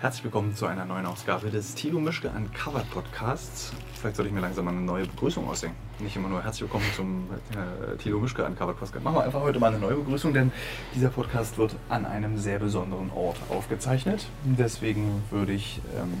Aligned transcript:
Herzlich 0.00 0.24
willkommen 0.24 0.54
zu 0.54 0.66
einer 0.66 0.84
neuen 0.84 1.06
Ausgabe 1.06 1.50
des 1.50 1.74
Tilo 1.74 1.98
Mischke 1.98 2.28
Uncovered 2.28 2.90
Podcasts. 2.90 3.72
Vielleicht 3.94 4.16
sollte 4.16 4.28
ich 4.28 4.34
mir 4.34 4.40
langsam 4.40 4.66
mal 4.66 4.72
eine 4.72 4.80
neue 4.80 5.06
Begrüßung 5.06 5.48
ausdenken. 5.48 5.76
Nicht 6.00 6.16
immer 6.16 6.28
nur 6.28 6.42
herzlich 6.42 6.62
willkommen 6.62 6.84
zum 6.94 7.26
äh, 7.52 7.96
Tilo 7.96 8.18
Mischke 8.18 8.44
Uncovered 8.44 8.78
Podcast. 8.78 9.02
Machen 9.02 9.16
wir 9.16 9.24
einfach 9.24 9.40
heute 9.40 9.58
mal 9.60 9.68
eine 9.68 9.78
neue 9.78 9.94
Begrüßung, 9.94 10.34
denn 10.34 10.52
dieser 10.94 11.08
Podcast 11.08 11.56
wird 11.56 11.76
an 11.88 12.04
einem 12.04 12.36
sehr 12.36 12.58
besonderen 12.58 13.10
Ort 13.12 13.38
aufgezeichnet. 13.48 14.26
Deswegen 14.44 15.22
würde 15.30 15.52
ich 15.52 15.80
ähm, 15.96 16.12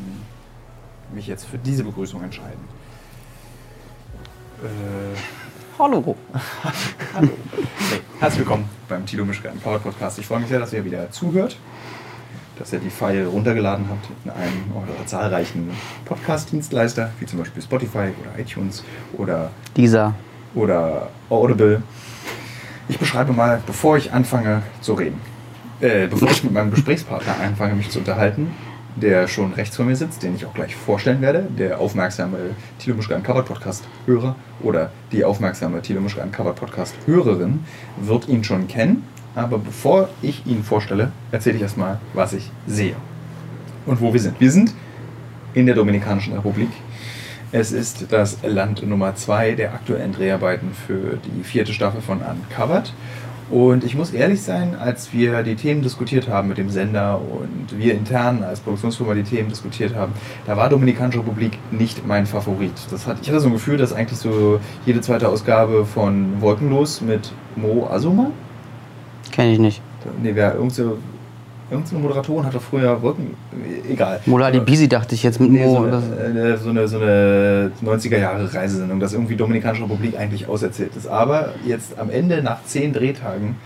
mich 1.14 1.26
jetzt 1.26 1.44
für 1.44 1.58
diese 1.58 1.84
Begrüßung 1.84 2.22
entscheiden. 2.22 2.64
Äh, 4.62 5.18
Hallo. 5.78 6.16
Hallo. 7.14 7.30
Hey, 7.90 8.00
herzlich 8.20 8.38
willkommen 8.40 8.68
beim 8.88 9.04
Tilo 9.04 9.24
Mischke 9.24 9.50
Uncovered 9.50 9.82
Podcast. 9.82 10.18
Ich 10.20 10.26
freue 10.26 10.38
mich 10.38 10.48
sehr, 10.48 10.60
dass 10.60 10.72
ihr 10.72 10.84
wieder 10.84 11.10
zuhört 11.10 11.58
dass 12.58 12.72
ihr 12.72 12.78
die 12.78 12.90
File 12.90 13.26
runtergeladen 13.26 13.86
habt 13.88 14.08
in 14.24 14.30
einem 14.30 14.72
eurer 14.74 15.06
zahlreichen 15.06 15.70
Podcast-Dienstleister, 16.04 17.10
wie 17.20 17.26
zum 17.26 17.38
Beispiel 17.38 17.62
Spotify 17.62 18.12
oder 18.20 18.38
iTunes 18.38 18.84
oder 19.16 19.50
dieser 19.76 20.14
oder 20.54 21.08
Audible. 21.30 21.82
Ich 22.88 22.98
beschreibe 22.98 23.32
mal, 23.32 23.62
bevor 23.66 23.96
ich 23.96 24.12
anfange 24.12 24.62
zu 24.80 24.94
reden, 24.94 25.20
äh, 25.80 26.06
bevor 26.06 26.30
ich 26.30 26.44
mit 26.44 26.52
meinem 26.52 26.70
Gesprächspartner 26.70 27.34
anfange, 27.42 27.74
mich 27.74 27.90
zu 27.90 27.98
unterhalten, 27.98 28.52
der 28.96 29.26
schon 29.26 29.52
rechts 29.54 29.76
vor 29.76 29.84
mir 29.84 29.96
sitzt, 29.96 30.22
den 30.22 30.36
ich 30.36 30.46
auch 30.46 30.54
gleich 30.54 30.76
vorstellen 30.76 31.20
werde, 31.20 31.48
der 31.58 31.80
aufmerksame 31.80 32.38
Thilo 32.78 32.96
Mischke 32.96 33.14
Uncovered 33.14 33.46
Podcast 33.46 33.84
Hörer 34.06 34.36
oder 34.62 34.90
die 35.10 35.24
aufmerksame 35.24 35.82
Thilo 35.82 36.00
Mischke 36.00 36.22
Uncovered 36.22 36.56
Podcast 36.56 36.94
Hörerin 37.06 37.64
wird 38.00 38.28
ihn 38.28 38.44
schon 38.44 38.68
kennen 38.68 39.04
aber 39.34 39.58
bevor 39.58 40.08
ich 40.22 40.46
Ihnen 40.46 40.62
vorstelle, 40.62 41.12
erzähle 41.32 41.56
ich 41.56 41.62
erstmal, 41.62 41.98
was 42.12 42.32
ich 42.32 42.50
sehe 42.66 42.96
und 43.86 44.00
wo 44.00 44.12
wir 44.12 44.20
sind. 44.20 44.40
Wir 44.40 44.50
sind 44.50 44.74
in 45.54 45.66
der 45.66 45.74
Dominikanischen 45.74 46.34
Republik. 46.34 46.70
Es 47.52 47.70
ist 47.70 48.06
das 48.10 48.38
Land 48.42 48.84
Nummer 48.86 49.14
zwei 49.14 49.52
der 49.52 49.74
aktuellen 49.74 50.12
Dreharbeiten 50.12 50.70
für 50.86 51.18
die 51.18 51.44
vierte 51.44 51.72
Staffel 51.72 52.00
von 52.00 52.18
Uncovered. 52.18 52.92
Und 53.50 53.84
ich 53.84 53.94
muss 53.94 54.12
ehrlich 54.12 54.42
sein, 54.42 54.74
als 54.74 55.12
wir 55.12 55.42
die 55.42 55.54
Themen 55.54 55.82
diskutiert 55.82 56.28
haben 56.28 56.48
mit 56.48 56.56
dem 56.56 56.70
Sender 56.70 57.20
und 57.20 57.78
wir 57.78 57.94
intern 57.94 58.42
als 58.42 58.60
Produktionsfirma 58.60 59.14
die 59.14 59.22
Themen 59.22 59.50
diskutiert 59.50 59.94
haben, 59.94 60.12
da 60.46 60.56
war 60.56 60.70
Dominikanische 60.70 61.18
Republik 61.18 61.58
nicht 61.70 62.06
mein 62.06 62.24
Favorit. 62.26 62.72
Das 62.90 63.06
hat, 63.06 63.18
ich 63.20 63.28
hatte 63.28 63.40
so 63.40 63.48
ein 63.48 63.52
Gefühl, 63.52 63.76
dass 63.76 63.92
eigentlich 63.92 64.18
so 64.18 64.58
jede 64.86 65.02
zweite 65.02 65.28
Ausgabe 65.28 65.84
von 65.84 66.40
Wolkenlos 66.40 67.02
mit 67.02 67.32
Mo 67.54 67.86
Azuma, 67.88 68.30
Kenne 69.34 69.52
ich 69.52 69.58
nicht. 69.58 69.82
Nee, 70.22 70.30
wer 70.34 70.54
irgendeine, 70.54 70.92
irgendeine 71.68 72.00
Moderatorin 72.02 72.46
hat 72.46 72.54
doch 72.54 72.62
früher 72.62 73.02
Wolken. 73.02 73.34
Egal. 73.90 74.20
Mola 74.26 74.52
die 74.52 74.60
Bisi 74.60 74.86
dachte 74.86 75.16
ich 75.16 75.24
jetzt 75.24 75.40
mit 75.40 75.50
nee, 75.50 75.64
Mo. 75.64 75.74
So 75.74 75.82
eine, 75.82 76.56
so 76.56 76.70
eine, 76.70 76.86
so 76.86 76.98
eine 76.98 77.72
90er 77.84 78.18
Jahre 78.18 78.54
Reisesendung, 78.54 79.00
dass 79.00 79.12
irgendwie 79.12 79.34
Dominikanische 79.34 79.82
Republik 79.82 80.16
eigentlich 80.16 80.46
auserzählt 80.46 80.94
ist. 80.94 81.08
Aber 81.08 81.48
jetzt 81.66 81.98
am 81.98 82.10
Ende, 82.10 82.44
nach 82.44 82.64
zehn 82.64 82.92
Drehtagen, 82.92 83.56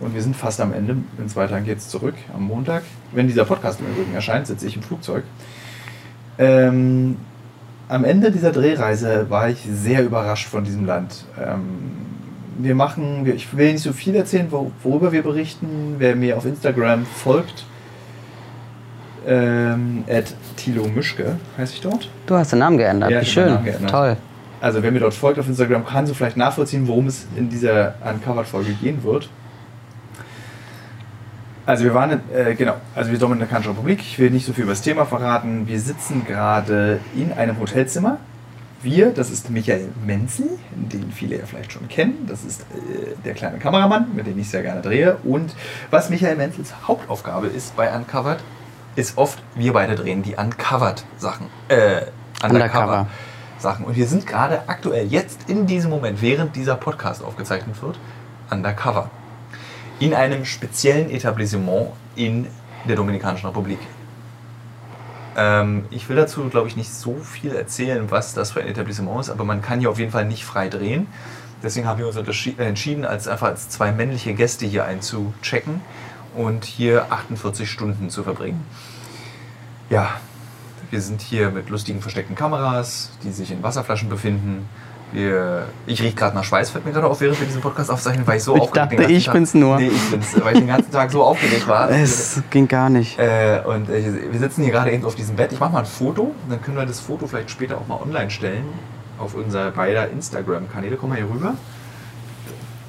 und 0.00 0.14
wir 0.14 0.22
sind 0.22 0.34
fast 0.34 0.62
am 0.62 0.72
Ende, 0.72 0.96
in 1.18 1.28
zwei 1.28 1.46
Tagen 1.46 1.66
geht 1.66 1.78
es 1.78 1.88
zurück, 1.88 2.14
am 2.34 2.44
Montag, 2.44 2.84
wenn 3.12 3.26
dieser 3.26 3.44
Podcast 3.44 3.80
im 3.80 3.86
Übrigen 3.86 4.14
erscheint, 4.14 4.46
sitze 4.46 4.66
ich 4.66 4.76
im 4.76 4.82
Flugzeug. 4.82 5.24
Ähm, 6.38 7.16
am 7.88 8.04
Ende 8.04 8.30
dieser 8.30 8.52
Drehreise 8.52 9.26
war 9.28 9.50
ich 9.50 9.66
sehr 9.70 10.04
überrascht 10.04 10.48
von 10.48 10.64
diesem 10.64 10.86
Land. 10.86 11.26
Ähm, 11.38 12.07
wir 12.58 12.74
machen, 12.74 13.26
ich 13.26 13.56
will 13.56 13.72
nicht 13.72 13.82
so 13.82 13.92
viel 13.92 14.14
erzählen, 14.14 14.48
worüber 14.50 15.12
wir 15.12 15.22
berichten. 15.22 15.96
Wer 15.98 16.16
mir 16.16 16.36
auf 16.36 16.44
Instagram 16.44 17.06
folgt, 17.06 17.64
ähm, 19.26 20.04
Thilo 20.56 20.86
Mischke 20.88 21.36
heiße 21.56 21.74
ich 21.74 21.80
dort. 21.80 22.10
Du 22.26 22.34
hast 22.34 22.52
den 22.52 22.58
Namen 22.60 22.78
geändert, 22.78 23.10
ja, 23.10 23.20
wie 23.20 23.26
schön. 23.26 23.64
Geändert. 23.64 23.90
Toll. 23.90 24.16
Also 24.60 24.82
wer 24.82 24.90
mir 24.90 25.00
dort 25.00 25.14
folgt 25.14 25.38
auf 25.38 25.46
Instagram, 25.46 25.86
kann 25.86 26.06
so 26.06 26.14
vielleicht 26.14 26.36
nachvollziehen, 26.36 26.88
worum 26.88 27.06
es 27.06 27.26
in 27.36 27.48
dieser 27.48 27.94
Uncovered-Folge 28.04 28.72
gehen 28.72 29.04
wird. 29.04 29.28
Also 31.64 31.84
wir 31.84 31.94
waren, 31.94 32.22
äh, 32.34 32.54
genau, 32.54 32.74
also 32.94 33.10
wir 33.10 33.18
Dominikanische 33.18 33.70
Republik. 33.70 34.00
Ich 34.00 34.18
will 34.18 34.30
nicht 34.30 34.46
so 34.46 34.52
viel 34.52 34.64
über 34.64 34.72
das 34.72 34.80
Thema 34.82 35.04
verraten. 35.04 35.68
Wir 35.68 35.78
sitzen 35.78 36.24
gerade 36.26 36.98
in 37.14 37.32
einem 37.32 37.60
Hotelzimmer 37.60 38.18
wir, 38.82 39.10
das 39.12 39.30
ist 39.30 39.50
Michael 39.50 39.88
Menzel, 40.04 40.58
den 40.70 41.10
viele 41.10 41.38
ja 41.38 41.46
vielleicht 41.46 41.72
schon 41.72 41.88
kennen. 41.88 42.26
Das 42.28 42.44
ist 42.44 42.62
äh, 42.62 43.14
der 43.24 43.34
kleine 43.34 43.58
Kameramann, 43.58 44.14
mit 44.14 44.26
dem 44.26 44.38
ich 44.38 44.48
sehr 44.48 44.62
gerne 44.62 44.82
drehe. 44.82 45.16
Und 45.24 45.54
was 45.90 46.10
Michael 46.10 46.36
Menzels 46.36 46.72
Hauptaufgabe 46.86 47.48
ist 47.48 47.76
bei 47.76 47.94
Uncovered, 47.94 48.38
ist 48.96 49.16
oft, 49.18 49.42
wir 49.54 49.72
beide 49.72 49.94
drehen 49.94 50.22
die 50.22 50.34
Uncovered-Sachen. 50.34 51.46
Äh, 51.68 52.02
Undercover-Sachen. 52.42 53.84
Und 53.84 53.96
wir 53.96 54.06
sind 54.06 54.26
gerade 54.26 54.62
aktuell, 54.68 55.06
jetzt 55.06 55.48
in 55.48 55.66
diesem 55.66 55.90
Moment, 55.90 56.22
während 56.22 56.56
dieser 56.56 56.76
Podcast 56.76 57.22
aufgezeichnet 57.22 57.80
wird, 57.82 57.98
Undercover. 58.50 59.10
In 60.00 60.14
einem 60.14 60.44
speziellen 60.44 61.10
Etablissement 61.10 61.90
in 62.14 62.46
der 62.88 62.96
Dominikanischen 62.96 63.46
Republik. 63.48 63.78
Ähm, 65.36 65.84
ich 65.90 66.08
will 66.08 66.16
dazu, 66.16 66.48
glaube 66.48 66.68
ich, 66.68 66.76
nicht 66.76 66.92
so 66.92 67.16
viel 67.16 67.54
erzählen, 67.54 68.10
was 68.10 68.34
das 68.34 68.52
für 68.52 68.60
ein 68.60 68.68
Etablissement 68.68 69.20
ist, 69.20 69.30
aber 69.30 69.44
man 69.44 69.62
kann 69.62 69.80
hier 69.80 69.90
auf 69.90 69.98
jeden 69.98 70.12
Fall 70.12 70.24
nicht 70.24 70.44
frei 70.44 70.68
drehen. 70.68 71.06
Deswegen 71.62 71.86
haben 71.86 71.98
wir 71.98 72.06
uns 72.06 72.16
entschieden, 72.16 73.04
als 73.04 73.26
einfach 73.26 73.48
als 73.48 73.68
zwei 73.68 73.90
männliche 73.90 74.32
Gäste 74.34 74.64
hier 74.66 74.84
einzuchecken 74.84 75.80
und 76.36 76.64
hier 76.64 77.10
48 77.10 77.68
Stunden 77.68 78.10
zu 78.10 78.22
verbringen. 78.22 78.64
Ja, 79.90 80.20
wir 80.90 81.00
sind 81.00 81.20
hier 81.20 81.50
mit 81.50 81.68
lustigen 81.68 82.00
versteckten 82.00 82.36
Kameras, 82.36 83.10
die 83.24 83.32
sich 83.32 83.50
in 83.50 83.62
Wasserflaschen 83.62 84.08
befinden. 84.08 84.68
Wir, 85.10 85.66
ich 85.86 86.02
rieche 86.02 86.14
gerade 86.14 86.36
nach 86.36 86.44
Schweiß, 86.44 86.70
fällt 86.70 86.84
mir 86.84 86.92
gerade 86.92 87.06
auf, 87.06 87.20
während 87.20 87.40
wir 87.40 87.46
diesen 87.46 87.62
Podcast 87.62 87.90
aufzeichnen, 87.90 88.26
weil 88.26 88.36
ich 88.36 88.42
so 88.42 88.54
ich 88.54 88.62
aufgeregt 88.62 88.92
dachte, 89.00 89.10
ich 89.10 89.24
Tag, 89.24 89.34
bin's 89.34 89.54
nur. 89.54 89.78
Nee, 89.78 89.88
ich 89.88 90.10
bin's, 90.10 90.36
weil 90.42 90.52
ich 90.52 90.58
den 90.60 90.68
ganzen 90.68 90.92
Tag 90.92 91.10
so 91.10 91.22
aufgeregt 91.22 91.66
war. 91.66 91.90
Es 91.90 92.42
ging 92.50 92.68
gar 92.68 92.90
nicht. 92.90 93.18
Äh, 93.18 93.62
und 93.64 93.88
äh, 93.88 94.30
wir 94.30 94.38
sitzen 94.38 94.64
hier 94.64 94.72
gerade 94.72 94.92
eben 94.92 95.04
auf 95.06 95.14
diesem 95.14 95.36
Bett. 95.36 95.50
Ich 95.52 95.60
mache 95.60 95.72
mal 95.72 95.80
ein 95.80 95.86
Foto, 95.86 96.34
dann 96.50 96.60
können 96.60 96.76
wir 96.76 96.84
das 96.84 97.00
Foto 97.00 97.26
vielleicht 97.26 97.50
später 97.50 97.78
auch 97.78 97.86
mal 97.86 98.00
online 98.02 98.30
stellen 98.30 98.64
auf 99.18 99.34
unser 99.34 99.70
beider 99.70 100.10
Instagram-Kanäle. 100.10 100.96
Komm 100.96 101.10
mal 101.10 101.16
hier 101.16 101.28
rüber. 101.30 101.54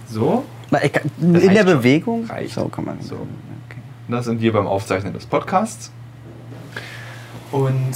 So. 0.08 0.44
in 1.22 1.54
der 1.54 1.64
Bewegung? 1.64 2.26
Reicht. 2.26 2.56
So 2.56 2.68
kann 2.68 2.86
man. 2.86 3.02
So. 3.02 3.16
Okay. 3.16 3.82
Das 4.08 4.26
sind 4.26 4.42
wir 4.42 4.54
beim 4.54 4.68
Aufzeichnen 4.68 5.14
des 5.14 5.26
Podcasts. 5.26 5.92
Und 7.52 7.96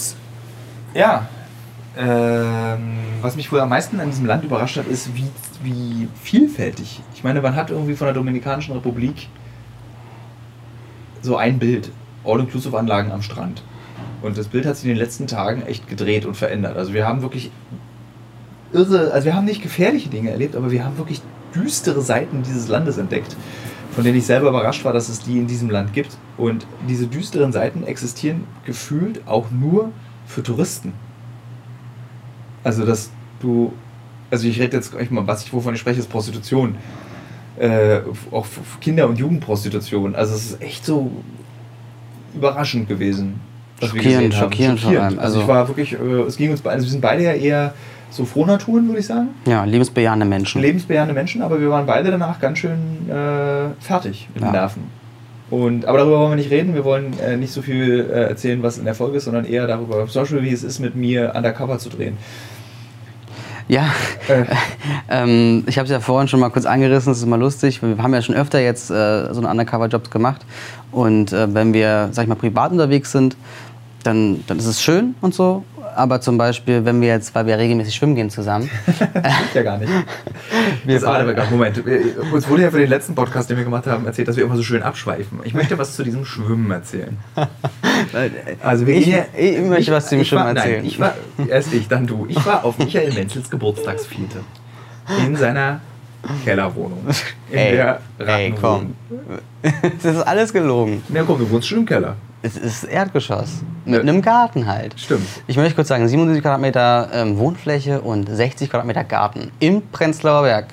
ja, 0.93 1.27
ähm, 1.97 2.97
was 3.21 3.35
mich 3.35 3.51
wohl 3.51 3.59
am 3.59 3.69
meisten 3.69 3.99
an 3.99 4.09
diesem 4.09 4.25
Land 4.25 4.43
überrascht 4.43 4.77
hat, 4.77 4.87
ist, 4.87 5.09
wie, 5.15 5.27
wie 5.61 6.07
vielfältig. 6.21 7.01
Ich 7.13 7.23
meine, 7.23 7.41
man 7.41 7.55
hat 7.55 7.69
irgendwie 7.69 7.95
von 7.95 8.05
der 8.07 8.13
Dominikanischen 8.13 8.73
Republik 8.73 9.27
so 11.21 11.37
ein 11.37 11.59
Bild: 11.59 11.91
All-Inclusive-Anlagen 12.23 13.11
am 13.11 13.21
Strand. 13.21 13.63
Und 14.21 14.37
das 14.37 14.47
Bild 14.47 14.65
hat 14.65 14.77
sich 14.77 14.85
in 14.85 14.89
den 14.89 14.97
letzten 14.97 15.27
Tagen 15.27 15.63
echt 15.63 15.87
gedreht 15.87 16.25
und 16.25 16.35
verändert. 16.35 16.77
Also, 16.77 16.93
wir 16.93 17.07
haben 17.07 17.21
wirklich 17.21 17.51
irre, 18.71 19.11
also, 19.11 19.25
wir 19.25 19.35
haben 19.35 19.45
nicht 19.45 19.61
gefährliche 19.61 20.09
Dinge 20.09 20.31
erlebt, 20.31 20.55
aber 20.55 20.71
wir 20.71 20.83
haben 20.83 20.97
wirklich 20.97 21.21
düstere 21.53 22.01
Seiten 22.01 22.41
dieses 22.41 22.67
Landes 22.67 22.97
entdeckt, 22.97 23.35
von 23.91 24.03
denen 24.03 24.17
ich 24.17 24.25
selber 24.25 24.49
überrascht 24.49 24.83
war, 24.83 24.93
dass 24.93 25.09
es 25.09 25.19
die 25.19 25.37
in 25.37 25.45
diesem 25.45 25.69
Land 25.69 25.93
gibt. 25.93 26.17
Und 26.37 26.65
diese 26.89 27.05
düsteren 27.05 27.51
Seiten 27.51 27.83
existieren 27.83 28.45
gefühlt 28.65 29.21
auch 29.27 29.51
nur 29.51 29.91
für 30.25 30.41
Touristen. 30.41 30.93
Also, 32.63 32.85
dass 32.85 33.11
du, 33.39 33.73
also 34.31 34.47
ich 34.47 34.59
rede 34.59 34.77
jetzt 34.77 34.91
gleich 34.91 35.11
mal, 35.11 35.25
was 35.27 35.45
ich, 35.45 35.53
wovon 35.53 35.73
ich 35.73 35.79
spreche, 35.79 35.99
ist 35.99 36.09
Prostitution. 36.09 36.75
Äh, 37.59 37.99
auch 38.31 38.47
Kinder- 38.81 39.07
und 39.07 39.19
Jugendprostitution. 39.19 40.15
Also, 40.15 40.35
es 40.35 40.51
ist 40.51 40.61
echt 40.61 40.85
so 40.85 41.11
überraschend 42.35 42.87
gewesen. 42.87 43.39
Was 43.79 43.89
schockierend, 43.89 44.33
schockierend, 44.33 44.79
schockierend. 44.79 45.19
Also, 45.19 45.39
also, 45.39 45.41
ich 45.41 45.47
war 45.47 45.67
wirklich, 45.67 45.93
äh, 45.93 46.21
es 46.27 46.37
ging 46.37 46.51
uns 46.51 46.61
beide, 46.61 46.75
also 46.75 46.85
wir 46.85 46.91
sind 46.91 47.01
beide 47.01 47.23
ja 47.23 47.33
eher 47.33 47.73
so 48.09 48.25
Frohnaturen, 48.25 48.87
würde 48.87 48.99
ich 48.99 49.07
sagen. 49.07 49.29
Ja, 49.45 49.63
lebensbejahende 49.63 50.25
Menschen. 50.25 50.61
Lebensbejahende 50.61 51.13
Menschen, 51.13 51.41
aber 51.41 51.59
wir 51.59 51.69
waren 51.69 51.85
beide 51.85 52.11
danach 52.11 52.39
ganz 52.39 52.59
schön 52.59 53.09
äh, 53.09 53.69
fertig 53.79 54.29
mit 54.33 54.43
ja. 54.43 54.49
den 54.49 54.53
Nerven. 54.53 54.83
Und, 55.49 55.85
aber 55.85 55.99
darüber 55.99 56.19
wollen 56.19 56.31
wir 56.31 56.35
nicht 56.37 56.51
reden. 56.51 56.73
Wir 56.73 56.83
wollen 56.83 57.13
äh, 57.19 57.37
nicht 57.37 57.51
so 57.53 57.61
viel 57.61 57.99
äh, 57.99 58.23
erzählen, 58.29 58.63
was 58.63 58.77
in 58.77 58.85
der 58.85 58.95
Folge 58.95 59.17
ist, 59.17 59.25
sondern 59.25 59.45
eher 59.45 59.67
darüber, 59.67 60.07
zum 60.07 60.21
Beispiel, 60.21 60.41
wie 60.43 60.51
es 60.51 60.63
ist, 60.63 60.79
mit 60.79 60.95
mir 60.95 61.33
undercover 61.35 61.77
zu 61.79 61.89
drehen. 61.89 62.17
Ja, 63.67 63.91
äh. 64.27 64.43
ähm, 65.09 65.63
ich 65.67 65.77
habe 65.77 65.85
es 65.85 65.91
ja 65.91 65.99
vorhin 65.99 66.27
schon 66.27 66.39
mal 66.39 66.49
kurz 66.49 66.65
angerissen, 66.65 67.11
das 67.11 67.19
ist 67.19 67.23
immer 67.23 67.37
lustig. 67.37 67.81
Wir 67.81 67.97
haben 67.97 68.13
ja 68.13 68.21
schon 68.21 68.35
öfter 68.35 68.59
jetzt 68.59 68.89
äh, 68.89 69.33
so 69.33 69.39
einen 69.39 69.45
Undercover-Jobs 69.45 70.09
gemacht. 70.09 70.45
Und 70.91 71.33
äh, 71.33 71.53
wenn 71.53 71.73
wir, 71.73 72.09
sag 72.11 72.23
ich 72.23 72.29
mal, 72.29 72.35
privat 72.35 72.71
unterwegs 72.71 73.11
sind, 73.11 73.35
dann, 74.03 74.43
dann 74.47 74.59
ist 74.59 74.65
es 74.65 74.81
schön 74.81 75.15
und 75.21 75.33
so. 75.33 75.63
Aber 75.95 76.21
zum 76.21 76.37
Beispiel, 76.37 76.85
wenn 76.85 77.01
wir 77.01 77.09
jetzt, 77.09 77.35
weil 77.35 77.45
wir 77.45 77.57
regelmäßig 77.57 77.93
schwimmen 77.93 78.15
gehen 78.15 78.29
zusammen. 78.29 78.69
Stimmt 78.95 79.19
ja 79.53 79.63
gar 79.63 79.77
nicht. 79.77 79.91
Wir 80.85 80.95
das 80.95 81.03
aber 81.03 81.33
Moment, 81.51 81.83
uns 82.31 82.49
wurde 82.49 82.63
ja 82.63 82.71
für 82.71 82.79
den 82.79 82.89
letzten 82.89 83.15
Podcast, 83.15 83.49
den 83.49 83.57
wir 83.57 83.63
gemacht 83.63 83.85
haben, 83.87 84.05
erzählt, 84.05 84.27
dass 84.27 84.35
wir 84.35 84.43
immer 84.43 84.57
so 84.57 84.63
schön 84.63 84.83
abschweifen. 84.83 85.39
Ich 85.43 85.53
möchte 85.53 85.77
was 85.77 85.95
zu 85.95 86.03
diesem 86.03 86.25
Schwimmen 86.25 86.69
erzählen. 86.71 87.17
Also 88.61 88.87
wir 88.87 88.95
ich, 88.95 89.05
gehen 89.05 89.13
ja, 89.17 89.39
ich 89.39 89.59
möchte 89.59 89.91
was 89.91 90.07
zu 90.07 90.17
ich 90.17 90.27
Schwimmen 90.27 90.43
war, 90.43 90.55
erzählen. 90.55 90.77
Nein, 90.77 90.85
ich 90.85 90.99
war, 90.99 91.15
erst 91.47 91.73
ich, 91.73 91.87
dann 91.87 92.05
du. 92.05 92.25
Ich 92.29 92.45
war 92.45 92.63
auf 92.63 92.77
Michael 92.77 93.13
Menzels 93.13 93.49
Geburtstagsfete. 93.49 94.39
In 95.25 95.35
seiner 95.35 95.81
Kellerwohnung. 96.43 96.99
In 97.49 97.57
ey, 97.57 97.71
der 97.73 97.99
ey, 98.19 98.53
komm. 98.59 98.95
Das 100.03 100.15
ist 100.15 100.21
alles 100.21 100.51
gelogen. 100.51 101.03
Na 101.09 101.23
komm, 101.23 101.39
du 101.39 101.49
wohnst 101.49 101.67
schon 101.67 101.79
im 101.79 101.85
Keller. 101.85 102.15
Es 102.41 102.57
ist 102.57 102.83
Erdgeschoss. 102.83 103.63
Mit 103.85 104.01
einem 104.01 104.21
Garten 104.21 104.67
halt. 104.67 104.99
Stimmt. 104.99 105.27
Ich 105.47 105.55
möchte 105.55 105.75
kurz 105.75 105.87
sagen, 105.87 106.05
77 106.05 106.41
Quadratmeter 106.43 107.09
ähm, 107.13 107.37
Wohnfläche 107.37 108.01
und 108.01 108.27
60 108.29 108.69
Quadratmeter 108.69 109.05
Garten 109.05 109.51
im 109.59 109.81
Prenzlauer 109.91 110.43
Berg. 110.43 110.67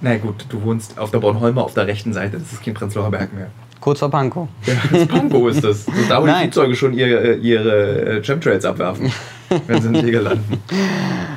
Na 0.00 0.16
gut, 0.16 0.46
du 0.48 0.62
wohnst 0.62 0.98
auf 0.98 1.10
der 1.10 1.18
Bornholmer 1.18 1.62
auf 1.62 1.74
der 1.74 1.86
rechten 1.86 2.14
Seite. 2.14 2.38
Das 2.38 2.52
ist 2.52 2.64
kein 2.64 2.72
Prenzlauer 2.72 3.10
Berg 3.10 3.34
mehr. 3.34 3.48
Kurz 3.80 3.98
vor 3.98 4.10
Pankow. 4.10 4.46
Ja, 4.66 4.74
das 4.92 5.06
Pankow 5.06 5.48
ist 5.48 5.64
das. 5.64 5.86
Das 5.86 5.94
da, 6.08 6.20
wo 6.20 6.26
die 6.26 6.32
Nein. 6.32 6.42
Flugzeuge 6.52 6.76
schon 6.76 6.92
ihre, 6.92 7.34
ihre 7.36 8.18
äh, 8.18 8.22
Chemtrails 8.22 8.64
abwerfen, 8.64 9.10
wenn 9.66 9.80
sie 9.80 9.88
in 9.88 9.94
Tegel 9.94 10.22
landen. 10.22 10.62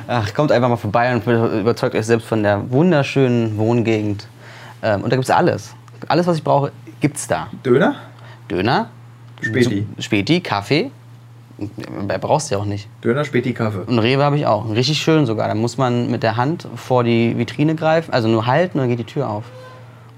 Ach, 0.06 0.32
kommt 0.34 0.52
einfach 0.52 0.68
mal 0.68 0.76
vorbei 0.76 1.14
und 1.14 1.26
überzeugt 1.26 1.94
euch 1.94 2.04
selbst 2.04 2.26
von 2.26 2.42
der 2.42 2.70
wunderschönen 2.70 3.56
Wohngegend. 3.56 4.28
Ähm, 4.82 5.02
und 5.02 5.10
da 5.10 5.16
gibt 5.16 5.24
es 5.24 5.30
alles. 5.30 5.74
Alles, 6.06 6.26
was 6.26 6.36
ich 6.36 6.44
brauche, 6.44 6.70
gibt's 7.00 7.26
da. 7.26 7.48
Döner? 7.64 7.96
Döner, 8.50 8.90
Späti. 9.40 9.86
Späti, 9.98 10.40
Kaffee. 10.40 10.90
Mehr 12.06 12.18
brauchst 12.18 12.50
du 12.50 12.56
ja 12.56 12.60
auch 12.60 12.66
nicht. 12.66 12.88
Döner, 13.02 13.24
Späti, 13.24 13.54
Kaffee. 13.54 13.84
Und 13.86 13.98
Rewe 13.98 14.22
habe 14.22 14.36
ich 14.36 14.44
auch. 14.44 14.68
Richtig 14.68 14.98
schön 14.98 15.24
sogar. 15.24 15.48
Da 15.48 15.54
muss 15.54 15.78
man 15.78 16.10
mit 16.10 16.22
der 16.22 16.36
Hand 16.36 16.68
vor 16.76 17.04
die 17.04 17.38
Vitrine 17.38 17.74
greifen, 17.74 18.12
also 18.12 18.28
nur 18.28 18.46
halten 18.46 18.78
und 18.78 18.82
dann 18.82 18.90
geht 18.90 18.98
die 18.98 19.12
Tür 19.12 19.30
auf. 19.30 19.44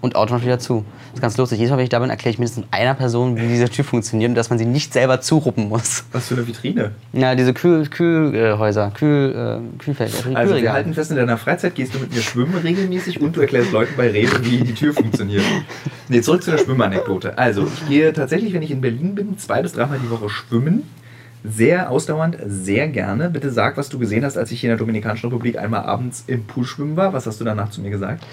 Und 0.02 0.14
automatisch 0.14 0.46
wieder 0.46 0.58
zu. 0.58 0.84
Das 1.06 1.14
ist 1.14 1.22
ganz 1.22 1.36
lustig. 1.38 1.58
Jedes 1.58 1.70
Mal, 1.70 1.78
wenn 1.78 1.84
ich 1.84 1.90
da 1.90 1.98
bin, 1.98 2.10
erkläre 2.10 2.30
ich 2.30 2.38
mindestens 2.38 2.66
einer 2.70 2.94
Person, 2.94 3.36
wie 3.36 3.48
diese 3.48 3.68
Tür 3.68 3.82
funktioniert 3.84 4.28
und 4.28 4.34
dass 4.34 4.50
man 4.50 4.58
sie 4.58 4.66
nicht 4.66 4.92
selber 4.92 5.20
zuruppen 5.20 5.68
muss. 5.68 6.04
Was 6.12 6.28
für 6.28 6.34
eine 6.34 6.46
Vitrine. 6.46 6.92
Ja, 7.12 7.34
diese 7.34 7.54
Kühl, 7.54 7.86
Kühlhäuser, 7.86 8.90
Kühl, 8.92 9.30
äh, 9.32 9.78
Kühlfelder, 9.82 10.12
Also 10.14 10.28
wir 10.28 10.44
Kühlregale. 10.44 10.72
halten 10.72 10.94
fest, 10.94 11.10
in 11.10 11.16
deiner 11.16 11.38
Freizeit 11.38 11.74
gehst 11.74 11.94
du 11.94 11.98
mit 11.98 12.14
mir 12.14 12.20
schwimmen 12.20 12.54
regelmäßig 12.54 13.20
und 13.20 13.34
du 13.36 13.40
erklärst 13.40 13.72
Leuten 13.72 13.94
bei 13.96 14.10
Rewe, 14.10 14.44
wie 14.44 14.58
die 14.58 14.74
Tür 14.74 14.92
funktioniert. 14.92 15.42
Nee, 16.08 16.20
zurück 16.20 16.42
zu 16.42 16.50
der 16.50 16.58
Schwimmanekdote. 16.58 17.36
Also 17.38 17.66
ich 17.66 17.88
gehe 17.88 18.12
tatsächlich, 18.12 18.52
wenn 18.52 18.62
ich 18.62 18.70
in 18.70 18.82
Berlin 18.82 19.14
bin, 19.14 19.38
zwei 19.38 19.62
bis 19.62 19.72
dreimal 19.72 19.98
die 19.98 20.10
Woche 20.10 20.28
schwimmen. 20.28 20.82
Sehr 21.48 21.90
ausdauernd, 21.90 22.36
sehr 22.46 22.88
gerne. 22.88 23.30
Bitte 23.30 23.50
sag, 23.50 23.76
was 23.76 23.88
du 23.88 23.98
gesehen 24.00 24.24
hast, 24.24 24.36
als 24.36 24.50
ich 24.50 24.60
hier 24.60 24.68
in 24.68 24.72
der 24.72 24.78
Dominikanischen 24.78 25.28
Republik 25.30 25.58
einmal 25.58 25.82
abends 25.84 26.24
im 26.26 26.44
Pool 26.44 26.64
schwimmen 26.64 26.96
war. 26.96 27.12
Was 27.12 27.26
hast 27.26 27.40
du 27.40 27.44
danach 27.44 27.70
zu 27.70 27.80
mir 27.80 27.90
gesagt? 27.90 28.24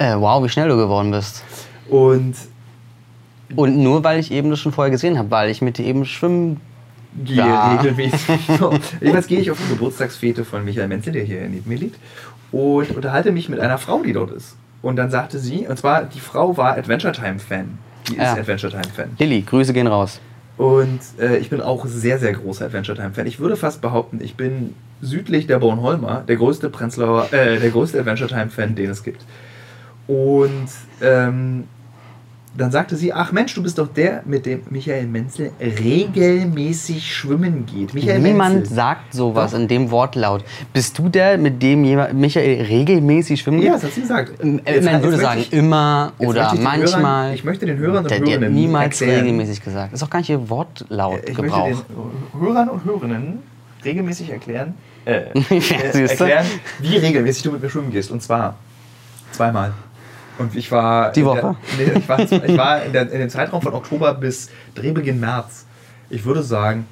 Äh, 0.00 0.16
wow, 0.18 0.42
wie 0.42 0.48
schnell 0.48 0.66
du 0.68 0.76
geworden 0.78 1.10
bist. 1.10 1.44
Und 1.90 2.34
Und 3.54 3.76
nur 3.78 4.02
weil 4.02 4.18
ich 4.18 4.30
eben 4.32 4.48
das 4.50 4.58
schon 4.58 4.72
vorher 4.72 4.90
gesehen 4.90 5.18
habe, 5.18 5.30
weil 5.30 5.50
ich 5.50 5.60
mit 5.60 5.76
dir 5.76 5.84
eben 5.84 6.04
schwimmen. 6.06 6.60
gehe 7.24 7.36
Ja. 7.36 7.76
regelmäßig. 7.76 8.40
So. 8.58 8.72
Jedenfalls 9.00 9.26
gehe 9.26 9.40
ich 9.40 9.50
auf 9.50 9.58
die 9.62 9.68
Geburtstagsfete 9.74 10.44
von 10.44 10.64
Michael 10.64 10.88
Menzel, 10.88 11.12
der 11.12 11.24
hier 11.24 11.40
neben 11.48 11.68
mir 11.68 11.76
liegt, 11.78 11.96
und 12.50 12.90
unterhalte 12.96 13.30
mich 13.30 13.48
mit 13.50 13.60
einer 13.60 13.76
Frau, 13.78 14.02
die 14.02 14.12
dort 14.14 14.30
ist. 14.30 14.56
Und 14.80 14.96
dann 14.96 15.10
sagte 15.10 15.38
sie, 15.38 15.66
und 15.66 15.76
zwar, 15.78 16.04
die 16.04 16.20
Frau 16.20 16.56
war 16.56 16.78
Adventure 16.78 17.12
Time-Fan. 17.12 17.76
Die 18.08 18.12
ist 18.12 18.18
Ja. 18.22 18.32
Adventure 18.34 18.72
Time-Fan. 18.72 19.10
Lilly, 19.18 19.42
Grüße 19.42 19.74
gehen 19.74 19.86
raus. 19.86 20.18
Und 20.56 21.00
äh, 21.18 21.36
ich 21.38 21.50
bin 21.50 21.60
auch 21.60 21.84
sehr, 21.86 22.18
sehr 22.18 22.32
großer 22.32 22.66
Adventure 22.66 22.96
Time-Fan. 22.96 23.26
Ich 23.26 23.38
würde 23.40 23.56
fast 23.56 23.82
behaupten, 23.82 24.20
ich 24.22 24.36
bin 24.36 24.74
südlich 25.02 25.46
der 25.46 25.58
Bornholmer 25.58 26.22
der 26.26 26.36
größte 26.36 26.70
Prenzlauer, 26.70 27.32
äh, 27.32 27.58
der 27.58 27.70
größte 27.70 27.98
Adventure 27.98 28.28
Time-Fan, 28.30 28.74
den 28.76 28.88
es 28.90 29.02
gibt. 29.02 29.22
Und 30.10 30.66
ähm, 31.02 31.64
dann 32.56 32.72
sagte 32.72 32.96
sie, 32.96 33.12
ach 33.12 33.30
Mensch, 33.30 33.54
du 33.54 33.62
bist 33.62 33.78
doch 33.78 33.86
der, 33.86 34.22
mit 34.26 34.44
dem 34.44 34.62
Michael 34.70 35.06
Menzel 35.06 35.52
regelmäßig 35.60 37.14
schwimmen 37.14 37.64
geht. 37.64 37.94
Michael 37.94 38.18
Niemand 38.18 38.54
Menzel. 38.56 38.74
sagt 38.74 39.14
sowas 39.14 39.52
Doch. 39.52 39.58
in 39.60 39.68
dem 39.68 39.90
Wortlaut. 39.92 40.44
Bist 40.72 40.98
du 40.98 41.08
der, 41.08 41.38
mit 41.38 41.62
dem 41.62 41.82
Michael 41.82 42.62
regelmäßig 42.62 43.40
schwimmen 43.40 43.62
Ja, 43.62 43.74
geht? 43.74 43.74
das 43.76 43.84
hat 43.84 43.92
sie 43.92 44.00
gesagt. 44.00 44.32
Ähm, 44.42 44.60
Man 44.82 45.02
würde 45.04 45.18
sagen, 45.18 45.40
ich- 45.42 45.52
immer 45.52 46.12
oder 46.18 46.50
ich 46.52 46.60
manchmal. 46.60 47.22
Hörern, 47.26 47.34
ich 47.34 47.44
möchte 47.44 47.66
den 47.66 47.78
Hörern 47.78 48.02
und 48.02 48.10
der, 48.10 48.18
der 48.18 48.26
Hörerinnen 48.28 48.52
niemals 48.54 49.00
erklären, 49.00 49.20
regelmäßig 49.26 49.62
gesagt. 49.62 49.92
Ist 49.92 50.02
auch 50.02 50.10
gar 50.10 50.18
nicht 50.18 50.30
ihr 50.30 50.50
Wortlaut 50.50 51.20
Ich 51.28 51.38
möchte 51.38 51.60
den 51.62 52.40
Hörern 52.40 52.68
und 52.68 52.84
Hörerinnen 52.84 53.38
regelmäßig 53.84 54.28
erklären, 54.30 54.74
äh, 55.04 55.22
Ja, 55.34 55.56
äh, 55.94 56.02
erklären, 56.02 56.46
wie 56.80 56.96
regelmäßig 56.96 57.44
du 57.44 57.52
mit 57.52 57.62
mir 57.62 57.70
schwimmen 57.70 57.92
gehst. 57.92 58.10
Und 58.10 58.22
zwar 58.22 58.56
zweimal. 59.30 59.72
Und 60.40 60.56
ich 60.56 60.72
war. 60.72 61.12
Die 61.12 61.20
in 61.20 61.26
Woche? 61.26 61.56
Der, 61.78 61.86
nee, 61.86 61.98
ich 61.98 62.08
war, 62.08 62.18
ich 62.20 62.56
war 62.56 62.82
in, 62.82 62.92
der, 62.92 63.02
in 63.12 63.20
dem 63.20 63.30
Zeitraum 63.30 63.60
von 63.60 63.74
Oktober 63.74 64.14
bis 64.14 64.48
Drehbeginn 64.74 65.20
März. 65.20 65.66
Ich 66.08 66.24
würde 66.24 66.42
sagen, 66.42 66.86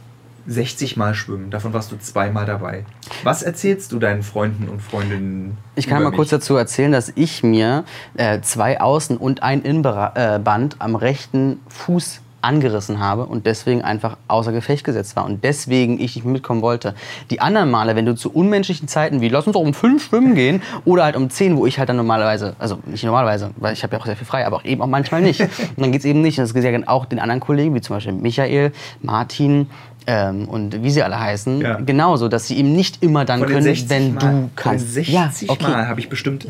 60 0.47 0.97
Mal 0.97 1.15
schwimmen. 1.15 1.51
Davon 1.51 1.73
warst 1.73 1.91
du 1.91 1.99
zweimal 1.99 2.47
dabei. 2.47 2.85
Was 3.23 3.43
erzählst 3.43 3.93
du 3.93 3.99
deinen 3.99 4.23
Freunden 4.23 4.69
und 4.69 4.81
Freundinnen? 4.81 5.59
Ich 5.77 5.87
kann 5.87 6.03
mal 6.03 6.11
kurz 6.11 6.31
mich? 6.31 6.41
dazu 6.41 6.57
erzählen, 6.57 6.93
dass 6.93 7.13
ich 7.15 7.43
mir 7.43 7.85
äh, 8.17 8.41
zwei 8.41 8.81
Außen- 8.81 9.17
und 9.17 9.43
ein 9.43 9.63
Innenband 9.63 10.77
am 10.79 10.95
rechten 10.95 11.61
Fuß 11.69 12.21
angerissen 12.41 13.01
habe 13.01 13.27
und 13.27 13.47
deswegen 13.47 13.83
einfach 13.83 14.17
außer 14.29 14.53
Gefecht 14.53 14.85
gesetzt 14.85 15.17
war 15.17 15.25
und 15.25 15.43
deswegen 15.45 16.01
ich 16.01 16.15
nicht 16.17 16.25
mitkommen 16.25 16.63
wollte. 16.63 16.95
Die 17.31 17.41
anderen 17.41 17.71
Male, 17.71 17.97
wenn 17.97 18.07
du 18.07 18.15
zu 18.15 18.31
unmenschlichen 18.33 18.89
Zeiten 18.89 19.21
wie 19.21 19.29
lass 19.29 19.47
uns 19.47 19.55
doch 19.55 19.61
um 19.61 19.75
fünf 19.75 20.05
schwimmen 20.05 20.35
gehen 20.35 20.63
oder 20.85 21.05
halt 21.05 21.17
um 21.17 21.31
zehn, 21.31 21.57
wo 21.57 21.67
ich 21.67 21.79
halt 21.79 21.89
dann 21.89 21.97
normalerweise, 21.97 22.55
also 22.59 22.79
nicht 22.87 23.05
normalerweise, 23.05 23.51
weil 23.57 23.73
ich 23.73 23.83
habe 23.83 23.95
ja 23.97 24.01
auch 24.01 24.07
sehr 24.07 24.17
viel 24.17 24.27
frei, 24.27 24.47
aber 24.47 24.57
auch 24.57 24.65
eben 24.65 24.83
auch 24.83 24.87
manchmal 24.87 25.21
nicht. 25.21 25.41
Und 25.77 25.79
dann 25.79 25.93
geht 25.93 26.01
es 26.01 26.05
eben 26.05 26.23
nicht. 26.23 26.39
Und 26.39 26.45
das 26.53 26.55
ja 26.65 26.71
auch 26.89 27.07
den 27.07 27.19
anderen 27.19 27.41
Kollegen, 27.41 27.75
wie 27.75 27.81
zum 27.81 27.97
Beispiel 27.97 28.13
Michael, 28.13 28.73
Martin 29.03 29.69
ähm, 30.07 30.49
und 30.49 30.83
wie 30.83 30.91
sie 30.91 31.03
alle 31.03 31.21
heißen, 31.21 31.61
Ja. 31.61 31.75
genauso, 31.77 32.29
dass 32.29 32.47
sie 32.47 32.57
eben 32.59 32.73
nicht 32.75 33.03
immer 33.03 33.25
dann 33.25 33.41
können, 33.45 33.63
60 33.63 33.91
wenn 33.91 34.15
Mal, 34.15 34.21
du 34.21 34.51
kannst. 34.57 34.97
den 34.97 35.05
60 35.05 35.61
Mal 35.61 35.87
habe 35.89 36.01
ich 36.01 36.09
bestimmt 36.09 36.47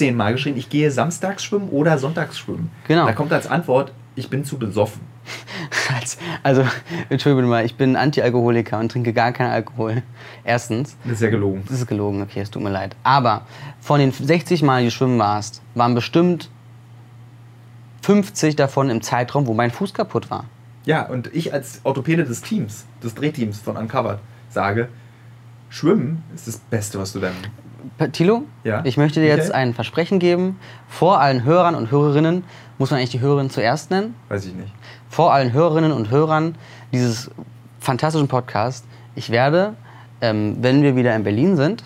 15 0.00 0.16
Mal 0.16 0.32
geschrieben, 0.32 0.56
ich 0.56 0.70
gehe 0.70 0.90
samstags 0.90 1.44
schwimmen 1.44 1.68
oder 1.68 1.98
sonntags 1.98 2.38
schwimmen. 2.38 2.70
Genau. 2.88 3.04
Da 3.06 3.12
kommt 3.12 3.32
als 3.34 3.46
Antwort, 3.46 3.92
ich 4.16 4.30
bin 4.30 4.44
zu 4.46 4.58
besoffen. 4.58 5.02
Als- 5.94 6.16
Also, 6.42 6.64
entschuldige 7.10 7.46
mal, 7.46 7.66
ich 7.66 7.74
bin 7.76 7.96
Anti-Alkoholiker 7.96 8.78
und 8.78 8.90
trinke 8.90 9.12
gar 9.12 9.32
keinen 9.32 9.50
Alkohol. 9.50 10.02
Erstens, 10.42 10.96
Das 11.04 11.14
ist 11.14 11.20
ja 11.22 11.28
gelogen. 11.28 11.62
das 11.68 11.80
ist 11.80 11.86
gelogen, 11.86 12.22
okay, 12.22 12.40
es 12.40 12.50
tut 12.50 12.62
mir 12.62 12.70
leid. 12.70 12.96
Aber 13.02 13.42
von 13.80 14.00
den 14.00 14.10
60 14.10 14.62
Mal, 14.62 14.80
die 14.80 14.86
du 14.86 14.90
schwimmen 14.90 15.18
warst, 15.18 15.60
waren 15.74 15.94
bestimmt 15.94 16.48
50 18.02 18.56
davon 18.56 18.88
im 18.88 19.02
Zeitraum, 19.02 19.46
wo 19.46 19.52
mein 19.52 19.70
Fuß 19.70 19.92
kaputt 19.92 20.30
war. 20.30 20.46
Ja, 20.86 21.02
und 21.06 21.32
ich 21.34 21.52
als 21.52 21.80
Orthopäde 21.84 22.24
des 22.24 22.40
Teams, 22.40 22.86
des 23.04 23.14
Drehteams 23.14 23.58
von 23.60 23.76
Uncovered, 23.76 24.18
sage, 24.48 24.88
Schwimmen 25.68 26.24
ist 26.34 26.48
das 26.48 26.56
Beste, 26.56 26.98
was 26.98 27.12
du 27.12 27.20
dann. 27.20 27.34
Thilo, 28.12 28.42
Ja? 28.64 28.82
ich 28.84 28.96
möchte 28.96 29.20
dir 29.20 29.26
jetzt 29.28 29.52
ein 29.52 29.74
Versprechen 29.74 30.18
geben. 30.18 30.58
Vor 30.88 31.20
allen 31.20 31.44
Hörern 31.44 31.74
und 31.74 31.90
Hörerinnen, 31.90 32.44
muss 32.78 32.90
man 32.90 32.98
eigentlich 32.98 33.10
die 33.10 33.20
Hörerinnen 33.20 33.50
zuerst 33.50 33.90
nennen? 33.90 34.14
Weiß 34.28 34.46
ich 34.46 34.54
nicht. 34.54 34.72
vor 35.08 35.32
allen 35.32 35.52
Hörerinnen 35.52 35.92
und 35.92 36.10
Hörern 36.10 36.54
dieses 36.92 37.30
fantastischen 37.80 38.28
Podcasts. 38.28 38.86
Ich 39.16 39.30
werde, 39.30 39.74
ähm, 40.20 40.56
wenn 40.60 40.82
wir 40.82 40.94
wieder 40.96 41.14
in 41.16 41.24
Berlin 41.24 41.56
sind, 41.56 41.82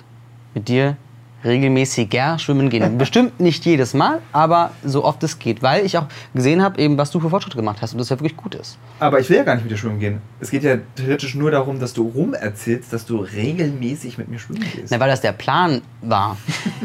mit 0.55 0.69
dir 0.69 0.97
regelmäßiger 1.45 2.39
schwimmen 2.39 2.71
gehen. 2.71 2.99
Bestimmt 2.99 3.41
nicht 3.41 3.65
jedes 3.65 3.95
Mal, 3.95 4.21
aber 4.33 4.71
so 4.85 5.05
oft 5.05 5.23
es 5.23 5.39
geht, 5.39 5.63
weil 5.63 5.85
ich 5.85 5.99
auch 5.99 6.07
gesehen 6.35 6.63
habe, 6.63 6.81
eben 6.81 6.97
was 6.99 7.11
du 7.11 7.21
für 7.21 7.31
Fortschritte 7.31 7.57
gemacht 7.57 7.79
hast 7.83 7.93
und 7.93 7.99
das 7.99 8.09
ja 8.09 8.17
wirklich 8.19 8.37
gut 8.37 8.55
ist. 8.55 8.79
Aber 9.01 9.21
ich 9.21 9.29
will 9.31 9.37
ja 9.37 9.45
gar 9.45 9.55
nicht 9.55 9.65
mit 9.65 9.73
dir 9.73 9.77
schwimmen 9.77 10.01
gehen. 10.01 10.19
Es 10.41 10.51
geht 10.51 10.63
ja 10.63 10.77
theoretisch 10.97 11.35
nur 11.35 11.51
darum, 11.51 11.81
dass 11.81 11.93
du 11.93 12.09
rum 12.09 12.35
erzählst, 12.35 12.93
dass 12.93 13.07
du 13.07 13.19
regelmäßig 13.19 14.19
mit 14.19 14.29
mir 14.29 14.39
schwimmen 14.39 14.61
gehst. 14.75 14.91
Na, 14.91 15.01
weil 15.01 15.11
das 15.11 15.21
der 15.21 15.33
Plan 15.33 15.83
war. 16.03 16.37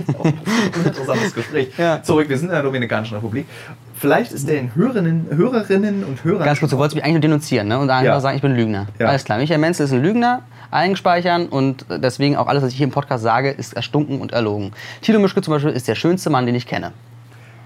Ein 0.24 0.86
interessantes 0.86 1.34
Gespräch. 1.34 1.70
Ja. 1.78 2.02
Zurück, 2.04 2.28
wir 2.28 2.38
sind 2.38 2.48
in 2.50 2.54
der 2.54 2.64
Dominikanischen 2.64 3.16
Republik. 3.16 3.46
Vielleicht 3.96 4.32
ist 4.32 4.48
den 4.50 4.74
Hörerinnen, 4.76 5.28
Hörerinnen 5.30 6.04
und 6.04 6.24
Hörern. 6.24 6.46
Ganz 6.46 6.60
kurz, 6.60 6.72
du 6.72 6.78
wolltest 6.78 6.96
mich 6.96 7.04
eigentlich 7.04 7.16
nur 7.16 7.22
denunzieren 7.22 7.68
ne? 7.68 7.80
und 7.80 7.90
einfach 7.90 8.06
Ja. 8.06 8.20
sagen, 8.20 8.36
ich 8.36 8.42
bin 8.42 8.56
Lügner. 8.56 8.88
Ja. 8.98 9.08
Alles 9.08 9.24
klar, 9.24 9.38
Michael 9.38 9.60
Menzel 9.60 9.86
ist 9.86 9.94
ein 9.94 10.02
Lügner, 10.02 10.42
eingespeichern 10.72 11.48
und 11.48 11.86
deswegen 11.90 12.36
auch 12.36 12.48
alles, 12.48 12.64
was 12.64 12.72
ich 12.72 12.78
hier 12.78 12.88
im 12.88 12.92
Podcast 12.92 13.24
sage, 13.24 13.50
ist 13.50 13.74
erstunken 13.74 14.22
und 14.22 14.32
erlogen. 14.32 14.72
Thilo 15.02 15.20
Mischke 15.20 15.42
zum 15.42 15.54
Beispiel 15.54 15.72
ist 15.72 15.88
der 15.88 15.96
schönste 15.96 16.30
Mann, 16.30 16.46
den 16.46 16.56
ich 16.56 16.68
kenne. 16.68 16.94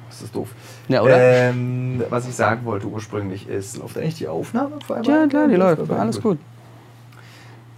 Das 0.09 0.21
ist 0.21 0.35
doof. 0.35 0.49
Ja, 0.87 1.01
oder? 1.01 1.17
Ähm, 1.17 2.03
was 2.09 2.27
ich 2.27 2.35
sagen 2.35 2.65
wollte 2.65 2.87
ursprünglich 2.87 3.47
ist, 3.47 3.77
läuft 3.77 3.97
eigentlich 3.97 4.15
die 4.15 4.27
Aufnahme? 4.27 4.77
vor 4.85 4.97
allem? 4.97 5.05
Ja, 5.05 5.27
klar, 5.27 5.47
die 5.47 5.55
läuft. 5.55 5.89
Alles 5.89 6.21
gut. 6.21 6.37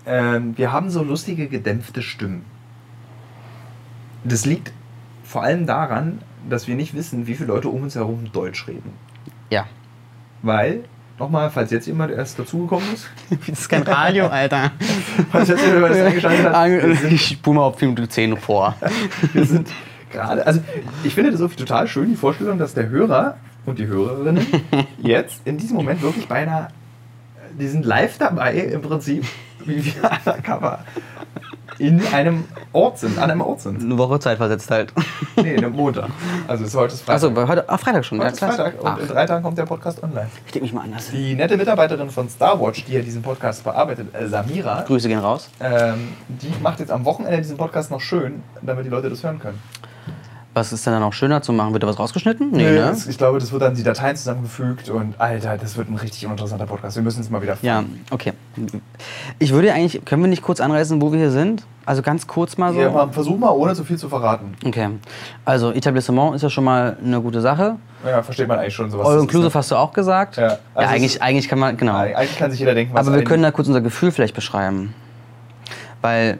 Ähm, 0.05 0.57
wir 0.57 0.71
haben 0.71 0.89
so 0.89 1.03
lustige, 1.03 1.47
gedämpfte 1.47 2.01
Stimmen. 2.01 2.45
Das 4.23 4.45
liegt 4.45 4.73
vor 5.23 5.43
allem 5.43 5.65
daran, 5.65 6.19
dass 6.49 6.67
wir 6.67 6.75
nicht 6.75 6.93
wissen, 6.93 7.27
wie 7.27 7.35
viele 7.35 7.47
Leute 7.47 7.69
um 7.69 7.83
uns 7.83 7.95
herum 7.95 8.31
Deutsch 8.31 8.67
reden. 8.67 8.93
Ja. 9.49 9.65
Weil, 10.41 10.83
nochmal, 11.19 11.49
falls 11.49 11.71
jetzt 11.71 11.87
jemand 11.87 12.11
erst 12.11 12.37
dazugekommen 12.39 12.85
ist, 12.93 13.09
Das 13.47 13.59
ist 13.59 13.69
kein 13.69 13.83
Radio, 13.83 14.27
Alter. 14.27 14.71
falls 15.31 15.49
jetzt 15.49 15.65
jemand 15.65 15.93
das 15.93 16.01
eingeschaltet 16.01 16.45
hat, 16.53 17.11
Ich 17.11 17.27
spule 17.27 17.57
mal 17.57 17.63
auf 17.63 17.79
4 17.79 17.87
Minuten 17.89 18.09
10 18.09 18.37
vor. 18.37 18.75
wir 19.33 19.45
sind 19.45 19.69
gerade, 20.11 20.45
also 20.45 20.61
ich 21.03 21.13
finde 21.13 21.31
das 21.31 21.55
total 21.55 21.87
schön, 21.87 22.09
die 22.09 22.15
Vorstellung, 22.15 22.57
dass 22.57 22.73
der 22.73 22.89
Hörer 22.89 23.37
und 23.65 23.79
die 23.79 23.87
Hörerinnen 23.87 24.45
jetzt 25.01 25.41
in 25.45 25.57
diesem 25.57 25.75
Moment 25.77 26.01
wirklich 26.01 26.27
beinahe, 26.27 26.67
die 27.59 27.67
sind 27.67 27.85
live 27.85 28.17
dabei 28.17 28.55
im 28.55 28.81
Prinzip, 28.81 29.25
wie 29.65 29.85
wir 29.85 29.93
undercover 30.25 30.79
in 31.77 32.05
einem 32.13 32.45
Ort 32.73 32.99
sind, 32.99 33.17
an 33.17 33.31
einem 33.31 33.41
Ort 33.41 33.61
sind. 33.61 33.81
Eine 33.81 33.97
Woche 33.97 34.19
Zeit 34.19 34.37
versetzt 34.37 34.69
halt. 34.71 34.93
Nee, 35.35 35.63
am 35.63 35.73
Montag. 35.73 36.09
Also 36.47 36.63
es 36.63 36.69
ist 36.69 36.75
heute 36.75 36.93
ist 36.93 37.01
Freitag. 37.01 37.31
Achso, 37.31 37.47
heute, 37.47 37.69
ah, 37.69 37.77
Freitag 37.77 38.05
schon. 38.05 38.19
heute 38.19 38.27
ja, 38.27 38.33
ist. 38.33 38.55
Freitag 38.55 38.81
und 38.81 38.87
Ach, 38.87 38.97
in 38.99 39.07
drei 39.07 39.25
Tagen 39.25 39.43
kommt 39.43 39.57
der 39.57 39.65
Podcast 39.65 40.01
online. 40.01 40.27
ich 40.45 40.51
denke 40.51 40.65
mich 40.65 40.73
mal 40.73 40.81
anders. 40.83 41.09
Die 41.11 41.35
nette 41.35 41.57
Mitarbeiterin 41.57 42.09
von 42.09 42.29
Starwatch, 42.29 42.85
die 42.85 42.93
ja 42.93 43.01
diesen 43.01 43.21
Podcast 43.21 43.63
bearbeitet, 43.63 44.07
äh, 44.15 44.27
Samira, 44.27 44.83
Grüße 44.83 45.07
gehen 45.07 45.19
raus. 45.19 45.49
ähm, 45.59 46.09
die 46.27 46.53
macht 46.61 46.79
jetzt 46.79 46.91
am 46.91 47.03
Wochenende 47.05 47.37
diesen 47.37 47.57
Podcast 47.57 47.91
noch 47.91 48.01
schön, 48.01 48.43
damit 48.61 48.85
die 48.85 48.89
Leute 48.89 49.09
das 49.09 49.23
hören 49.23 49.39
können. 49.39 49.61
Was 50.55 50.71
ist 50.71 50.85
denn 50.85 50.93
dann 50.93 51.01
noch 51.01 51.11
schöner 51.11 51.41
zu 51.41 51.51
machen? 51.51 51.73
Wird 51.73 51.83
da 51.83 51.87
was 51.87 51.99
rausgeschnitten? 51.99 52.51
Nee, 52.51 52.63
Nö, 52.63 52.75
ne? 52.75 52.95
ich 53.09 53.17
glaube, 53.17 53.39
das 53.39 53.51
wird 53.51 53.61
dann 53.61 53.75
die 53.75 53.83
Dateien 53.83 54.15
zusammengefügt 54.15 54.89
und 54.89 55.19
Alter, 55.19 55.57
das 55.57 55.75
wird 55.75 55.89
ein 55.89 55.97
richtig 55.97 56.25
uninteressanter 56.25 56.65
Podcast. 56.65 56.95
Wir 56.95 57.03
müssen 57.03 57.19
es 57.19 57.29
mal 57.29 57.41
wieder 57.41 57.57
Ja, 57.61 57.83
okay. 58.09 58.31
Ich 59.37 59.51
würde 59.51 59.73
eigentlich, 59.73 60.05
können 60.05 60.21
wir 60.21 60.29
nicht 60.29 60.41
kurz 60.41 60.61
anreißen, 60.61 61.01
wo 61.01 61.11
wir 61.11 61.19
hier 61.19 61.31
sind? 61.31 61.65
Also 61.85 62.01
ganz 62.01 62.25
kurz 62.25 62.57
mal 62.57 62.73
so. 62.73 62.79
Ja, 62.79 62.89
mal, 62.89 63.11
versuch 63.11 63.37
mal, 63.37 63.49
ohne 63.49 63.75
zu 63.75 63.83
viel 63.83 63.97
zu 63.97 64.07
verraten. 64.07 64.55
Okay. 64.65 64.91
Also 65.43 65.73
Etablissement 65.73 66.35
ist 66.35 66.41
ja 66.41 66.49
schon 66.49 66.63
mal 66.63 66.95
eine 67.03 67.19
gute 67.19 67.41
Sache. 67.41 67.75
Ja, 68.05 68.23
versteht 68.23 68.47
man 68.47 68.57
eigentlich 68.57 68.73
schon 68.75 68.89
sowas. 68.89 69.07
All 69.09 69.19
Inclusive 69.19 69.49
ne? 69.49 69.53
hast 69.55 69.71
du 69.71 69.75
auch 69.75 69.91
gesagt. 69.91 70.37
Ja, 70.37 70.43
ja 70.47 70.57
also 70.73 70.89
eigentlich, 70.89 71.15
es- 71.15 71.21
eigentlich 71.21 71.49
kann 71.49 71.59
man, 71.59 71.75
genau. 71.75 71.97
Eigentlich 71.97 72.37
kann 72.37 72.49
sich 72.49 72.61
jeder 72.61 72.73
denken, 72.73 72.93
was 72.93 73.05
Aber 73.05 73.17
wir 73.17 73.25
können 73.25 73.43
da 73.43 73.51
kurz 73.51 73.67
unser 73.67 73.81
Gefühl 73.81 74.11
vielleicht 74.11 74.35
beschreiben. 74.35 74.93
Weil 76.01 76.37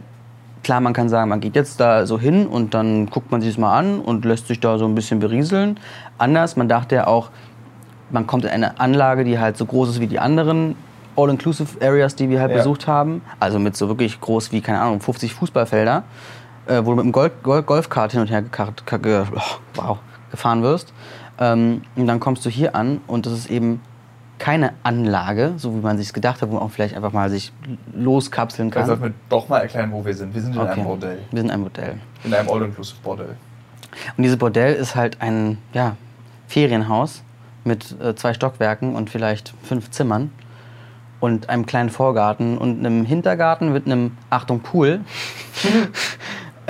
klar, 0.66 0.82
man 0.82 0.94
kann 0.94 1.10
sagen, 1.10 1.30
man 1.30 1.40
geht 1.40 1.56
jetzt 1.56 1.80
da 1.80 2.08
so 2.08 2.20
hin 2.20 2.48
und 2.48 2.74
dann 2.74 3.06
guckt 3.06 3.32
man 3.32 3.40
sich 3.40 3.52
das 3.52 3.60
mal 3.60 3.78
an 3.78 4.00
und 4.00 4.26
lässt 4.26 4.48
sich 4.48 4.60
da 4.60 4.80
so 4.80 4.86
ein 4.86 4.96
bisschen 4.96 5.20
berieseln. 5.20 5.80
Anders, 6.18 6.56
man 6.58 6.68
dachte 6.68 6.96
ja 6.96 7.08
auch, 7.08 7.30
man 8.10 8.26
kommt 8.26 8.46
in 8.46 8.50
eine 8.50 8.80
Anlage, 8.80 9.24
die 9.24 9.38
halt 9.38 9.58
so 9.58 9.66
groß 9.66 9.90
ist 9.90 10.00
wie 10.00 10.08
die 10.08 10.18
anderen 10.20 10.76
All-Inclusive 11.16 11.86
Areas, 11.86 12.16
die 12.16 12.30
wir 12.30 12.42
halt 12.42 12.50
Ja. 12.52 12.58
besucht 12.58 12.88
haben. 12.88 13.22
Also 13.40 13.60
mit 13.60 13.78
so 13.78 13.88
wirklich 13.88 14.20
groß 14.20 14.52
wie, 14.52 14.62
keine 14.62 14.82
Ahnung, 14.82 15.00
50 15.02 15.36
Fußballfelder, 15.36 16.04
äh, 16.66 16.82
wo 16.84 16.90
du 16.90 16.96
mit 16.96 17.06
dem 17.06 17.12
Golf, 17.12 17.32
Golf, 17.44 17.66
Golfkart 17.68 18.12
hin 18.14 18.22
und 18.22 18.32
her 18.32 18.44
oh, 18.56 19.40
wow, 19.76 19.98
gefahren 20.32 20.64
wirst. 20.64 20.94
Ähm, 21.40 21.84
und 21.96 22.08
dann 22.08 22.20
kommst 22.20 22.44
du 22.44 22.50
hier 22.50 22.76
an 22.76 23.02
und 23.06 23.28
das 23.28 23.34
ist 23.34 23.52
eben 23.52 23.82
keine 24.38 24.74
Anlage, 24.84 25.54
so 25.58 25.74
wie 25.74 25.80
man 25.80 25.98
sich 25.98 26.12
gedacht 26.14 26.42
hat, 26.42 26.50
wo 26.50 26.56
man 26.56 26.64
auch 26.64 26.72
vielleicht 26.72 26.96
einfach 26.96 27.14
mal 27.14 27.30
sich 27.30 27.52
loskapseln 27.94 28.70
kann. 28.70 28.86
sollten 28.86 29.04
wir 29.04 29.14
doch 29.30 29.48
mal 29.48 29.60
erklären, 29.60 29.92
wo 29.92 30.04
wir 30.06 30.14
sind. 30.14 30.34
Wir 30.34 30.42
sind 30.42 30.54
in 30.56 30.60
Okay. 30.62 30.72
einem 30.72 30.84
Bordell. 30.84 31.20
Wir 31.32 31.42
sind 31.42 31.52
ein 31.52 31.62
Bordell. 31.62 31.98
In 32.24 32.34
einem 32.34 32.50
All-Inclusive 32.50 32.98
Bordell. 33.02 33.36
Und 34.18 34.24
dieses 34.24 34.38
Bordell 34.38 34.74
ist 34.76 34.96
halt 34.96 35.22
ein 35.22 35.58
ja, 35.74 35.96
Ferienhaus 36.48 37.24
mit 37.64 38.00
äh, 38.02 38.16
zwei 38.16 38.34
Stockwerken 38.34 38.96
und 38.96 39.10
vielleicht 39.10 39.54
fünf 39.64 39.90
Zimmern 39.92 40.32
und 41.22 41.50
einem 41.50 41.66
kleinen 41.66 41.90
Vorgarten 41.90 42.58
und 42.58 42.80
einem 42.80 43.06
Hintergarten 43.06 43.72
mit 43.72 43.86
einem, 43.86 44.18
Achtung, 44.30 44.60
Pool. 44.60 45.00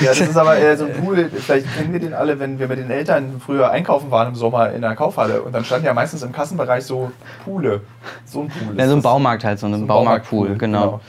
Ja, 0.00 0.08
das 0.08 0.20
ist 0.20 0.36
aber 0.36 0.56
eher 0.56 0.76
so 0.76 0.84
ein 0.86 0.92
Pool. 0.92 1.30
Vielleicht 1.30 1.66
kennen 1.76 1.92
wir 1.92 2.00
den 2.00 2.14
alle, 2.14 2.38
wenn 2.38 2.58
wir 2.58 2.68
mit 2.68 2.78
den 2.78 2.90
Eltern 2.90 3.40
früher 3.44 3.70
einkaufen 3.70 4.10
waren 4.10 4.28
im 4.28 4.34
Sommer 4.34 4.72
in 4.72 4.82
der 4.82 4.94
Kaufhalle. 4.94 5.42
Und 5.42 5.52
dann 5.52 5.64
standen 5.64 5.86
ja 5.86 5.94
meistens 5.94 6.22
im 6.22 6.32
Kassenbereich 6.32 6.84
so 6.84 7.10
Poole. 7.44 7.80
So 8.24 8.42
ein 8.42 8.48
Pool. 8.48 8.78
Ja, 8.78 8.88
so 8.88 8.96
ein. 8.96 9.02
Baumarkt 9.02 9.44
halt, 9.44 9.58
so 9.58 9.66
ein 9.66 9.74
So 9.74 9.78
ein 9.80 9.86
Baumarktpool, 9.86 10.56
genau. 10.56 10.84
genau. 10.84 11.00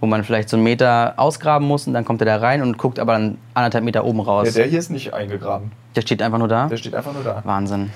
Wo 0.00 0.06
man 0.06 0.24
vielleicht 0.24 0.48
so 0.48 0.56
einen 0.56 0.64
Meter 0.64 1.14
ausgraben 1.16 1.66
muss 1.66 1.86
und 1.86 1.92
dann 1.94 2.04
kommt 2.04 2.20
er 2.22 2.26
da 2.26 2.36
rein 2.36 2.62
und 2.62 2.76
guckt 2.78 2.98
aber 2.98 3.12
dann 3.12 3.38
anderthalb 3.54 3.84
Meter 3.84 4.04
oben 4.04 4.20
raus. 4.20 4.48
Ja, 4.48 4.52
der 4.62 4.66
hier 4.66 4.78
ist 4.80 4.90
nicht 4.90 5.14
eingegraben. 5.14 5.70
der 5.94 6.00
steht 6.02 6.22
einfach 6.22 6.38
nur 6.38 6.48
da. 6.48 6.66
Der 6.66 6.76
steht 6.76 6.94
einfach 6.94 7.12
nur 7.12 7.22
da. 7.22 7.42
Wahnsinn. 7.44 7.90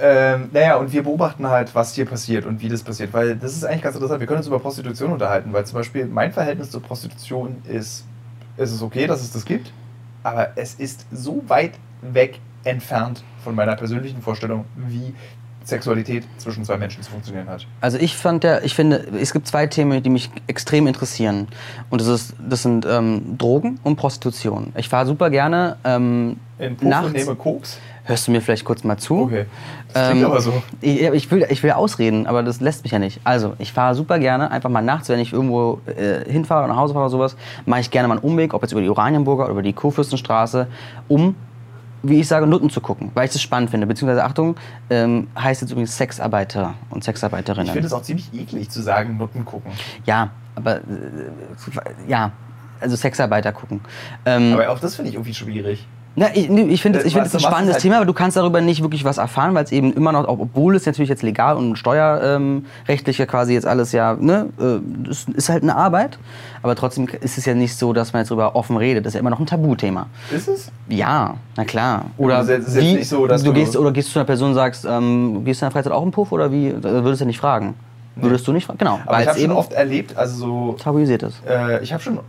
Ähm, 0.00 0.50
naja, 0.52 0.76
und 0.76 0.92
wir 0.92 1.02
beobachten 1.02 1.48
halt, 1.48 1.74
was 1.74 1.94
hier 1.94 2.04
passiert 2.04 2.46
und 2.46 2.60
wie 2.62 2.68
das 2.68 2.84
passiert. 2.84 3.12
Weil 3.12 3.34
das 3.34 3.52
ist 3.56 3.64
eigentlich 3.64 3.82
ganz 3.82 3.96
interessant. 3.96 4.20
Wir 4.20 4.28
können 4.28 4.38
uns 4.38 4.46
über 4.46 4.60
Prostitution 4.60 5.10
unterhalten, 5.12 5.52
weil 5.52 5.66
zum 5.66 5.78
Beispiel 5.78 6.06
mein 6.06 6.32
Verhältnis 6.32 6.70
zur 6.70 6.80
Prostitution 6.82 7.56
ist, 7.66 8.04
es 8.56 8.70
ist 8.72 8.82
okay, 8.82 9.08
dass 9.08 9.22
es 9.22 9.32
das 9.32 9.44
gibt, 9.44 9.72
aber 10.28 10.50
es 10.56 10.74
ist 10.74 11.06
so 11.10 11.42
weit 11.48 11.72
weg 12.02 12.40
entfernt 12.64 13.22
von 13.42 13.54
meiner 13.54 13.76
persönlichen 13.76 14.20
Vorstellung, 14.20 14.64
wie 14.76 15.14
Sexualität 15.64 16.24
zwischen 16.38 16.64
zwei 16.64 16.78
Menschen 16.78 17.02
zu 17.02 17.10
funktionieren 17.10 17.48
hat. 17.48 17.66
Also 17.80 17.98
ich 17.98 18.16
fand 18.16 18.42
ja, 18.44 18.60
ich 18.62 18.74
finde, 18.74 19.06
es 19.20 19.32
gibt 19.32 19.46
zwei 19.46 19.66
Themen, 19.66 20.02
die 20.02 20.10
mich 20.10 20.30
extrem 20.46 20.86
interessieren. 20.86 21.48
Und 21.90 22.00
das, 22.00 22.08
ist, 22.08 22.34
das 22.38 22.62
sind 22.62 22.86
ähm, 22.86 23.36
Drogen 23.36 23.78
und 23.84 23.96
Prostitution. 23.96 24.72
Ich 24.76 24.88
fahre 24.88 25.06
super 25.06 25.28
gerne 25.30 25.76
ähm, 25.84 26.38
In 26.58 26.76
Puff 26.76 26.88
nachts. 26.88 27.06
und 27.06 27.12
nehme 27.16 27.34
Koks. 27.34 27.78
Hörst 28.08 28.26
du 28.26 28.30
mir 28.30 28.40
vielleicht 28.40 28.64
kurz 28.64 28.84
mal 28.84 28.96
zu? 28.96 29.20
Okay. 29.24 29.44
Das 29.92 30.08
klingt 30.08 30.24
Ähm, 30.24 30.30
aber 30.30 30.40
so. 30.40 30.62
Ich, 30.80 31.02
ich, 31.02 31.30
will, 31.30 31.46
ich 31.50 31.62
will 31.62 31.72
ausreden, 31.72 32.26
aber 32.26 32.42
das 32.42 32.60
lässt 32.60 32.82
mich 32.82 32.92
ja 32.92 32.98
nicht. 32.98 33.20
Also, 33.22 33.52
ich 33.58 33.70
fahre 33.72 33.94
super 33.94 34.18
gerne, 34.18 34.50
einfach 34.50 34.70
mal 34.70 34.80
nachts, 34.80 35.10
wenn 35.10 35.20
ich 35.20 35.34
irgendwo 35.34 35.80
äh, 35.84 36.24
hinfahre 36.30 36.64
oder 36.64 36.72
nach 36.72 36.80
Hause 36.80 36.94
fahre 36.94 37.04
oder 37.04 37.10
sowas, 37.10 37.36
mache 37.66 37.80
ich 37.80 37.90
gerne 37.90 38.08
mal 38.08 38.14
einen 38.14 38.24
Umweg, 38.24 38.54
ob 38.54 38.62
jetzt 38.62 38.72
über 38.72 38.80
die 38.80 38.88
Oranienburger 38.88 39.44
oder 39.44 39.52
über 39.52 39.62
die 39.62 39.74
Kurfürstenstraße, 39.74 40.68
um, 41.06 41.34
wie 42.02 42.20
ich 42.20 42.26
sage, 42.28 42.46
Nutten 42.46 42.70
zu 42.70 42.80
gucken, 42.80 43.10
weil 43.12 43.26
ich 43.26 43.32
das 43.32 43.42
spannend 43.42 43.68
finde. 43.70 43.86
Beziehungsweise, 43.86 44.24
Achtung, 44.24 44.56
ähm, 44.88 45.28
heißt 45.38 45.60
jetzt 45.60 45.70
übrigens 45.70 45.94
Sexarbeiter 45.94 46.74
und 46.88 47.00
Ich 47.00 47.04
Sexarbeiterinnen. 47.04 47.70
finde 47.72 47.86
es 47.88 47.92
auch 47.92 48.02
ziemlich 48.02 48.32
eklig 48.32 48.70
zu 48.70 48.80
sagen, 48.80 49.18
Nutten 49.18 49.44
gucken. 49.44 49.70
ja, 50.06 50.30
aber, 50.54 50.76
äh, 50.76 50.80
ja, 52.08 52.32
also 52.80 52.96
Sexarbeiter 52.96 53.52
gucken. 53.52 53.80
Ähm, 54.24 54.52
Aber 54.54 54.70
auch 54.70 54.78
das 54.78 54.94
finde 54.96 55.10
ich 55.10 55.16
irgendwie 55.16 55.34
schwierig. 55.34 55.86
Na, 56.18 56.26
ich, 56.34 56.50
ich 56.50 56.82
finde 56.82 56.98
es 56.98 57.04
ich 57.04 57.12
find 57.12 57.32
ein 57.32 57.40
spannendes 57.40 57.74
halt- 57.74 57.82
Thema, 57.82 57.96
aber 57.98 58.04
du 58.06 58.12
kannst 58.12 58.36
darüber 58.36 58.60
nicht 58.60 58.82
wirklich 58.82 59.04
was 59.04 59.18
erfahren, 59.18 59.54
weil 59.54 59.62
es 59.62 59.70
eben 59.70 59.92
immer 59.92 60.10
noch, 60.10 60.26
ob- 60.26 60.40
obwohl 60.40 60.74
es 60.74 60.84
natürlich 60.84 61.08
jetzt 61.08 61.22
legal 61.22 61.56
und 61.56 61.76
steuerrechtlich 61.76 63.18
ja 63.18 63.26
quasi 63.26 63.52
jetzt 63.54 63.66
alles 63.66 63.92
ja, 63.92 64.14
ne, 64.18 64.48
äh, 64.60 65.08
es 65.10 65.26
ist 65.32 65.48
halt 65.48 65.62
eine 65.62 65.76
Arbeit, 65.76 66.18
aber 66.62 66.74
trotzdem 66.74 67.06
ist 67.20 67.38
es 67.38 67.44
ja 67.46 67.54
nicht 67.54 67.76
so, 67.76 67.92
dass 67.92 68.12
man 68.12 68.20
jetzt 68.22 68.30
darüber 68.30 68.56
offen 68.56 68.76
redet. 68.76 69.06
Das 69.06 69.10
ist 69.10 69.14
ja 69.14 69.20
immer 69.20 69.30
noch 69.30 69.38
ein 69.40 69.46
Tabuthema. 69.46 70.06
Ist 70.34 70.48
es? 70.48 70.72
Ja, 70.88 71.34
na 71.56 71.64
klar. 71.64 72.06
Oder 72.16 72.40
ist 72.42 72.76
wie, 72.76 72.94
nicht 72.94 73.08
so, 73.08 73.26
dass 73.26 73.42
du, 73.42 73.52
du- 73.52 73.60
gehst 73.60 73.76
oder 73.76 73.92
gehst 73.92 74.10
zu 74.12 74.18
einer 74.18 74.26
Person 74.26 74.48
und 74.50 74.54
sagst, 74.54 74.84
ähm, 74.90 75.44
gehst 75.44 75.60
du 75.62 75.66
in 75.66 75.68
der 75.68 75.72
Freizeit 75.72 75.92
auch 75.92 76.02
im 76.02 76.10
Puff 76.10 76.32
oder 76.32 76.50
wie? 76.50 76.74
Da 76.80 76.90
Würdest 77.04 77.20
du 77.20 77.24
ja 77.24 77.28
nicht 77.28 77.38
fragen. 77.40 77.74
Würdest 78.22 78.46
du 78.46 78.52
nicht 78.52 78.66
fragen? 78.66 78.78
Genau, 78.78 79.00
Aber 79.06 79.20
ich 79.20 79.28
habe 79.28 79.38
schon 79.38 79.50
eben 79.50 79.56
oft 79.56 79.72
erlebt, 79.72 80.16
also 80.16 80.36
so 80.36 80.72
tabuisiert 80.74 81.22
ist. 81.22 81.40
Äh, 81.48 81.82
ich 81.82 81.92
habe 81.92 82.02
schon 82.02 82.20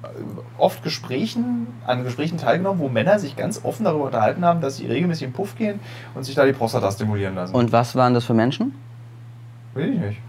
oft 0.57 0.83
Gesprächen, 0.83 1.67
an 1.85 2.03
Gesprächen 2.03 2.37
teilgenommen, 2.37 2.79
wo 2.79 2.89
Männer 2.89 3.19
sich 3.19 3.35
ganz 3.35 3.61
offen 3.63 3.85
darüber 3.85 4.05
unterhalten 4.05 4.45
haben, 4.45 4.61
dass 4.61 4.77
sie 4.77 4.87
regelmäßig 4.87 5.23
in 5.23 5.29
den 5.29 5.35
Puff 5.35 5.55
gehen 5.55 5.79
und 6.15 6.23
sich 6.23 6.35
da 6.35 6.45
die 6.45 6.53
Prostata 6.53 6.91
stimulieren 6.91 7.35
lassen. 7.35 7.55
Und 7.55 7.71
was 7.71 7.95
waren 7.95 8.13
das 8.13 8.25
für 8.25 8.33
Menschen? 8.33 8.73
Weiß 9.73 9.85
ich 9.85 9.99
nicht. 9.99 10.19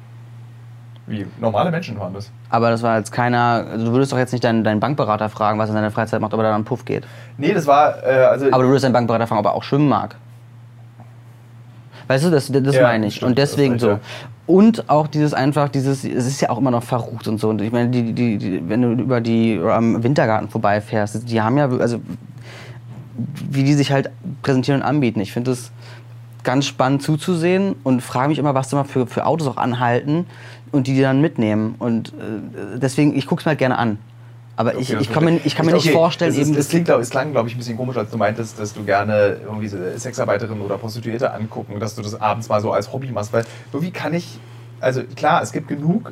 Wie? 1.06 1.26
Normale 1.40 1.70
Menschen 1.72 1.98
waren 1.98 2.14
das. 2.14 2.30
Aber 2.50 2.70
das 2.70 2.82
war 2.82 2.96
jetzt 2.98 3.10
keiner, 3.10 3.66
also 3.70 3.86
du 3.86 3.92
würdest 3.92 4.12
doch 4.12 4.18
jetzt 4.18 4.32
nicht 4.32 4.44
deinen, 4.44 4.62
deinen 4.62 4.78
Bankberater 4.78 5.28
fragen, 5.28 5.58
was 5.58 5.68
er 5.68 5.72
in 5.72 5.78
seiner 5.78 5.90
Freizeit 5.90 6.20
macht, 6.20 6.32
ob 6.32 6.40
er 6.40 6.44
da 6.44 6.54
am 6.54 6.64
Puff 6.64 6.84
geht. 6.84 7.04
Nee, 7.36 7.52
das 7.52 7.66
war, 7.66 8.02
äh, 8.04 8.24
also. 8.24 8.46
Aber 8.52 8.62
du 8.62 8.68
würdest 8.68 8.84
deinen 8.84 8.92
Bankberater 8.92 9.26
fragen, 9.26 9.40
ob 9.40 9.46
er 9.46 9.54
auch 9.54 9.64
schwimmen 9.64 9.88
mag. 9.88 10.16
Weißt 12.10 12.24
du, 12.24 12.30
das, 12.30 12.50
das 12.50 12.74
Ja, 12.74 12.82
meine 12.82 13.06
ich. 13.06 13.14
stimmt, 13.14 13.28
und 13.28 13.38
deswegen 13.38 13.78
so. 13.78 14.00
Und 14.48 14.90
auch 14.90 15.06
dieses 15.06 15.32
einfach, 15.32 15.68
dieses, 15.68 16.02
es 16.02 16.26
ist 16.26 16.40
ja 16.40 16.50
auch 16.50 16.58
immer 16.58 16.72
noch 16.72 16.82
verrucht 16.82 17.28
und 17.28 17.38
so. 17.38 17.50
Und 17.50 17.62
ich 17.62 17.70
meine, 17.70 17.88
die, 17.88 18.12
die, 18.12 18.36
die, 18.36 18.68
wenn 18.68 18.82
du 18.82 19.00
über 19.00 19.20
die 19.20 19.60
am 19.62 20.02
Wintergarten 20.02 20.48
vorbeifährst, 20.48 21.30
die 21.30 21.40
haben 21.40 21.56
ja, 21.56 21.68
also 21.70 22.00
wie 23.48 23.62
die 23.62 23.74
sich 23.74 23.92
halt 23.92 24.10
präsentieren 24.42 24.80
und 24.80 24.88
anbieten. 24.88 25.20
Ich 25.20 25.32
finde 25.32 25.52
es 25.52 25.70
ganz 26.42 26.66
spannend 26.66 27.04
zuzusehen 27.04 27.76
und 27.84 28.00
frage 28.02 28.30
mich 28.30 28.38
immer, 28.38 28.54
was 28.54 28.70
da 28.70 28.78
mal 28.78 28.84
für, 28.84 29.06
für 29.06 29.24
Autos 29.24 29.46
auch 29.46 29.56
anhalten 29.56 30.26
und 30.72 30.88
die 30.88 30.94
die 30.94 31.02
dann 31.02 31.20
mitnehmen. 31.20 31.76
Und 31.78 32.08
äh, 32.08 32.76
deswegen, 32.76 33.16
ich 33.16 33.26
gucke 33.26 33.38
es 33.38 33.46
mir 33.46 33.50
halt 33.50 33.60
gerne 33.60 33.78
an. 33.78 33.98
Aber 34.56 34.74
ich, 34.74 34.88
Okay, 34.88 34.94
das 34.94 35.02
ich 35.02 35.12
kann 35.12 35.24
mir, 35.24 35.40
ich 35.42 35.54
kann 35.54 35.66
mir 35.66 35.72
nicht 35.72 35.86
okay, 35.86 35.94
vorstellen, 35.94 36.32
das 36.32 36.38
ist, 36.38 36.48
eben 36.48 36.56
das 36.56 36.68
klingt, 36.68 36.84
glaub, 36.84 37.00
es 37.00 37.10
klang, 37.10 37.32
glaube 37.32 37.48
ich, 37.48 37.54
ein 37.54 37.58
bisschen 37.58 37.76
komisch, 37.76 37.96
als 37.96 38.10
du 38.10 38.18
meintest, 38.18 38.58
dass 38.58 38.74
du 38.74 38.84
gerne 38.84 39.38
irgendwie 39.44 39.68
Sexarbeiterinnen 39.68 40.60
oder 40.60 40.76
Prostituierte 40.76 41.32
angucken, 41.32 41.80
dass 41.80 41.94
du 41.94 42.02
das 42.02 42.20
abends 42.20 42.48
mal 42.48 42.60
so 42.60 42.72
als 42.72 42.92
Hobby 42.92 43.10
machst. 43.10 43.32
Weil 43.32 43.44
irgendwie 43.72 43.92
kann 43.92 44.12
ich, 44.12 44.38
also 44.80 45.02
klar, 45.16 45.42
es 45.42 45.52
gibt 45.52 45.68
genug 45.68 46.10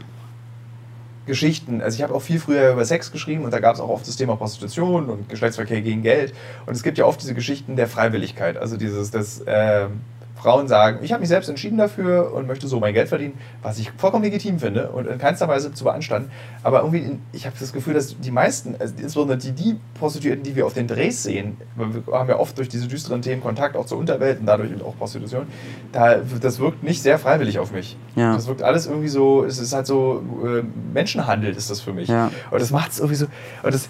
Geschichten. 1.29 1.81
Also 1.81 1.97
ich 1.97 2.03
habe 2.03 2.15
auch 2.15 2.23
viel 2.23 2.41
früher 2.41 2.73
über 2.73 2.85
Sex 2.85 3.13
geschrieben 3.13 3.45
und 3.45 3.53
da 3.53 3.61
gab 3.61 3.75
es 3.75 3.81
auch 3.81 3.91
oft 3.91 4.09
das 4.09 4.17
Thema 4.17 4.35
Prostitution 4.35 5.09
und 5.09 5.29
Geschlechtsverkehr 5.29 5.83
gegen 5.83 6.03
Geld. 6.03 6.35
Und 6.67 6.75
es 6.75 6.83
gibt 6.83 6.99
ja 6.99 7.05
oft 7.05 7.23
diese 7.23 7.35
Geschichten 7.35 7.77
der 7.77 7.87
Freiwilligkeit. 7.87 8.57
Also 8.57 8.77
dieses, 8.77 9.13
dass 9.13 9.43
ähm, 9.47 10.01
Frauen 10.41 10.69
sagen, 10.69 11.01
ich 11.03 11.13
habe 11.13 11.21
mich 11.21 11.29
selbst 11.29 11.49
entschieden 11.49 11.79
dafür 11.79 12.33
und 12.33 12.47
möchte 12.47 12.69
so 12.69 12.79
mein 12.79 12.95
Geld 12.95 13.09
verdienen, 13.09 13.37
was 13.63 13.79
ich 13.79 13.91
vollkommen 13.97 14.23
legitim 14.23 14.59
finde 14.61 14.91
und 14.91 15.07
in 15.07 15.19
keinster 15.19 15.49
Weise 15.49 15.73
zu 15.73 15.85
beanstanden. 15.85 16.31
Aber 16.63 16.81
irgendwie, 16.81 16.99
in- 17.01 17.21
ich 17.33 17.45
habe 17.47 17.57
das 17.59 17.73
Gefühl, 17.73 17.95
dass 17.95 18.19
die 18.19 18.31
meisten, 18.31 18.75
also 18.79 18.95
insbesondere 18.97 19.37
die, 19.39 19.53
die 19.53 19.77
Prostituierten, 19.99 20.45
die 20.45 20.55
wir 20.55 20.65
auf 20.67 20.75
den 20.75 20.87
Drehs 20.87 21.23
sehen, 21.25 21.57
weil 21.75 21.89
wir 22.07 22.15
haben 22.17 22.29
ja 22.29 22.39
oft 22.39 22.57
durch 22.57 22.69
diese 22.69 22.87
düsteren 22.87 23.21
Themen 23.21 23.43
Kontakt 23.43 23.77
auch 23.77 23.87
zur 23.87 23.99
Unterwelt 23.99 24.41
und 24.41 24.47
dadurch 24.47 24.71
auch 24.83 24.97
Prostitution, 24.97 25.47
da, 25.93 26.17
das 26.41 26.61
wirkt 26.61 26.83
nicht 26.83 27.03
sehr 27.03 27.19
freiwillig 27.19 27.59
auf 27.59 27.73
mich. 27.73 27.97
Ja. 28.15 28.35
Das 28.35 28.47
wirkt 28.47 28.63
alles 28.63 28.87
irgendwie 28.87 29.09
so, 29.09 29.45
es 29.45 29.59
ist 29.59 29.73
halt 29.75 29.87
so, 29.87 30.23
äh, 30.45 30.63
Menschenhandel 30.95 31.55
ist 31.55 31.71
das 31.71 31.81
für 31.81 31.93
mich. 31.93 32.09
Ja. 32.09 32.31
Und 32.51 32.61
das 32.61 32.71
macht 32.71 32.93
es 32.93 32.99
irgendwie 32.99 33.17
so, 33.17 33.27
und 33.63 33.75
das, 33.75 33.89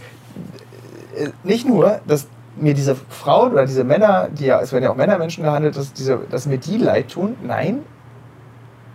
äh, 1.16 1.28
nicht 1.44 1.66
nur, 1.66 2.00
dass 2.06 2.26
mir 2.60 2.74
diese 2.74 2.94
Frauen 2.94 3.52
oder 3.52 3.66
diese 3.66 3.84
Männer, 3.84 4.28
die 4.30 4.46
ja, 4.46 4.60
es 4.60 4.72
werden 4.72 4.84
ja 4.84 4.90
auch 4.90 4.96
Männermenschen 4.96 5.44
gehandelt, 5.44 5.76
dass, 5.76 5.92
diese, 5.92 6.20
dass 6.30 6.46
mir 6.46 6.58
die 6.58 6.76
leid 6.76 7.08
tun. 7.08 7.36
Nein, 7.42 7.80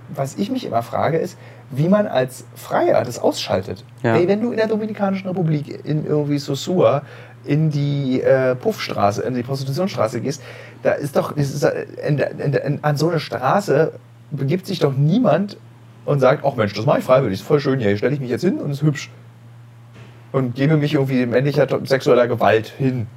was 0.09 0.35
ich 0.35 0.49
mich 0.51 0.65
immer 0.65 0.83
frage, 0.83 1.17
ist, 1.17 1.37
wie 1.71 1.89
man 1.89 2.07
als 2.07 2.45
Freier 2.55 3.03
das 3.03 3.19
ausschaltet. 3.19 3.83
Ja. 4.03 4.15
Ey, 4.15 4.27
wenn 4.27 4.41
du 4.41 4.51
in 4.51 4.57
der 4.57 4.67
Dominikanischen 4.67 5.27
Republik 5.27 5.85
in 5.85 6.05
irgendwie 6.05 6.37
Sosua 6.37 7.03
in 7.45 7.71
die 7.71 8.21
äh, 8.21 8.55
Puffstraße, 8.55 9.21
in 9.23 9.33
die 9.33 9.43
Prostitutionsstraße 9.43 10.21
gehst, 10.21 10.41
da 10.81 10.91
ist 10.91 11.15
doch, 11.15 11.35
ist, 11.35 11.63
äh, 11.63 11.85
in, 12.07 12.19
in, 12.19 12.53
in, 12.53 12.83
an 12.83 12.97
so 12.97 13.09
eine 13.09 13.19
Straße 13.19 13.93
begibt 14.31 14.65
sich 14.65 14.79
doch 14.79 14.93
niemand 14.95 15.57
und 16.05 16.19
sagt, 16.19 16.43
ach 16.45 16.55
Mensch, 16.55 16.73
das 16.73 16.85
mache 16.85 16.99
ich 16.99 17.05
freiwillig, 17.05 17.39
ist 17.39 17.45
voll 17.45 17.59
schön 17.59 17.79
hier, 17.79 17.89
hier 17.89 17.97
stelle 17.97 18.13
ich 18.13 18.19
mich 18.19 18.29
jetzt 18.29 18.43
hin 18.43 18.59
und 18.59 18.71
ist 18.71 18.81
hübsch. 18.81 19.09
Und 20.31 20.55
gebe 20.55 20.77
mich 20.77 20.95
irgendwie 20.95 21.25
männlicher 21.25 21.67
sexueller 21.85 22.27
Gewalt 22.27 22.67
hin. 22.67 23.07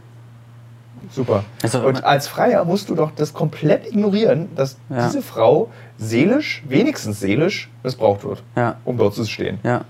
Super. 1.10 1.44
Also, 1.62 1.80
und 1.86 2.04
als 2.04 2.28
Freier 2.28 2.64
musst 2.64 2.88
du 2.90 2.94
doch 2.94 3.10
das 3.14 3.32
komplett 3.32 3.86
ignorieren, 3.86 4.48
dass 4.56 4.76
Ja. 4.90 5.06
diese 5.06 5.22
Frau 5.22 5.70
seelisch, 5.98 6.62
wenigstens 6.68 7.20
seelisch, 7.20 7.70
missbraucht 7.82 8.24
wird, 8.24 8.42
Ja. 8.56 8.76
um 8.84 8.96
dort 8.98 9.14
zu 9.14 9.24
stehen. 9.24 9.58
Ja. 9.62 9.82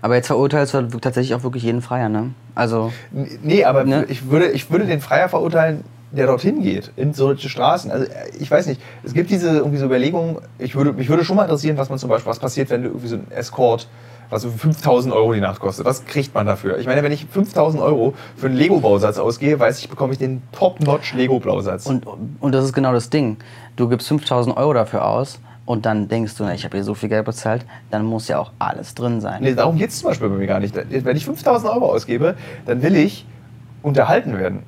Aber 0.00 0.14
jetzt 0.14 0.28
verurteilst 0.28 0.72
du 0.74 0.82
tatsächlich 1.00 1.34
auch 1.34 1.42
wirklich 1.42 1.64
jeden 1.64 1.82
Freier, 1.82 2.08
ne? 2.08 2.30
Also, 2.54 2.92
Nee, 3.42 3.64
aber 3.64 3.84
Ne? 3.84 4.06
ich, 4.08 4.30
würde, 4.30 4.50
ich 4.50 4.70
würde 4.70 4.86
den 4.86 5.00
Freier 5.00 5.28
verurteilen, 5.28 5.84
der 6.12 6.26
dorthin 6.26 6.62
geht, 6.62 6.92
in 6.94 7.12
solche 7.12 7.48
Straßen. 7.48 7.90
Also 7.90 8.06
äh, 8.06 8.10
ich 8.38 8.48
weiß 8.48 8.66
nicht, 8.66 8.80
es 9.02 9.12
gibt 9.14 9.30
diese 9.30 9.48
irgendwie 9.56 9.78
so 9.78 9.86
Überlegungen, 9.86 10.38
ich 10.58 10.76
würde, 10.76 10.92
mich 10.92 11.08
würde 11.08 11.24
schon 11.24 11.36
mal 11.36 11.42
interessieren, 11.42 11.76
was 11.76 11.88
man 11.90 11.98
zum 11.98 12.08
Beispiel, 12.08 12.30
was 12.30 12.38
passiert, 12.38 12.70
wenn 12.70 12.82
du 12.84 12.88
irgendwie 12.90 13.08
so 13.08 13.16
ein 13.16 13.26
Escort, 13.32 13.88
was 14.30 14.42
so 14.42 14.50
5000 14.50 15.14
Euro 15.14 15.32
die 15.32 15.40
Nacht 15.40 15.60
kostet. 15.60 15.84
Was 15.86 16.04
kriegt 16.04 16.34
man 16.34 16.46
dafür? 16.46 16.78
Ich 16.78 16.86
meine, 16.86 17.02
wenn 17.02 17.12
ich 17.12 17.26
5000 17.26 17.82
Euro 17.82 18.14
für 18.36 18.46
einen 18.46 18.56
Lego-Bausatz 18.56 19.18
ausgehe, 19.18 19.58
weiß 19.58 19.78
ich, 19.78 19.88
bekomme 19.88 20.12
ich 20.12 20.18
den 20.18 20.42
Top-Notch 20.52 21.14
Lego-Bausatz. 21.14 21.86
und, 21.86 22.06
und 22.40 22.52
das 22.52 22.64
ist 22.64 22.72
genau 22.72 22.92
das 22.92 23.10
Ding. 23.10 23.36
Du 23.76 23.88
gibst 23.88 24.08
5000 24.08 24.56
Euro 24.56 24.72
dafür 24.72 25.04
aus 25.06 25.40
und 25.66 25.86
dann 25.86 26.08
denkst 26.08 26.36
du, 26.36 26.44
na, 26.44 26.54
ich 26.54 26.64
habe 26.64 26.76
hier 26.76 26.84
so 26.84 26.94
viel 26.94 27.08
Geld 27.08 27.24
bezahlt, 27.24 27.64
dann 27.90 28.04
muss 28.04 28.28
ja 28.28 28.38
auch 28.38 28.52
alles 28.58 28.94
drin 28.94 29.20
sein. 29.20 29.42
Nee, 29.42 29.54
darum 29.54 29.76
geht 29.76 29.90
es 29.90 29.98
zum 29.98 30.08
Beispiel 30.10 30.28
bei 30.28 30.36
mir 30.36 30.46
gar 30.46 30.60
nicht. 30.60 30.74
Wenn 30.76 31.16
ich 31.16 31.24
5000 31.24 31.72
Euro 31.72 31.90
ausgebe, 31.90 32.36
dann 32.66 32.82
will 32.82 32.96
ich 32.96 33.26
unterhalten 33.82 34.38
werden. 34.38 34.62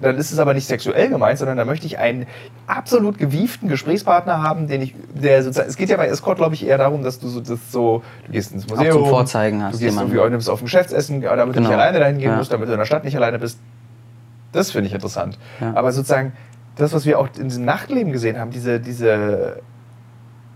Dann 0.00 0.18
ist 0.18 0.30
es 0.30 0.38
aber 0.38 0.52
nicht 0.52 0.66
sexuell 0.66 1.08
gemeint, 1.08 1.38
sondern 1.38 1.56
da 1.56 1.64
möchte 1.64 1.86
ich 1.86 1.98
einen 1.98 2.26
absolut 2.66 3.16
gewieften 3.16 3.68
Gesprächspartner 3.68 4.42
haben, 4.42 4.68
den 4.68 4.82
ich, 4.82 4.94
der 5.14 5.42
sozusagen, 5.42 5.68
es 5.70 5.76
geht 5.76 5.88
ja 5.88 5.96
bei 5.96 6.06
Escort, 6.06 6.36
glaube 6.36 6.54
ich, 6.54 6.66
eher 6.66 6.76
darum, 6.76 7.02
dass 7.02 7.18
du 7.18 7.28
so, 7.28 7.40
das 7.40 7.72
so, 7.72 8.02
du 8.26 8.32
gehst 8.32 8.52
ins 8.52 8.68
Museum, 8.68 8.92
zum 8.98 9.06
Vorzeigen 9.08 9.62
hast 9.62 9.74
du 9.74 9.78
gehst 9.78 9.90
jemanden. 9.92 10.14
irgendwie, 10.14 10.30
nimmst 10.32 10.50
auf 10.50 10.60
ein 10.60 10.64
Geschäftsessen, 10.66 11.22
damit 11.22 11.40
du 11.48 11.52
Genau. 11.52 11.68
nicht 11.68 11.74
alleine 11.78 11.98
dahin 11.98 12.18
gehen 12.18 12.30
Ja. 12.32 12.36
musst, 12.36 12.52
damit 12.52 12.68
du 12.68 12.72
in 12.72 12.78
der 12.78 12.84
Stadt 12.84 13.04
nicht 13.04 13.16
alleine 13.16 13.38
bist. 13.38 13.58
Das 14.52 14.70
finde 14.70 14.88
ich 14.88 14.94
interessant. 14.94 15.38
Ja. 15.62 15.72
Aber 15.74 15.92
sozusagen, 15.92 16.34
das, 16.76 16.92
was 16.92 17.06
wir 17.06 17.18
auch 17.18 17.28
in 17.38 17.44
diesem 17.48 17.64
Nachtleben 17.64 18.12
gesehen 18.12 18.38
haben, 18.38 18.50
diese, 18.50 18.80
diese 18.80 19.60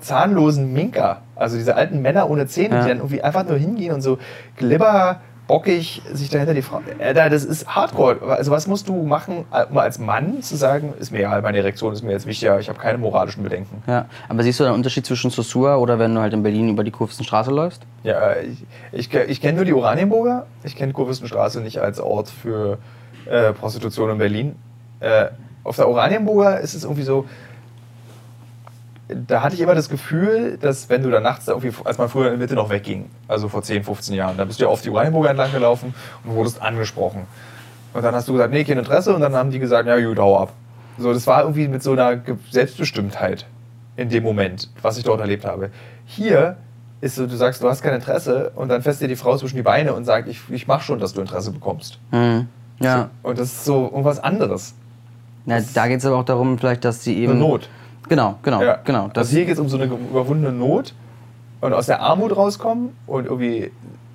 zahnlosen 0.01 0.73
Minker, 0.73 1.23
also 1.37 1.57
diese 1.57 1.77
alten 1.77 2.01
Männer 2.03 2.29
ohne 2.31 2.47
Zähne, 2.47 2.75
Ja. 2.77 2.83
die 2.83 2.89
dann 2.89 2.99
irgendwie 2.99 3.23
einfach 3.23 3.45
nur 3.47 3.57
hingehen 3.57 3.93
und 3.95 4.01
so 4.03 4.19
glibber, 4.57 5.21
bockig 5.51 6.01
sich 6.13 6.31
dahinter 6.31 6.55
die 6.55 6.63
Frau. 6.63 6.81
Äh, 6.99 7.13
da, 7.13 7.29
das 7.29 7.45
ist 7.45 7.67
Hardcore. 7.67 8.19
Also 8.23 8.53
was 8.53 8.69
musst 8.69 8.89
du 8.89 9.03
machen, 9.03 9.47
um 9.71 9.79
als 9.79 9.99
Mann 9.99 10.43
zu 10.43 10.55
sagen, 10.55 10.95
ist 11.01 11.11
mir 11.11 11.19
egal, 11.19 11.43
meine 11.43 11.59
Erektion 11.59 11.93
ist 11.93 12.03
mir 12.05 12.13
jetzt 12.13 12.27
wichtiger, 12.27 12.61
ich 12.61 12.69
habe 12.69 12.79
keine 12.79 12.99
moralischen 12.99 13.43
Bedenken. 13.43 13.83
Ja, 13.89 14.07
aber 14.29 14.45
siehst 14.45 14.61
du 14.61 14.65
einen 14.65 14.75
Unterschied 14.75 15.05
zwischen 15.05 15.31
Sosua 15.31 15.77
oder 15.77 15.99
wenn 15.99 16.15
du 16.15 16.21
halt 16.21 16.35
in 16.35 16.45
Berlin 16.45 16.69
über 16.69 16.85
die 16.85 16.93
Kurvenstraße 16.93 17.51
läufst? 17.51 17.83
Ja, 18.05 18.37
ich, 18.37 18.65
ich, 18.93 19.13
ich 19.13 19.41
kenne 19.41 19.57
nur 19.57 19.65
die 19.65 19.73
Oranienburger. 19.73 20.47
Ich 20.63 20.77
kenne 20.77 20.93
Kurfürstenstraße 20.93 21.61
nicht 21.61 21.79
als 21.79 21.99
Ort 21.99 22.29
für 22.29 22.79
äh, 23.27 23.53
Prostitution 23.53 24.11
in 24.11 24.19
Berlin. 24.19 24.55
Äh, 25.01 25.27
auf 25.65 25.75
der 25.75 25.89
Oranienburger 25.89 26.61
ist 26.61 26.75
es 26.75 26.85
irgendwie 26.85 27.03
so, 27.03 27.27
da 29.15 29.43
hatte 29.43 29.55
ich 29.55 29.61
immer 29.61 29.75
das 29.75 29.89
Gefühl, 29.89 30.59
dass 30.61 30.89
wenn 30.89 31.03
du 31.03 31.11
da 31.11 31.21
nachts, 31.21 31.49
als 31.49 31.99
man 31.99 32.09
früher 32.09 32.27
in 32.27 32.33
der 32.33 32.39
Mitte 32.39 32.55
noch 32.55 32.71
wegging, 32.71 33.11
also 33.29 33.49
vor 33.49 33.63
10, 33.63 33.85
15 33.85 34.15
Jahren, 34.15 34.37
da 34.37 34.45
bist 34.45 34.61
du 34.61 34.65
ja 34.65 34.71
auf 34.71 34.83
die 34.83 34.91
Oranienburger 34.91 35.31
entlang 35.31 35.53
gelaufen 35.53 35.95
und 36.25 36.35
wurdest 36.35 36.61
angesprochen. 36.63 37.27
Und 37.93 38.03
dann 38.03 38.15
hast 38.15 38.29
du 38.29 38.33
gesagt, 38.33 38.53
nee, 38.53 38.65
kein 38.65 38.79
Interesse. 38.79 39.15
Und 39.15 39.21
dann 39.21 39.35
haben 39.35 39.51
die 39.51 39.59
gesagt, 39.59 39.89
ja, 39.89 39.99
gut, 40.01 40.19
hau 40.19 40.39
ab. 40.39 40.53
So, 40.99 41.13
das 41.13 41.27
war 41.27 41.43
irgendwie 41.43 41.67
mit 41.69 41.83
so 41.83 41.93
einer 41.93 42.21
Selbstbestimmtheit 42.51 43.47
in 43.97 44.09
dem 44.09 44.23
Moment, 44.23 44.69
was 44.83 44.99
ich 44.99 45.05
dort 45.05 45.21
erlebt 45.21 45.45
habe. 45.45 45.71
Hier 46.05 46.57
ist 47.01 47.17
so, 47.17 47.27
du 47.27 47.37
sagst, 47.37 47.63
du 47.63 47.69
hast 47.69 47.83
kein 47.83 47.95
Interesse 47.95 48.53
und 48.55 48.69
dann 48.69 48.83
fässt 48.83 49.01
dir 49.01 49.09
die 49.09 49.17
Frau 49.17 49.37
zwischen 49.37 49.57
die 49.57 49.63
Beine 49.63 49.95
und 49.95 50.05
sagt, 50.05 50.29
ich, 50.29 50.41
ich 50.51 50.67
mach 50.67 50.83
schon, 50.83 50.99
dass 50.99 51.15
du 51.15 51.21
Interesse 51.21 51.51
bekommst. 51.51 51.99
Mhm. 52.13 52.49
Ja. 52.81 53.11
Und 53.23 53.39
das 53.39 53.49
ist 53.49 53.65
so 53.65 53.85
irgendwas 53.85 54.21
anderes. 54.21 54.75
ja 55.47 55.61
da 55.75 55.89
geht 55.89 55.99
es 55.99 56.07
aber 56.07 56.17
auch 56.17 56.25
darum, 56.25 56.59
vielleicht, 56.59 56.85
dass 56.85 57.03
die 57.03 57.19
eben. 57.19 57.33
Eine 57.33 57.41
Not. 57.41 57.69
Genau, 58.11 58.39
genau, 58.43 58.61
Ja. 58.63 58.79
genau. 58.85 59.09
Das, 59.09 59.29
also 59.29 59.37
hier 59.37 59.47
geht 59.47 59.55
es 59.55 59.61
um 59.61 59.69
so 59.69 59.77
eine 59.79 59.87
überwundene 59.87 60.53
Not 60.53 60.93
und 61.63 61.73
aus 61.73 61.87
der 61.87 62.01
Armut 62.03 62.37
rauskommen 62.37 62.91
und 63.07 63.25
irgendwie 63.27 63.71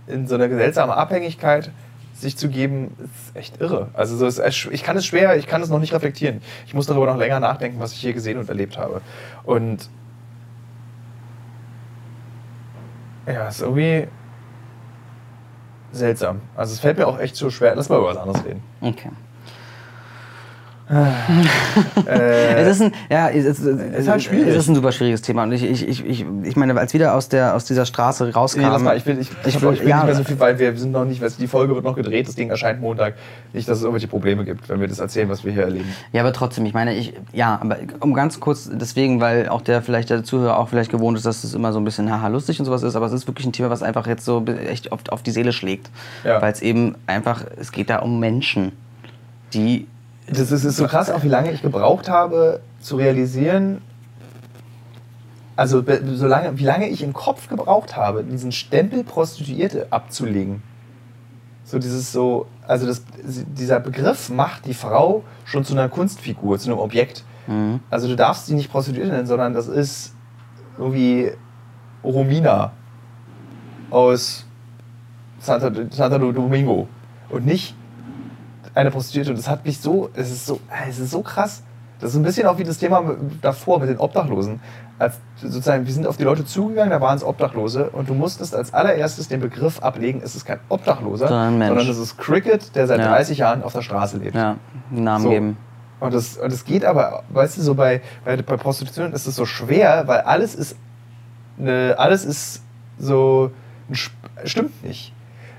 in 0.07 0.27
so 0.27 0.35
eine 0.35 0.49
seltsame 0.49 0.95
Abhängigkeit 0.95 1.71
sich 2.13 2.37
zu 2.37 2.49
geben, 2.49 2.93
ist 2.99 3.35
echt 3.35 3.59
irre. 3.61 3.87
Also 3.93 4.17
so 4.17 4.25
ist, 4.27 4.37
es- 4.39 4.67
ich 4.71 4.83
kann 4.83 4.97
es 4.97 5.05
schwer, 5.05 5.37
ich 5.37 5.47
kann 5.47 5.61
es 5.61 5.69
noch 5.69 5.79
nicht 5.79 5.93
reflektieren. 5.93 6.41
Ich 6.67 6.73
muss 6.73 6.87
darüber 6.87 7.05
noch 7.07 7.17
länger 7.17 7.39
nachdenken, 7.39 7.79
was 7.79 7.93
ich 7.93 7.99
hier 7.99 8.13
gesehen 8.13 8.37
und 8.37 8.47
erlebt 8.49 8.77
habe. 8.77 9.01
Und 9.45 9.89
ja, 13.27 13.47
ist 13.47 13.61
irgendwie 13.61 14.07
seltsam. 15.93 16.41
Also 16.55 16.73
es 16.73 16.79
fällt 16.79 16.97
mir 16.97 17.07
auch 17.07 17.19
echt 17.19 17.35
so 17.35 17.49
schwer. 17.49 17.75
Lass 17.75 17.89
mal 17.89 17.97
über 17.97 18.07
was 18.07 18.17
anderes 18.17 18.43
reden. 18.45 18.61
okay. 18.81 19.09
Äh, 20.89 22.61
Es 22.61 22.67
ist 22.77 22.81
ein, 22.83 22.91
ja, 23.09 23.29
es 23.29 23.45
ist, 23.45 23.59
ist 23.59 24.07
halt 24.07 24.21
schwierig. 24.23 24.47
Es 24.49 24.55
ist 24.57 24.69
ein 24.69 24.75
super 24.75 24.91
schwieriges 24.91 25.21
Thema. 25.21 25.43
Und 25.43 25.51
ich, 25.51 25.63
ich, 25.63 25.87
ich, 25.87 26.05
ich, 26.05 26.25
ich 26.43 26.55
meine, 26.55 26.77
als 26.79 26.93
wieder 26.93 27.15
aus, 27.15 27.29
der, 27.29 27.55
aus 27.55 27.65
dieser 27.65 27.85
Straße 27.85 28.33
rauskam. 28.33 28.61
Nee, 28.61 28.67
lass 28.67 28.81
mal, 28.81 28.95
ich 28.97 29.05
will, 29.05 29.17
ich, 29.19 29.29
ich, 29.45 29.55
Ich 29.55 29.61
will- 29.61 29.73
ich 29.73 29.81
will 29.81 29.87
ja, 29.89 29.97
nicht 29.97 30.05
mehr 30.05 30.15
so 30.15 30.23
viel, 30.23 30.39
weil 30.39 30.59
wir 30.59 30.75
sind 30.77 30.91
noch 30.91 31.05
nicht, 31.05 31.21
weißt 31.21 31.39
die 31.39 31.47
Folge 31.47 31.73
wird 31.75 31.83
noch 31.85 31.95
gedreht, 31.95 32.27
das 32.27 32.35
Ding 32.35 32.49
erscheint 32.49 32.81
Montag. 32.81 33.15
Nicht, 33.53 33.67
dass 33.67 33.77
es 33.77 33.83
irgendwelche 33.83 34.07
Probleme 34.07 34.45
gibt, 34.45 34.69
wenn 34.69 34.79
wir 34.79 34.87
das 34.87 34.99
erzählen, 34.99 35.29
was 35.29 35.43
wir 35.43 35.51
hier 35.51 35.63
erleben. 35.63 35.91
Ja, 36.11 36.21
aber 36.21 36.33
trotzdem, 36.33 36.65
ich 36.65 36.73
meine, 36.73 36.93
ich, 36.95 37.13
ja, 37.33 37.57
aber 37.61 37.77
um 37.99 38.13
ganz 38.13 38.39
kurz, 38.39 38.69
deswegen, 38.71 39.19
weil 39.21 39.49
auch 39.49 39.61
der 39.61 39.81
vielleicht 39.81 40.09
der 40.09 40.23
Zuhörer 40.23 40.57
auch 40.59 40.69
vielleicht 40.69 40.91
gewohnt 40.91 41.17
ist, 41.17 41.25
dass 41.25 41.43
es 41.43 41.53
immer 41.53 41.73
so 41.73 41.79
ein 41.79 41.85
bisschen 41.85 42.11
haha 42.11 42.27
lustig 42.27 42.59
und 42.59 42.65
sowas 42.65 42.83
ist, 42.83 42.95
aber 42.95 43.07
es 43.07 43.13
ist 43.13 43.27
wirklich 43.27 43.47
ein 43.47 43.53
Thema, 43.53 43.69
was 43.69 43.81
einfach 43.83 44.07
jetzt 44.07 44.25
so 44.25 44.43
echt 44.45 44.91
auf, 44.91 44.99
auf 45.09 45.23
die 45.23 45.31
Seele 45.31 45.51
schlägt. 45.51 45.89
Ja. 46.23 46.41
Weil 46.41 46.51
es 46.53 46.61
eben 46.61 46.95
einfach, 47.07 47.43
es 47.59 47.71
geht 47.71 47.89
da 47.89 47.97
um 47.99 48.19
Menschen, 48.19 48.71
die, 49.53 49.87
Das 50.27 50.51
ist, 50.51 50.63
ist 50.63 50.77
so 50.77 50.87
krass, 50.87 51.09
auch 51.09 51.23
wie 51.23 51.29
lange 51.29 51.51
ich 51.51 51.61
gebraucht 51.61 52.09
habe, 52.09 52.61
zu 52.79 52.95
realisieren, 52.95 53.81
also 55.55 55.83
so 56.15 56.27
lange, 56.27 56.57
wie 56.59 56.63
lange 56.63 56.89
ich 56.89 57.01
im 57.01 57.13
Kopf 57.13 57.47
gebraucht 57.47 57.95
habe, 57.95 58.23
diesen 58.23 58.51
Stempel 58.51 59.03
Prostituierte 59.03 59.87
abzulegen. 59.89 60.61
So 61.63 61.79
dieses 61.79 62.11
so, 62.11 62.47
also 62.67 62.85
das, 62.85 63.03
dieser 63.23 63.79
Begriff 63.79 64.29
macht 64.29 64.65
die 64.65 64.73
Frau 64.73 65.23
schon 65.45 65.63
zu 65.63 65.73
einer 65.73 65.89
Kunstfigur, 65.89 66.59
zu 66.59 66.69
einem 66.69 66.79
Objekt. 66.79 67.23
Mhm. 67.47 67.79
Also 67.89 68.07
du 68.07 68.15
darfst 68.15 68.47
sie 68.47 68.53
nicht 68.53 68.69
Prostituierte 68.69 69.11
nennen, 69.11 69.27
sondern 69.27 69.53
das 69.53 69.67
ist 69.67 70.13
irgendwie 70.77 71.31
Romina 72.03 72.73
aus 73.89 74.45
Santa, 75.39 75.71
Santa 75.89 76.17
Domingo 76.17 76.87
und 77.29 77.45
nicht 77.45 77.75
eine 78.75 78.91
Prostituierte. 78.91 79.31
Und 79.31 79.37
das 79.37 79.47
hat 79.49 79.65
mich 79.65 79.79
so, 79.79 80.09
es 80.13 80.29
ist 80.31 80.45
so, 80.45 80.59
es 80.87 80.99
ist 80.99 81.11
so 81.11 81.21
krass. 81.21 81.63
Das 81.99 82.11
ist 82.11 82.17
ein 82.17 82.23
bisschen 82.23 82.45
auch 82.47 82.57
wie 82.57 82.63
das 82.65 82.77
Thema 82.77 83.15
davor 83.41 83.79
mit 83.79 83.89
den 83.89 83.97
Obdachlosen. 83.97 84.59
Als 84.99 85.15
sozusagen, 85.37 85.85
wir 85.85 85.93
sind 85.93 86.05
auf 86.07 86.17
die 86.17 86.23
Leute 86.23 86.45
zugegangen, 86.45 86.89
da 86.89 87.01
waren 87.01 87.17
es 87.17 87.23
Obdachlose 87.23 87.89
und 87.89 88.09
du 88.09 88.13
musstest 88.13 88.53
als 88.55 88.73
allererstes 88.73 89.27
den 89.29 89.39
Begriff 89.41 89.79
ablegen, 89.81 90.21
es 90.23 90.35
ist 90.35 90.45
kein 90.45 90.59
Obdachloser, 90.69 91.27
Sondern 91.27 91.67
sondern 91.67 91.89
es 91.89 91.97
ist 91.97 92.17
Cricket, 92.17 92.75
der 92.75 92.87
seit 92.87 92.99
Ja. 92.99 93.07
30 93.09 93.37
Jahren 93.39 93.63
auf 93.63 93.73
der 93.73 93.81
Straße 93.81 94.17
lebt. 94.17 94.35
ja, 94.35 94.57
einen 94.91 95.03
Namen 95.03 95.23
So. 95.23 95.29
geben. 95.29 95.57
Und 96.01 96.13
das, 96.13 96.37
und 96.37 96.51
das 96.51 96.65
geht 96.65 96.83
aber, 96.85 97.23
weißt 97.29 97.57
du, 97.57 97.61
so 97.61 97.75
bei, 97.75 98.01
bei, 98.25 98.35
bei 98.37 98.57
Prostitution 98.57 99.13
ist 99.13 99.25
es 99.25 99.35
so 99.37 99.45
schwer, 99.45 100.03
weil 100.05 100.19
alles 100.21 100.53
ist, 100.53 100.75
eine, 101.57 101.95
alles 101.97 102.25
ist 102.25 102.61
so, 102.99 103.51
stimmt 104.43 104.83
nicht. 104.83 105.13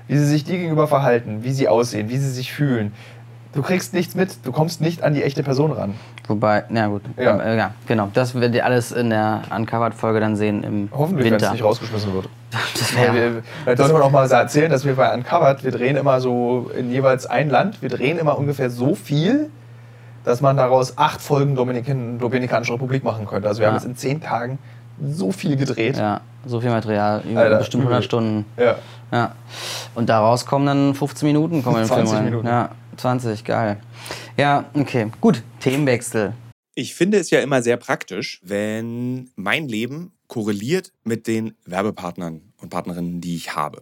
Wie 0.07 0.17
sie 0.17 0.25
sich 0.25 0.43
dir 0.43 0.57
gegenüber 0.57 0.87
verhalten, 0.87 1.43
wie 1.43 1.51
sie 1.51 1.67
aussehen, 1.67 2.09
wie 2.09 2.17
sie 2.17 2.29
sich 2.29 2.53
fühlen. 2.53 2.93
Du 3.53 3.61
kriegst 3.63 3.93
nichts 3.93 4.13
mit, 4.13 4.45
du 4.45 4.51
kommst 4.51 4.81
nicht 4.81 5.01
an 5.03 5.13
die 5.13 5.23
echte 5.23 5.41
Person 5.41 5.71
ran. 5.71 5.95
Wobei, 6.27 6.65
na 6.69 6.87
gut, 6.87 7.01
Ja. 7.17 7.37
äh, 7.39 7.57
ja, 7.57 7.73
genau. 7.87 8.09
Das 8.13 8.35
werdet 8.35 8.53
ihr 8.53 8.65
alles 8.65 8.91
in 8.91 9.09
der 9.09 9.41
Uncovered-Folge 9.55 10.19
dann 10.19 10.35
sehen 10.35 10.63
im 10.63 10.89
Hoffentlich, 10.91 11.25
wenn 11.25 11.33
es 11.35 11.41
Winter. 11.41 11.53
nicht 11.53 11.63
rausgeschmissen 11.63 12.13
wird. 12.13 12.29
Das 12.77 12.91
Ja. 12.93 13.13
wär, 13.13 13.13
Wir, 13.13 13.43
vielleicht 13.63 13.77
sollte 13.79 13.93
man 13.93 14.01
auch 14.03 14.11
mal 14.11 14.29
erzählen, 14.31 14.69
dass 14.69 14.85
wir 14.85 14.95
bei 14.95 15.13
Uncovered, 15.13 15.63
wir 15.63 15.71
drehen 15.71 15.95
immer 15.97 16.19
so 16.21 16.69
in 16.77 16.91
jeweils 16.91 17.25
ein 17.25 17.49
Land, 17.49 17.81
wir 17.81 17.89
drehen 17.89 18.17
immer 18.19 18.37
ungefähr 18.37 18.69
so 18.69 18.95
viel, 18.95 19.49
dass 20.23 20.41
man 20.41 20.55
daraus 20.57 20.97
acht 20.97 21.21
Folgen 21.21 21.55
Dominikan, 21.55 22.19
Dominikanische 22.19 22.73
Republik 22.73 23.03
machen 23.03 23.25
könnte. 23.25 23.47
Also 23.47 23.59
wir 23.59 23.63
Ja. 23.63 23.69
haben 23.71 23.77
jetzt 23.77 23.85
in 23.87 23.95
zehn 23.95 24.21
Tagen 24.21 24.59
so 25.01 25.31
viel 25.31 25.55
gedreht. 25.55 25.97
ja, 25.97 26.21
so 26.45 26.59
viel 26.61 26.69
Material, 26.69 27.21
über 27.29 27.41
Alter, 27.41 27.57
bestimmt 27.57 27.83
100 27.83 27.99
übel. 27.99 28.03
Stunden. 28.05 28.45
Ja. 28.57 28.75
Ja. 29.11 29.35
Und 29.95 30.09
daraus 30.09 30.45
kommen 30.45 30.65
dann 30.65 30.95
15 30.95 31.27
Minuten 31.27 31.63
kommen 31.63 31.81
im 31.81 31.87
20 31.87 32.09
Film. 32.09 32.25
Minuten. 32.25 32.47
Ja, 32.47 32.71
20, 32.97 33.43
geil. 33.43 33.77
Ja, 34.37 34.65
okay. 34.73 35.11
Gut, 35.21 35.43
Themenwechsel. 35.59 36.33
Ich 36.75 36.93
finde 36.93 37.17
es 37.17 37.29
ja 37.29 37.39
immer 37.39 37.61
sehr 37.61 37.77
praktisch, 37.77 38.39
wenn 38.43 39.31
mein 39.35 39.67
Leben 39.67 40.11
korreliert 40.27 40.91
mit 41.03 41.27
den 41.27 41.55
Werbepartnern 41.65 42.41
und 42.61 42.69
Partnerinnen, 42.69 43.21
die 43.21 43.35
ich 43.35 43.55
habe. 43.55 43.81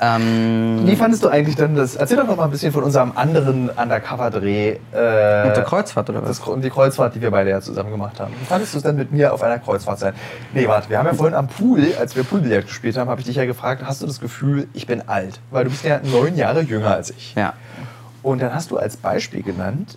Ähm, 0.00 0.80
Wie 0.84 0.96
fandest 0.96 1.22
du 1.22 1.28
eigentlich 1.28 1.54
denn 1.54 1.76
das? 1.76 1.94
Erzähl 1.94 2.16
doch 2.16 2.26
noch 2.26 2.36
mal 2.36 2.44
ein 2.44 2.50
bisschen 2.50 2.72
von 2.72 2.82
unserem 2.82 3.12
anderen 3.14 3.70
Undercover-Dreh. 3.70 4.70
Äh, 4.92 5.46
mit 5.46 5.56
der 5.56 5.64
Kreuzfahrt 5.64 6.10
oder 6.10 6.22
was? 6.22 6.40
Das, 6.40 6.60
die 6.60 6.70
Kreuzfahrt, 6.70 7.14
die 7.14 7.22
wir 7.22 7.30
beide 7.30 7.50
ja 7.50 7.60
zusammen 7.60 7.90
gemacht 7.90 8.18
haben. 8.18 8.34
Wie 8.40 8.44
fandest 8.44 8.74
du 8.74 8.78
es 8.78 8.82
denn 8.82 8.96
mit 8.96 9.12
mir 9.12 9.32
auf 9.32 9.42
einer 9.42 9.58
Kreuzfahrt 9.58 10.00
sein? 10.00 10.14
Nee, 10.52 10.66
warte, 10.66 10.90
wir 10.90 10.98
haben 10.98 11.06
ja 11.06 11.14
vorhin 11.14 11.34
am 11.34 11.46
Pool, 11.46 11.86
als 11.98 12.16
wir 12.16 12.24
Poolbillard 12.24 12.66
gespielt 12.66 12.96
haben, 12.96 13.08
habe 13.08 13.20
ich 13.20 13.26
dich 13.26 13.36
ja 13.36 13.44
gefragt, 13.44 13.82
hast 13.86 14.02
du 14.02 14.06
das 14.06 14.20
Gefühl, 14.20 14.66
ich 14.74 14.86
bin 14.86 15.08
alt? 15.08 15.40
Weil 15.50 15.64
du 15.64 15.70
bist 15.70 15.84
ja 15.84 16.00
neun 16.02 16.36
Jahre 16.36 16.62
jünger 16.62 16.94
als 16.94 17.10
ich. 17.10 17.34
Ja. 17.36 17.52
Und 18.22 18.42
dann 18.42 18.52
hast 18.54 18.70
du 18.70 18.78
als 18.78 18.96
Beispiel 18.96 19.42
genannt 19.42 19.96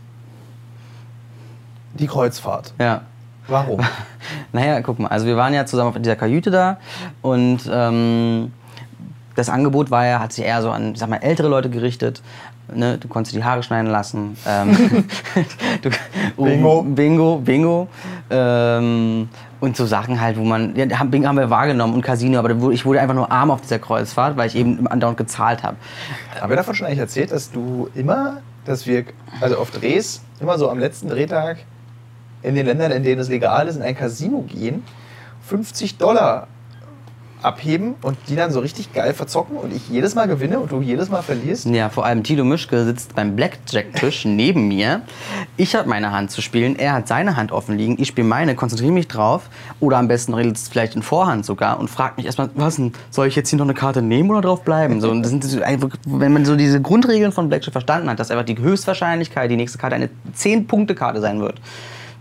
die 1.93 2.07
Kreuzfahrt. 2.07 2.73
Ja. 2.79 3.01
Warum? 3.47 3.79
naja, 4.51 4.81
guck 4.81 4.99
mal, 4.99 5.07
also 5.07 5.25
wir 5.25 5.37
waren 5.37 5.53
ja 5.53 5.65
zusammen 5.65 5.89
auf 5.89 5.97
dieser 5.97 6.15
Kajüte 6.15 6.51
da 6.51 6.77
und 7.21 7.61
ähm, 7.71 8.51
das 9.37 9.49
Angebot 9.49 9.91
war 9.91 10.05
ja, 10.05 10.19
hat 10.19 10.33
sich 10.33 10.43
eher 10.43 10.63
so 10.63 10.71
an, 10.71 10.95
sag 10.95 11.09
mal, 11.09 11.17
ältere 11.17 11.47
Leute 11.47 11.69
gerichtet. 11.69 12.23
Ne? 12.73 12.97
Du 12.97 13.07
konntest 13.07 13.35
die 13.35 13.43
Haare 13.43 13.61
schneiden 13.61 13.91
lassen. 13.91 14.35
Ähm, 14.47 15.05
du, 15.83 15.91
bingo. 16.35 16.81
Bingo, 16.81 17.37
Bingo. 17.37 17.87
Ähm, 18.31 19.29
und 19.59 19.77
so 19.77 19.85
Sachen 19.85 20.19
halt, 20.19 20.37
wo 20.37 20.43
man, 20.43 20.75
ja, 20.75 20.85
Bingo 21.03 21.27
haben 21.27 21.37
wir 21.37 21.51
wahrgenommen 21.51 21.93
und 21.93 22.01
Casino, 22.01 22.39
aber 22.39 22.49
ich 22.71 22.83
wurde 22.83 22.99
einfach 22.99 23.13
nur 23.13 23.31
arm 23.31 23.51
auf 23.51 23.61
dieser 23.61 23.77
Kreuzfahrt, 23.77 24.37
weil 24.37 24.47
ich 24.47 24.55
eben 24.55 24.87
andauernd 24.87 25.17
gezahlt 25.17 25.61
habe. 25.61 25.77
Haben 26.41 26.49
wir 26.49 26.57
davon 26.57 26.73
schon 26.73 26.87
eigentlich 26.87 26.99
erzählt, 26.99 27.31
dass 27.31 27.51
du 27.51 27.89
immer, 27.93 28.41
dass 28.65 28.87
wir, 28.87 29.05
also 29.39 29.57
auf 29.57 29.69
Drehs, 29.69 30.23
immer 30.39 30.57
so 30.57 30.67
am 30.67 30.79
letzten 30.79 31.09
Drehtag 31.09 31.59
in 32.41 32.55
den 32.55 32.65
Ländern, 32.65 32.91
in 32.91 33.03
denen 33.03 33.21
es 33.21 33.29
legal 33.29 33.67
ist, 33.67 33.75
in 33.75 33.83
ein 33.83 33.95
Casino 33.95 34.41
gehen, 34.41 34.83
50 35.43 35.97
Dollar 35.99 36.47
abheben 37.41 37.95
und 38.01 38.17
die 38.27 38.35
dann 38.35 38.51
so 38.51 38.59
richtig 38.59 38.93
geil 38.93 39.13
verzocken 39.13 39.57
und 39.57 39.73
ich 39.73 39.89
jedes 39.89 40.15
Mal 40.15 40.27
gewinne 40.27 40.59
und 40.59 40.71
du 40.71 40.81
jedes 40.81 41.09
Mal 41.09 41.21
verlierst? 41.21 41.65
Ja, 41.65 41.89
vor 41.89 42.05
allem 42.05 42.23
Tilo 42.23 42.43
Mischke 42.43 42.83
sitzt 42.85 43.15
beim 43.15 43.35
Blackjack-Tisch 43.35 44.25
neben 44.25 44.67
mir. 44.67 45.01
Ich 45.55 45.75
habe 45.75 45.87
meine 45.87 46.11
Hand 46.11 46.31
zu 46.31 46.41
spielen, 46.41 46.77
er 46.77 46.93
hat 46.93 47.07
seine 47.07 47.35
Hand 47.35 47.51
offen 47.51 47.77
liegen, 47.77 47.97
ich 47.99 48.09
spiele 48.09 48.27
meine, 48.27 48.55
konzentriere 48.55 48.91
mich 48.91 49.07
drauf 49.07 49.49
oder 49.79 49.97
am 49.97 50.07
besten 50.07 50.33
redet 50.33 50.57
es 50.57 50.67
vielleicht 50.67 50.95
in 50.95 51.03
Vorhand 51.03 51.45
sogar 51.45 51.79
und 51.79 51.89
fragt 51.89 52.17
mich 52.17 52.25
erstmal, 52.25 52.49
was 52.55 52.77
denn, 52.77 52.93
soll 53.09 53.27
ich 53.27 53.35
jetzt 53.35 53.49
hier 53.49 53.57
noch 53.57 53.65
eine 53.65 53.73
Karte 53.73 54.01
nehmen 54.01 54.29
oder 54.31 54.41
drauf 54.41 54.63
bleiben? 54.63 54.99
So, 55.01 55.13
das 55.19 55.29
sind 55.29 55.45
wenn 56.05 56.33
man 56.33 56.45
so 56.45 56.55
diese 56.55 56.81
Grundregeln 56.81 57.31
von 57.31 57.49
Blackjack 57.49 57.71
verstanden 57.71 58.09
hat, 58.09 58.19
dass 58.19 58.31
einfach 58.31 58.45
die 58.45 58.57
Höchstwahrscheinlichkeit, 58.57 59.51
die 59.51 59.55
nächste 59.55 59.77
Karte 59.77 59.95
eine 59.95 60.09
10-Punkte-Karte 60.35 61.21
sein 61.21 61.39
wird. 61.39 61.61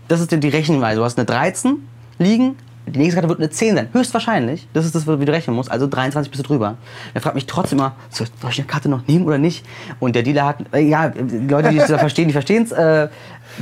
Das 0.07 0.21
ist 0.21 0.31
die 0.31 0.49
Rechenweise. 0.49 0.99
Du 0.99 1.05
hast 1.05 1.17
eine 1.17 1.25
13 1.25 1.77
liegen, 2.19 2.55
die 2.87 2.99
nächste 2.99 3.15
Karte 3.15 3.29
wird 3.29 3.39
eine 3.39 3.49
10 3.49 3.75
sein. 3.75 3.89
Höchstwahrscheinlich. 3.91 4.67
Das 4.73 4.85
ist 4.85 4.95
das, 4.95 5.07
wie 5.07 5.25
du 5.25 5.31
rechnen 5.31 5.55
musst. 5.55 5.69
Also 5.69 5.87
23 5.87 6.31
bist 6.31 6.43
du 6.43 6.47
drüber. 6.47 6.77
Er 7.13 7.21
fragt 7.21 7.35
mich 7.35 7.45
trotzdem 7.45 7.79
immer, 7.79 7.95
soll 8.09 8.27
ich 8.49 8.59
eine 8.59 8.67
Karte 8.67 8.89
noch 8.89 9.07
nehmen 9.07 9.25
oder 9.25 9.37
nicht? 9.37 9.65
Und 9.99 10.15
der 10.15 10.23
Dealer 10.23 10.45
hat, 10.45 10.57
äh, 10.73 10.79
ja, 10.79 11.09
die 11.09 11.47
Leute, 11.47 11.69
die 11.69 11.77
es 11.77 11.87
da 11.87 11.97
verstehen, 11.97 12.27
die 12.27 12.33
verstehen 12.33 12.63
es. 12.63 12.71
Äh, 12.71 13.09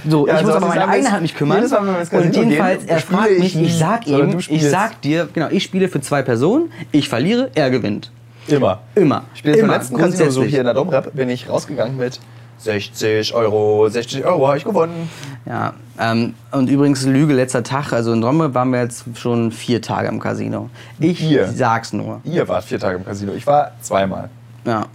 so, 0.07 0.27
ja, 0.27 0.33
ich 0.33 0.39
also 0.39 0.51
muss 0.51 0.55
aber 0.57 0.67
meine 0.67 0.87
eigene 0.87 1.11
Hand 1.11 1.21
mich 1.21 1.35
kümmern. 1.35 1.63
Und 1.63 2.35
jedenfalls, 2.35 2.85
er 2.85 2.99
fragt 2.99 3.39
mich, 3.39 3.59
ich 3.59 3.77
sag 3.77 4.07
ihm, 4.07 4.37
ich 4.37 4.67
sag 4.67 5.01
dir, 5.01 5.27
genau, 5.33 5.47
ich 5.49 5.63
spiele 5.63 5.87
für 5.87 6.01
zwei 6.01 6.21
Personen, 6.21 6.71
ich 6.91 7.09
verliere, 7.09 7.49
er 7.55 7.69
gewinnt. 7.69 8.11
Immer. 8.47 8.81
Immer. 8.93 9.23
Ich 9.33 9.39
spiele 9.39 9.57
beim 9.57 9.71
letzten 9.71 9.97
Casino 9.97 10.29
so 10.29 10.43
hier 10.43 10.59
in 10.59 10.65
der 10.65 10.73
Domrep, 10.73 11.15
bin 11.15 11.29
ich 11.29 11.49
rausgegangen 11.49 11.97
mit 11.97 12.19
60 12.57 13.33
Euro, 13.33 13.87
60 13.89 14.25
Euro 14.25 14.47
habe 14.47 14.57
ich 14.57 14.63
gewonnen. 14.63 15.09
Ja, 15.45 15.73
ähm, 15.99 16.33
und 16.51 16.69
übrigens 16.69 17.05
Lüge 17.05 17.33
letzter 17.33 17.63
Tag, 17.63 17.93
also 17.93 18.11
in 18.13 18.21
Dromme 18.21 18.53
waren 18.53 18.71
wir 18.71 18.81
jetzt 18.81 19.05
schon 19.15 19.51
vier 19.51 19.81
Tage 19.81 20.07
im 20.07 20.19
Casino. 20.19 20.69
Ich 20.99 21.21
Ihr. 21.21 21.47
sag's 21.47 21.93
nur. 21.93 22.21
Ihr 22.23 22.47
wart 22.47 22.63
vier 22.63 22.79
Tage 22.79 22.97
im 22.97 23.05
Casino, 23.05 23.33
ich 23.33 23.45
war 23.45 23.71
zweimal. 23.81 24.29
Ja. 24.65 24.87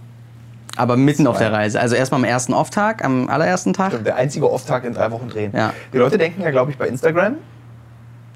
Aber 0.77 0.95
mitten 0.97 1.23
Zwei. 1.23 1.29
auf 1.29 1.37
der 1.37 1.51
Reise. 1.51 1.79
Also 1.79 1.95
erstmal 1.95 2.21
am 2.21 2.25
ersten 2.25 2.53
Off-Tag, 2.53 3.03
am 3.03 3.29
allerersten 3.29 3.73
Tag. 3.73 3.91
Stimmt, 3.91 4.07
der 4.07 4.15
einzige 4.15 4.49
Off-Tag 4.51 4.83
in 4.85 4.93
drei 4.93 5.11
Wochen 5.11 5.27
drehen. 5.29 5.51
Ja. 5.55 5.73
Die 5.93 5.97
Leute 5.97 6.17
denken 6.17 6.41
ja, 6.41 6.49
glaube 6.49 6.71
ich, 6.71 6.77
bei 6.77 6.87
Instagram, 6.87 7.35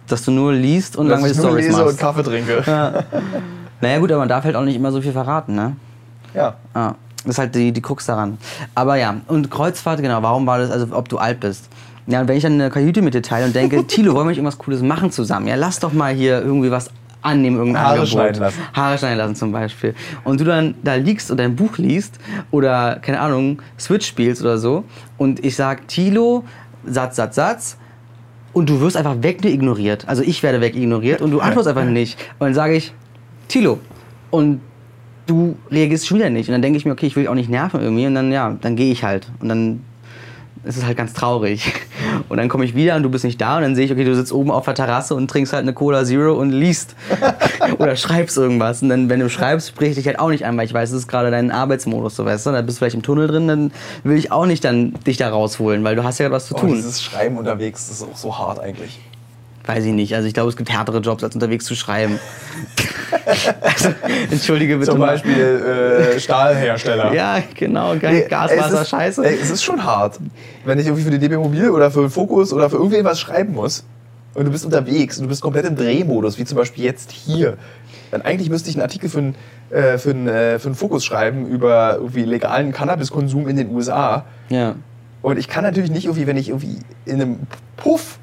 dass 0.07 0.23
du 0.23 0.31
nur 0.31 0.53
liest 0.53 0.97
und 0.97 1.07
langweilige 1.07 1.39
Stories 1.39 1.71
machst. 1.71 1.88
und 1.88 1.97
Kaffee 1.97 2.23
trinke. 2.23 2.63
Ja. 2.65 3.03
Naja 3.81 3.99
gut, 3.99 4.09
aber 4.09 4.19
man 4.19 4.29
darf 4.29 4.45
halt 4.45 4.55
auch 4.55 4.63
nicht 4.63 4.77
immer 4.77 4.91
so 4.91 5.01
viel 5.01 5.11
verraten, 5.11 5.53
ne? 5.53 5.75
Ja. 6.33 6.55
Ja, 6.73 6.95
das 7.25 7.35
ist 7.35 7.39
halt 7.39 7.55
die, 7.55 7.71
die 7.71 7.81
Krux 7.81 8.05
daran. 8.05 8.38
Aber 8.75 8.95
ja, 8.95 9.17
und 9.27 9.49
Kreuzfahrt, 9.51 10.01
genau, 10.01 10.21
warum 10.21 10.45
war 10.47 10.59
das, 10.59 10.71
also 10.71 10.88
ob 10.95 11.09
du 11.09 11.17
alt 11.17 11.39
bist? 11.39 11.69
Ja, 12.07 12.21
und 12.21 12.27
wenn 12.27 12.38
ich 12.38 12.43
dann 12.43 12.53
eine 12.53 12.69
Kajüte 12.69 13.01
mit 13.01 13.13
dir 13.13 13.21
teile 13.21 13.45
und 13.45 13.55
denke, 13.55 13.83
Tilo, 13.88 14.13
wollen 14.13 14.25
wir 14.25 14.29
nicht 14.29 14.38
irgendwas 14.38 14.57
Cooles 14.59 14.81
machen 14.81 15.11
zusammen? 15.11 15.47
Ja, 15.47 15.55
lass 15.55 15.79
doch 15.79 15.91
mal 15.91 16.13
hier 16.13 16.41
irgendwie 16.41 16.71
was 16.71 16.89
annehmen, 17.21 17.57
irgendein 17.57 17.81
Haare 17.81 17.93
Angebot. 17.93 18.09
schneiden 18.09 18.41
lassen. 18.41 18.59
Haare 18.73 18.97
schneiden 18.97 19.17
lassen 19.17 19.35
zum 19.35 19.51
Beispiel. 19.51 19.95
Und 20.23 20.39
du 20.39 20.43
dann 20.43 20.75
da 20.83 20.93
liegst 20.95 21.31
und 21.31 21.38
dein 21.38 21.55
Buch 21.55 21.77
liest 21.77 22.19
oder, 22.51 22.99
keine 23.01 23.19
Ahnung, 23.19 23.61
Switch 23.79 24.05
spielst 24.05 24.41
oder 24.41 24.59
so 24.59 24.83
und 25.17 25.43
ich 25.43 25.55
sag, 25.55 25.88
Tilo, 25.88 26.43
Satz, 26.85 27.15
Satz, 27.15 27.35
Satz, 27.35 27.77
und 28.53 28.69
du 28.69 28.79
wirst 28.79 28.95
einfach 28.95 29.17
wegignoriert. 29.19 30.07
Also 30.07 30.23
ich 30.23 30.41
werde 30.41 30.61
wegignoriert 30.61 31.21
und 31.21 31.31
du 31.31 31.41
antwortest 31.41 31.75
einfach 31.75 31.89
nicht. 31.91 32.17
Und 32.39 32.47
dann 32.47 32.53
sage 32.53 32.75
ich, 32.75 32.93
Tilo. 33.49 33.79
Und 34.31 34.61
du 35.25 35.55
reagierst 35.71 36.07
schon 36.07 36.17
wieder 36.17 36.29
nicht. 36.29 36.47
Und 36.49 36.53
dann 36.53 36.61
denke 36.61 36.77
ich 36.77 36.85
mir, 36.85 36.91
okay, 36.91 37.05
ich 37.07 37.15
will 37.15 37.23
dich 37.23 37.29
auch 37.29 37.35
nicht 37.35 37.49
nerven 37.49 37.81
irgendwie. 37.81 38.05
Und 38.07 38.15
dann, 38.15 38.31
ja, 38.31 38.55
dann 38.61 38.75
gehe 38.75 38.91
ich 38.91 39.03
halt. 39.03 39.27
Und 39.39 39.49
dann 39.49 39.81
ist 40.63 40.77
es 40.77 40.85
halt 40.85 40.97
ganz 40.97 41.13
traurig. 41.13 41.73
Und 42.29 42.38
dann 42.38 42.49
komme 42.49 42.65
ich 42.65 42.73
wieder 42.73 42.95
und 42.95 43.03
du 43.03 43.09
bist 43.09 43.23
nicht 43.23 43.39
da. 43.39 43.57
Und 43.57 43.63
dann 43.63 43.75
sehe 43.75 43.85
ich, 43.85 43.91
okay, 43.91 44.03
du 44.03 44.15
sitzt 44.15 44.31
oben 44.31 44.49
auf 44.49 44.65
der 44.65 44.73
Terrasse 44.73 45.13
und 45.13 45.29
trinkst 45.29 45.53
halt 45.53 45.61
eine 45.61 45.73
Cola 45.73 46.05
Zero 46.05 46.33
und 46.33 46.49
liest. 46.49 46.95
Oder 47.77 47.95
schreibst 47.95 48.35
irgendwas. 48.38 48.81
Und 48.81 48.89
dann, 48.89 49.09
wenn 49.09 49.19
du 49.19 49.29
schreibst, 49.29 49.67
spreche 49.67 49.91
ich 49.91 49.97
dich 49.97 50.07
halt 50.07 50.17
auch 50.17 50.29
nicht 50.29 50.43
an, 50.45 50.57
weil 50.57 50.65
ich 50.65 50.73
weiß, 50.73 50.89
das 50.89 51.01
ist 51.01 51.07
gerade 51.07 51.29
dein 51.29 51.51
Arbeitsmodus, 51.51 52.15
so 52.15 52.25
weißt 52.25 52.47
du. 52.47 52.51
Da 52.51 52.61
bist 52.61 52.77
du 52.77 52.79
vielleicht 52.79 52.95
im 52.95 53.03
Tunnel 53.03 53.27
drin, 53.27 53.47
dann 53.47 53.71
will 54.03 54.17
ich 54.17 54.31
auch 54.31 54.47
nicht 54.47 54.63
dann 54.63 54.93
dich 55.05 55.17
da 55.17 55.29
rausholen, 55.29 55.83
weil 55.83 55.95
du 55.95 56.03
hast 56.03 56.17
ja 56.19 56.31
was 56.31 56.47
zu 56.47 56.55
Oh, 56.55 56.59
tun. 56.61 56.73
dieses 56.73 57.03
Schreiben 57.03 57.38
unterwegs, 57.38 57.89
ist 57.91 58.01
auch 58.01 58.15
so 58.17 58.35
hart 58.35 58.59
eigentlich. 58.59 58.99
Weiß 59.65 59.84
ich 59.84 59.93
nicht. 59.93 60.15
Also 60.15 60.28
ich 60.28 60.34
glaube, 60.34 60.49
es 60.49 60.56
gibt 60.56 60.71
härtere 60.71 60.99
Jobs, 60.99 61.23
als 61.23 61.34
unterwegs 61.34 61.65
zu 61.65 61.75
schreiben. 61.75 62.19
also, 63.62 63.89
entschuldige 64.30 64.78
bitte 64.78 64.91
Zum. 64.91 64.99
Beispiel 64.99 65.34
äh, 65.34 66.19
Stahlhersteller. 66.19 67.13
Ja, 67.13 67.41
genau. 67.56 67.95
Ge 67.95 68.12
Nee, 68.12 68.28
Gas, 68.30 68.51
Wasser, 68.56 68.82
ist, 68.82 68.89
Scheiße. 68.89 69.25
Ey, 69.25 69.38
es 69.41 69.49
ist 69.49 69.63
schon 69.63 69.84
hart, 69.84 70.19
wenn 70.65 70.78
ich 70.78 70.86
irgendwie 70.86 71.04
für 71.04 71.12
die 71.12 71.19
DB 71.19 71.38
Mobil 71.38 71.69
oder 71.69 71.89
für 71.89 72.10
Fokus 72.10 72.54
oder 72.54 72.69
für 72.69 72.78
irgendwen 72.78 73.15
schreiben 73.15 73.54
muss 73.54 73.84
und 74.36 74.45
du 74.45 74.51
bist 74.51 74.65
unterwegs 74.65 75.17
und 75.17 75.23
du 75.23 75.30
bist 75.30 75.41
komplett 75.41 75.65
im 75.65 75.75
Drehmodus, 75.75 76.38
wie 76.38 76.45
zum 76.45 76.58
Beispiel 76.58 76.84
jetzt 76.84 77.12
hier. 77.12 77.58
Dann 78.12 78.21
eigentlich 78.21 78.49
müsste 78.49 78.69
ich 78.69 78.75
einen 78.75 78.84
Artikel 78.84 79.10
für 79.10 79.19
einen, 79.19 79.36
äh, 79.71 79.97
für 79.97 80.12
einen, 80.12 80.28
äh, 80.28 80.60
für 80.60 80.67
einen 80.67 80.75
Fokus 80.75 81.04
schreiben 81.04 81.47
über 81.47 81.95
irgendwie 81.95 82.23
legalen 82.23 82.71
Cannabiskonsum 82.71 83.47
in 83.47 83.56
den 83.56 83.73
USA. 83.73 84.25
ja. 84.49 84.75
Und 85.21 85.39
ich 85.39 85.47
kann 85.47 85.63
natürlich 85.63 85.89
nicht 85.89 86.06
irgendwie, 86.06 86.28
wenn 86.28 86.38
ich 86.38 86.49
irgendwie 86.49 86.78
in 87.06 87.15
einem 87.19 87.39
Puff, 87.78 88.19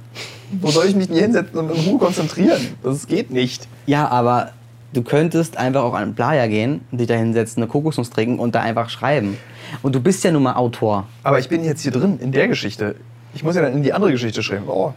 wo 0.61 0.71
soll 0.71 0.87
ich 0.87 0.95
mich 0.95 1.09
denn 1.09 1.17
hinsetzen 1.17 1.59
und 1.59 1.71
in 1.71 1.81
Ruhe 1.89 1.99
konzentrieren? 1.99 2.61
Das 2.83 3.07
geht 3.07 3.31
nicht. 3.31 3.67
ja, 3.87 4.09
aber 4.09 4.51
du 4.93 5.03
könntest 5.03 5.57
einfach 5.57 5.83
auch 5.83 5.95
an 5.95 6.03
einen 6.03 6.15
Playa 6.15 6.47
gehen, 6.47 6.83
dich 6.91 7.07
da 7.07 7.15
hinsetzen, 7.15 7.63
eine 7.63 7.71
Kokosnuss 7.71 8.11
trinken 8.11 8.39
und 8.39 8.55
da 8.55 8.61
einfach 8.61 8.91
schreiben. 8.91 9.39
Und 9.83 9.95
du 9.95 10.01
bist 10.01 10.23
ja 10.25 10.31
nun 10.31 10.43
mal 10.43 10.55
Autor. 10.55 11.07
Aber 11.23 11.39
ich 11.39 11.49
bin 11.49 11.65
jetzt 11.65 11.83
hier 11.83 11.93
drin 11.93 12.19
in 12.21 12.33
der 12.33 12.49
Geschichte. 12.49 12.97
Ich 13.35 13.43
muss 13.43 13.57
ja 13.57 13.63
dann 13.63 13.73
in 13.73 13.83
die 13.83 13.93
andere 13.93 14.13
Geschichte 14.13 14.43
schreiben. 14.43 14.65
Oh, 14.69 14.93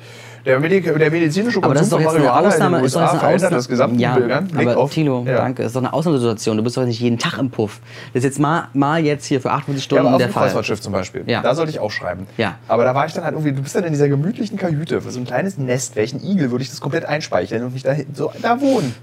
der, 0.46 0.60
Medik 0.60 0.84
der 0.84 1.10
medizinische 1.12 1.64
Aber 1.64 1.74
das 1.74 1.84
ist 1.84 1.92
doch 1.94 2.00
jetzt 2.00 2.16
eine 2.16 2.32
Ausnahme. 2.32 2.78
in 2.78 2.82
den 2.84 2.86
Ist 2.86 2.96
doch 2.96 3.02
USA 3.02 3.18
verändert 3.18 3.36
Ausnahme. 3.36 3.56
das 3.56 3.68
gesamte 3.68 4.00
ja, 4.02 4.18
aber 4.56 4.78
auf- 4.78 4.94
Tilo, 4.94 5.24
ja. 5.26 5.38
danke. 5.38 5.64
Ist 5.64 5.76
doch 5.76 5.82
eine 5.82 5.92
Ausnahmesituation. 5.94 6.58
Du 6.58 6.64
bist 6.64 6.78
doch 6.78 6.86
nicht 6.86 7.00
jeden 7.00 7.18
Tag 7.18 7.40
im 7.40 7.50
Puff. 7.50 7.80
Das 8.14 8.20
ist 8.20 8.26
jetzt 8.26 8.40
mal, 8.40 8.68
mal 8.74 9.04
jetzt 9.04 9.26
hier 9.26 9.42
für 9.42 9.52
48 9.52 9.82
Ja, 9.82 9.86
Stunden 9.86 10.06
aber 10.08 10.16
auf 10.16 10.18
der 10.20 10.28
dem 10.28 10.34
Fall. 10.34 10.44
Kreuzfahrtschiff 10.44 10.82
zum 10.82 10.94
Beispiel. 10.94 11.24
Ja. 11.26 11.42
Da 11.42 11.56
sollte 11.56 11.72
ich 11.72 11.80
auch 11.80 11.92
schreiben. 11.92 12.28
Ja. 12.38 12.56
Aber 12.68 12.84
da 12.84 12.94
war 12.94 13.06
ich 13.08 13.14
dann 13.14 13.24
halt 13.24 13.34
irgendwie, 13.34 13.54
du 13.54 13.62
bist 13.64 13.76
dann 13.76 13.86
in 13.86 13.94
dieser 13.94 14.08
gemütlichen 14.10 14.58
Kajüte, 14.58 15.02
für 15.02 15.10
so 15.12 15.20
ein 15.20 15.26
kleines 15.26 15.58
Nest, 15.58 15.96
welchen 15.96 16.22
Igel 16.24 16.52
würde 16.52 16.64
ich 16.64 16.70
das 16.70 16.82
komplett 16.82 17.06
einspeicheln 17.06 17.64
und 17.64 17.74
nicht 17.74 17.88
da, 17.88 17.96
so, 18.14 18.32
da 18.42 18.60
wohnen. 18.62 18.94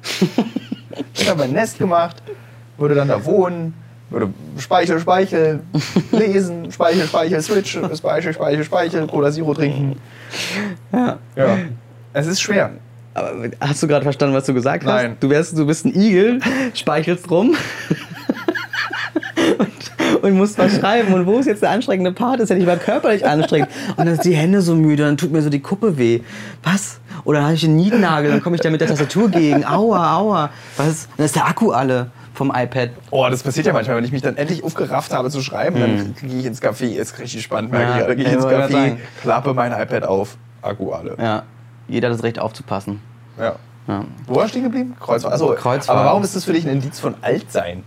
ich 1.14 1.28
habe 1.28 1.40
mein 1.40 1.52
Nest 1.52 1.78
gemacht, 1.78 2.22
würde 2.78 2.94
dann 2.94 3.08
da 3.08 3.24
wohnen, 3.24 3.74
würde 4.12 4.32
Speichel, 4.58 5.00
Speichel, 5.00 5.60
lesen, 6.12 6.70
Speichel, 6.70 7.06
Speichel, 7.06 7.42
Switch, 7.42 7.78
Speichel, 7.94 8.32
Speichel, 8.32 8.64
Speichel, 8.64 9.06
Cola 9.06 9.30
Zero 9.30 9.54
trinken. 9.54 9.96
Ja. 10.92 11.18
Ja. 11.36 11.58
Es 12.12 12.26
ist 12.26 12.40
schwer. 12.40 12.70
Aber 13.14 13.50
hast 13.60 13.82
du 13.82 13.88
gerade 13.88 14.04
verstanden, 14.04 14.34
was 14.34 14.46
du 14.46 14.54
gesagt 14.54 14.84
hast? 14.84 14.90
Nein. 14.90 15.16
Du, 15.20 15.28
wärst, 15.28 15.56
du 15.56 15.66
bist 15.66 15.84
ein 15.84 15.94
Igel, 15.94 16.40
speichelst 16.74 17.30
rum 17.30 17.54
und, 19.58 20.22
und 20.22 20.32
musst 20.32 20.56
was 20.56 20.78
schreiben. 20.78 21.12
Und 21.12 21.26
wo 21.26 21.38
ist 21.38 21.46
jetzt 21.46 21.62
der 21.62 21.70
anstrengende 21.70 22.12
Part? 22.12 22.36
Das 22.36 22.44
ist 22.44 22.50
ja 22.50 22.56
nicht 22.56 22.66
mal 22.66 22.78
körperlich 22.78 23.26
anstrengend. 23.26 23.68
Und 23.96 24.06
dann 24.06 24.14
sind 24.14 24.24
die 24.24 24.34
Hände 24.34 24.62
so 24.62 24.74
müde, 24.74 25.04
dann 25.04 25.18
tut 25.18 25.30
mir 25.30 25.42
so 25.42 25.50
die 25.50 25.60
Kuppe 25.60 25.98
weh. 25.98 26.20
Was? 26.62 27.00
Oder 27.24 27.38
dann 27.38 27.46
habe 27.46 27.54
ich 27.54 27.64
einen 27.64 27.76
Nietnagel, 27.76 28.30
dann 28.30 28.42
komme 28.42 28.56
ich 28.56 28.62
da 28.62 28.70
mit 28.70 28.80
der 28.80 28.88
Tastatur 28.88 29.28
gegen. 29.28 29.64
Aua, 29.64 30.16
aua. 30.16 30.50
Was? 30.76 31.08
Dann 31.16 31.26
ist 31.26 31.36
der 31.36 31.46
Akku 31.46 31.70
alle 31.70 32.10
vom 32.34 32.52
iPad. 32.54 32.90
Oh, 33.10 33.26
das 33.30 33.42
passiert 33.42 33.66
ja 33.66 33.72
manchmal, 33.72 33.96
wenn 33.96 34.04
ich 34.04 34.12
mich 34.12 34.22
dann 34.22 34.36
endlich 34.36 34.64
aufgerafft 34.64 35.12
habe 35.12 35.30
zu 35.30 35.42
schreiben, 35.42 35.80
dann 35.80 36.14
gehe 36.20 36.40
ich 36.40 36.46
ins 36.46 36.62
Café, 36.62 36.86
ist 36.86 37.18
richtig 37.18 37.42
spannend, 37.42 37.72
merke 37.72 37.90
Ja, 37.90 37.98
ich. 38.00 38.06
Dann 38.06 38.16
gehe 38.16 38.26
ich 38.26 38.32
ins 38.32 38.44
Café, 38.44 38.96
klappe 39.20 39.54
mein 39.54 39.72
iPad 39.72 40.04
auf, 40.04 40.36
Akku 40.62 40.92
alle. 40.92 41.16
Ja. 41.18 41.42
Jeder 41.88 42.08
hat 42.08 42.16
das 42.16 42.22
Recht 42.22 42.38
aufzupassen. 42.38 43.00
Ja. 43.38 43.56
Ja. 43.88 44.04
Wo 44.26 44.36
war 44.36 44.44
ich 44.44 44.50
stehen 44.50 44.62
geblieben? 44.62 44.96
Kreuzfahrt. 44.98 45.32
Also, 45.32 45.54
Kreuzfahrt. 45.54 45.98
Aber 45.98 46.08
warum 46.08 46.22
ist 46.22 46.36
das 46.36 46.44
für 46.44 46.52
dich 46.52 46.64
ein 46.64 46.72
Indiz 46.72 47.00
von 47.00 47.16
Altsein? 47.20 47.82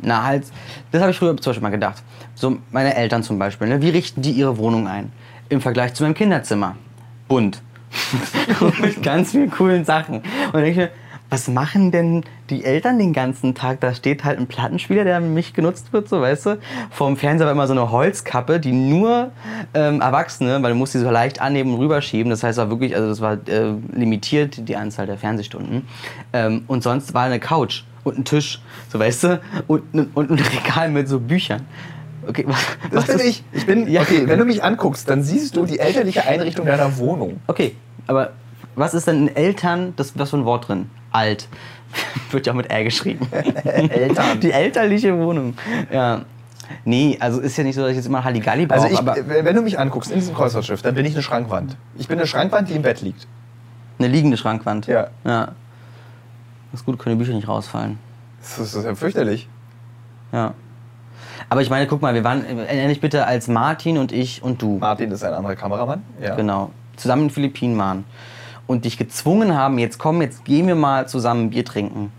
Na, 0.00 0.22
halt, 0.22 0.44
das 0.92 1.00
habe 1.00 1.10
ich 1.10 1.18
früher 1.18 1.36
zum 1.36 1.50
Beispiel 1.50 1.62
mal 1.62 1.70
gedacht. 1.70 2.02
So, 2.36 2.58
meine 2.70 2.94
Eltern 2.94 3.24
zum 3.24 3.38
Beispiel, 3.38 3.66
ne, 3.66 3.82
wie 3.82 3.90
richten 3.90 4.22
die 4.22 4.30
ihre 4.30 4.58
Wohnung 4.58 4.86
ein? 4.86 5.12
Im 5.48 5.60
Vergleich 5.60 5.94
zu 5.94 6.04
meinem 6.04 6.14
Kinderzimmer. 6.14 6.76
Bunt. 7.26 7.60
Mit 8.80 9.02
ganz 9.02 9.32
vielen 9.32 9.50
coolen 9.50 9.84
Sachen. 9.84 10.16
Und 10.16 10.24
dann 10.52 10.62
denke 10.62 10.70
ich 10.70 10.76
mir, 10.76 10.90
was 11.30 11.46
machen 11.48 11.90
denn 11.90 12.24
die 12.48 12.64
Eltern 12.64 12.98
den 12.98 13.12
ganzen 13.12 13.54
Tag? 13.54 13.80
Da 13.80 13.92
steht 13.94 14.24
halt 14.24 14.38
ein 14.38 14.46
Plattenspieler, 14.46 15.04
der 15.04 15.20
mich 15.20 15.52
genutzt 15.52 15.92
wird, 15.92 16.08
so 16.08 16.20
weißt 16.22 16.46
du. 16.46 16.58
Vorm 16.90 17.16
Fernseher 17.18 17.46
war 17.46 17.52
immer 17.52 17.66
so 17.66 17.74
eine 17.74 17.90
Holzkappe, 17.90 18.58
die 18.60 18.72
nur 18.72 19.30
ähm, 19.74 20.00
Erwachsene, 20.00 20.62
weil 20.62 20.72
du 20.72 20.78
musst 20.78 20.94
die 20.94 20.98
so 20.98 21.10
leicht 21.10 21.40
anheben 21.40 21.74
und 21.74 21.80
rüberschieben. 21.80 22.30
Das 22.30 22.42
heißt, 22.42 22.56
war 22.58 22.70
wirklich, 22.70 22.94
also 22.96 23.08
das 23.08 23.20
war 23.20 23.34
äh, 23.46 23.72
limitiert, 23.92 24.68
die 24.68 24.76
Anzahl 24.76 25.06
der 25.06 25.18
Fernsehstunden. 25.18 25.86
Ähm, 26.32 26.64
und 26.66 26.82
sonst 26.82 27.12
war 27.12 27.24
eine 27.24 27.40
Couch 27.40 27.82
und 28.04 28.18
ein 28.18 28.24
Tisch, 28.24 28.62
so 28.90 28.98
weißt 28.98 29.24
du, 29.24 29.40
und, 29.66 29.94
ein- 29.94 30.10
und 30.14 30.30
ein 30.30 30.38
Regal 30.64 30.88
mit 30.88 31.08
so 31.08 31.20
Büchern. 31.20 31.66
Okay, 32.26 32.44
was, 32.46 32.56
Das 32.90 33.06
was 33.06 33.06
bin 33.08 33.16
ist- 33.16 33.24
ich. 33.26 33.44
Ich 33.52 33.66
bin, 33.66 33.86
Ja. 33.86 34.00
okay, 34.00 34.22
wenn 34.26 34.38
du 34.38 34.46
mich 34.46 34.64
anguckst, 34.64 35.08
dann 35.10 35.22
siehst 35.22 35.56
du 35.56 35.66
die 35.66 35.78
elterliche 35.78 36.24
Einrichtung 36.26 36.64
deiner 36.66 36.96
Wohnung. 36.96 37.40
Okay, 37.46 37.74
aber 38.06 38.30
was 38.76 38.94
ist 38.94 39.06
denn 39.08 39.28
in 39.28 39.36
Eltern, 39.36 39.92
das, 39.96 40.18
was 40.18 40.30
für 40.30 40.36
ein 40.38 40.44
Wort 40.46 40.68
drin? 40.68 40.88
Alt. 41.12 41.48
Wird 42.30 42.46
ja 42.46 42.52
mit 42.52 42.70
R 42.70 42.84
geschrieben. 42.84 43.26
Eltern. 43.64 44.40
Die 44.40 44.52
elterliche 44.52 45.16
Wohnung. 45.18 45.54
Ja. 45.90 46.22
Nee, 46.84 47.16
also 47.20 47.40
ist 47.40 47.56
ja 47.56 47.64
nicht 47.64 47.76
so, 47.76 47.80
dass 47.80 47.90
ich 47.92 47.96
jetzt 47.96 48.06
immer 48.06 48.22
Halligalli 48.24 48.66
brauche, 48.66 48.82
Also 48.82 48.92
ich, 48.92 48.98
aber 48.98 49.16
wenn 49.26 49.56
du 49.56 49.62
mich 49.62 49.78
anguckst 49.78 50.10
in 50.10 50.18
diesem 50.18 50.34
Kreuzfahrtschiff, 50.34 50.82
dann 50.82 50.94
bin 50.94 51.06
ich 51.06 51.14
eine 51.14 51.22
Schrankwand. 51.22 51.76
Ich 51.96 52.08
bin 52.08 52.18
eine 52.18 52.26
Schrankwand, 52.26 52.68
die 52.68 52.74
im 52.74 52.82
Bett 52.82 53.00
liegt. 53.00 53.26
eine 53.98 54.08
liegende 54.08 54.36
Schrankwand. 54.36 54.86
Ja. 54.86 55.08
Ja. 55.24 55.52
Das 56.70 56.80
ist 56.80 56.84
gut, 56.84 56.98
können 56.98 57.18
die 57.18 57.24
Bücher 57.24 57.34
nicht 57.34 57.48
rausfallen. 57.48 57.98
Das 58.40 58.50
ist, 58.58 58.74
das 58.74 58.74
ist 58.74 58.84
ja 58.84 58.94
fürchterlich. 58.94 59.48
Ja. 60.32 60.52
Aber 61.48 61.62
ich 61.62 61.70
meine, 61.70 61.86
guck 61.86 62.02
mal, 62.02 62.12
wir 62.12 62.24
waren, 62.24 62.44
erinnere 62.44 62.88
dich 62.88 63.00
bitte, 63.00 63.26
als 63.26 63.48
Martin 63.48 63.96
und 63.96 64.12
ich 64.12 64.42
und 64.42 64.60
du, 64.60 64.76
Martin 64.78 65.10
ist 65.10 65.24
ein 65.24 65.32
anderer 65.32 65.56
Kameramann. 65.56 66.02
Ja. 66.20 66.34
genau, 66.34 66.70
zusammen 66.96 67.22
in 67.22 67.28
den 67.28 67.34
Philippinen 67.34 67.78
waren 67.78 68.04
und 68.68 68.84
dich 68.84 68.96
gezwungen 68.96 69.56
haben, 69.56 69.78
jetzt 69.78 69.98
komm, 69.98 70.22
jetzt 70.22 70.44
gehen 70.44 70.68
wir 70.68 70.76
mal 70.76 71.08
zusammen 71.08 71.46
ein 71.46 71.50
Bier 71.50 71.64
trinken. 71.64 72.12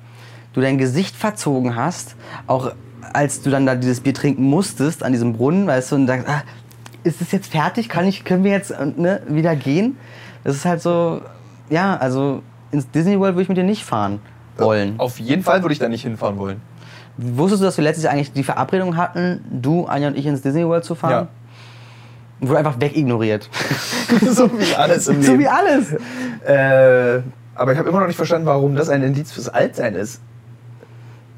Du 0.52 0.60
dein 0.60 0.78
Gesicht 0.78 1.16
verzogen 1.16 1.78
hast, 1.78 2.16
auch 2.48 2.74
als 3.14 3.42
du 3.42 3.50
dann 3.50 3.66
da 3.66 3.76
dieses 3.76 4.02
Bier 4.02 4.14
trinken 4.14 4.44
musstest 4.44 5.04
an 5.04 5.14
diesem 5.14 5.34
Brunnen, 5.34 5.68
weißt 5.68 5.92
du, 5.92 5.96
und 5.96 6.08
sagst, 6.08 6.28
ah, 6.28 6.42
ist 7.04 7.22
es 7.22 7.32
jetzt 7.32 7.52
fertig? 7.52 7.88
Kann 7.88 8.06
ich, 8.06 8.26
können 8.26 8.44
wir 8.44 8.52
jetzt 8.52 8.72
äh, 8.72 8.86
ne, 8.86 9.22
wieder 9.28 9.56
gehen? 9.56 9.96
Das 10.44 10.56
ist 10.56 10.66
halt 10.66 10.82
so, 10.82 11.22
ja, 11.70 11.96
also 11.96 12.42
ins 12.72 12.90
Disney 12.90 13.20
World 13.20 13.36
würde 13.36 13.44
ich 13.44 13.50
mit 13.50 13.58
dir 13.58 13.64
nicht 13.64 13.86
fahren 13.86 14.20
wollen. 14.58 14.96
Auf 15.00 15.20
jeden 15.20 15.44
Fall 15.44 15.62
würde 15.62 15.74
ich 15.74 15.80
da 15.80 15.88
nicht 15.88 16.02
hinfahren 16.02 16.38
wollen. 16.38 16.62
Wusstest 17.18 17.62
du, 17.62 17.66
dass 17.66 17.78
wir 17.78 17.84
letztes 17.84 18.04
Jahr 18.04 18.14
eigentlich 18.14 18.34
die 18.34 18.44
Verabredung 18.44 18.98
hatten, 18.98 19.44
du, 19.50 19.86
Anja 19.86 20.08
und 20.08 20.18
ich 20.18 20.26
ins 20.26 20.42
Disney 20.42 20.66
World 20.66 20.84
zu 20.84 20.96
fahren? 20.96 21.12
Ja. 21.12 21.28
Wurde 22.41 22.60
einfach 22.60 22.80
wegignoriert. 22.80 23.49
so 24.30 24.49
wie 24.60 24.75
alles 24.75 25.08
im 25.08 25.21
so 25.21 25.32
Leben. 25.32 25.43
wie 25.43 25.47
alles. 25.47 25.93
Äh, 26.45 27.21
aber 27.56 27.73
ich 27.73 27.78
habe 27.78 27.89
immer 27.89 27.99
noch 27.99 28.08
nicht 28.08 28.15
verstanden, 28.15 28.45
warum 28.45 28.75
das 28.75 28.89
ein 28.89 29.04
Indiz 29.04 29.32
fürs 29.32 29.49
Altsein 29.49 29.95
ist. 29.95 30.21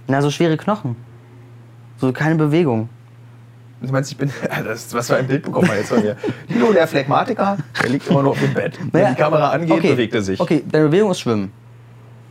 Na, 0.08 0.22
so 0.22 0.30
schwere 0.30 0.58
Knochen. 0.58 0.96
So 1.98 2.12
keine 2.14 2.36
Bewegung. 2.36 2.90
Du 3.82 3.92
meinst, 3.92 4.12
ich 4.12 4.18
bin. 4.18 4.30
Das, 4.64 4.94
was 4.94 5.08
für 5.08 5.16
ein 5.16 5.26
Bild 5.28 5.42
bekommen 5.44 5.68
wir 5.68 5.78
jetzt 5.78 5.90
von 5.90 6.04
mir? 6.04 6.16
Tilo, 6.48 6.72
der 6.72 6.86
Phlegmatiker, 6.88 7.58
der 7.82 7.90
liegt 7.90 8.08
immer 8.08 8.22
noch 8.22 8.32
auf 8.32 8.40
dem 8.40 8.54
Bett. 8.54 8.78
Wenn 8.92 9.02
Naja, 9.02 9.16
die 9.16 9.22
Kamera 9.22 9.50
angeht, 9.50 9.72
okay. 9.72 9.92
bewegt 9.94 10.14
er 10.14 10.22
sich. 10.22 10.40
Okay, 10.40 10.64
deine 10.72 10.86
Bewegung 10.86 11.10
ist 11.10 11.22
Schwimmen. 11.22 11.52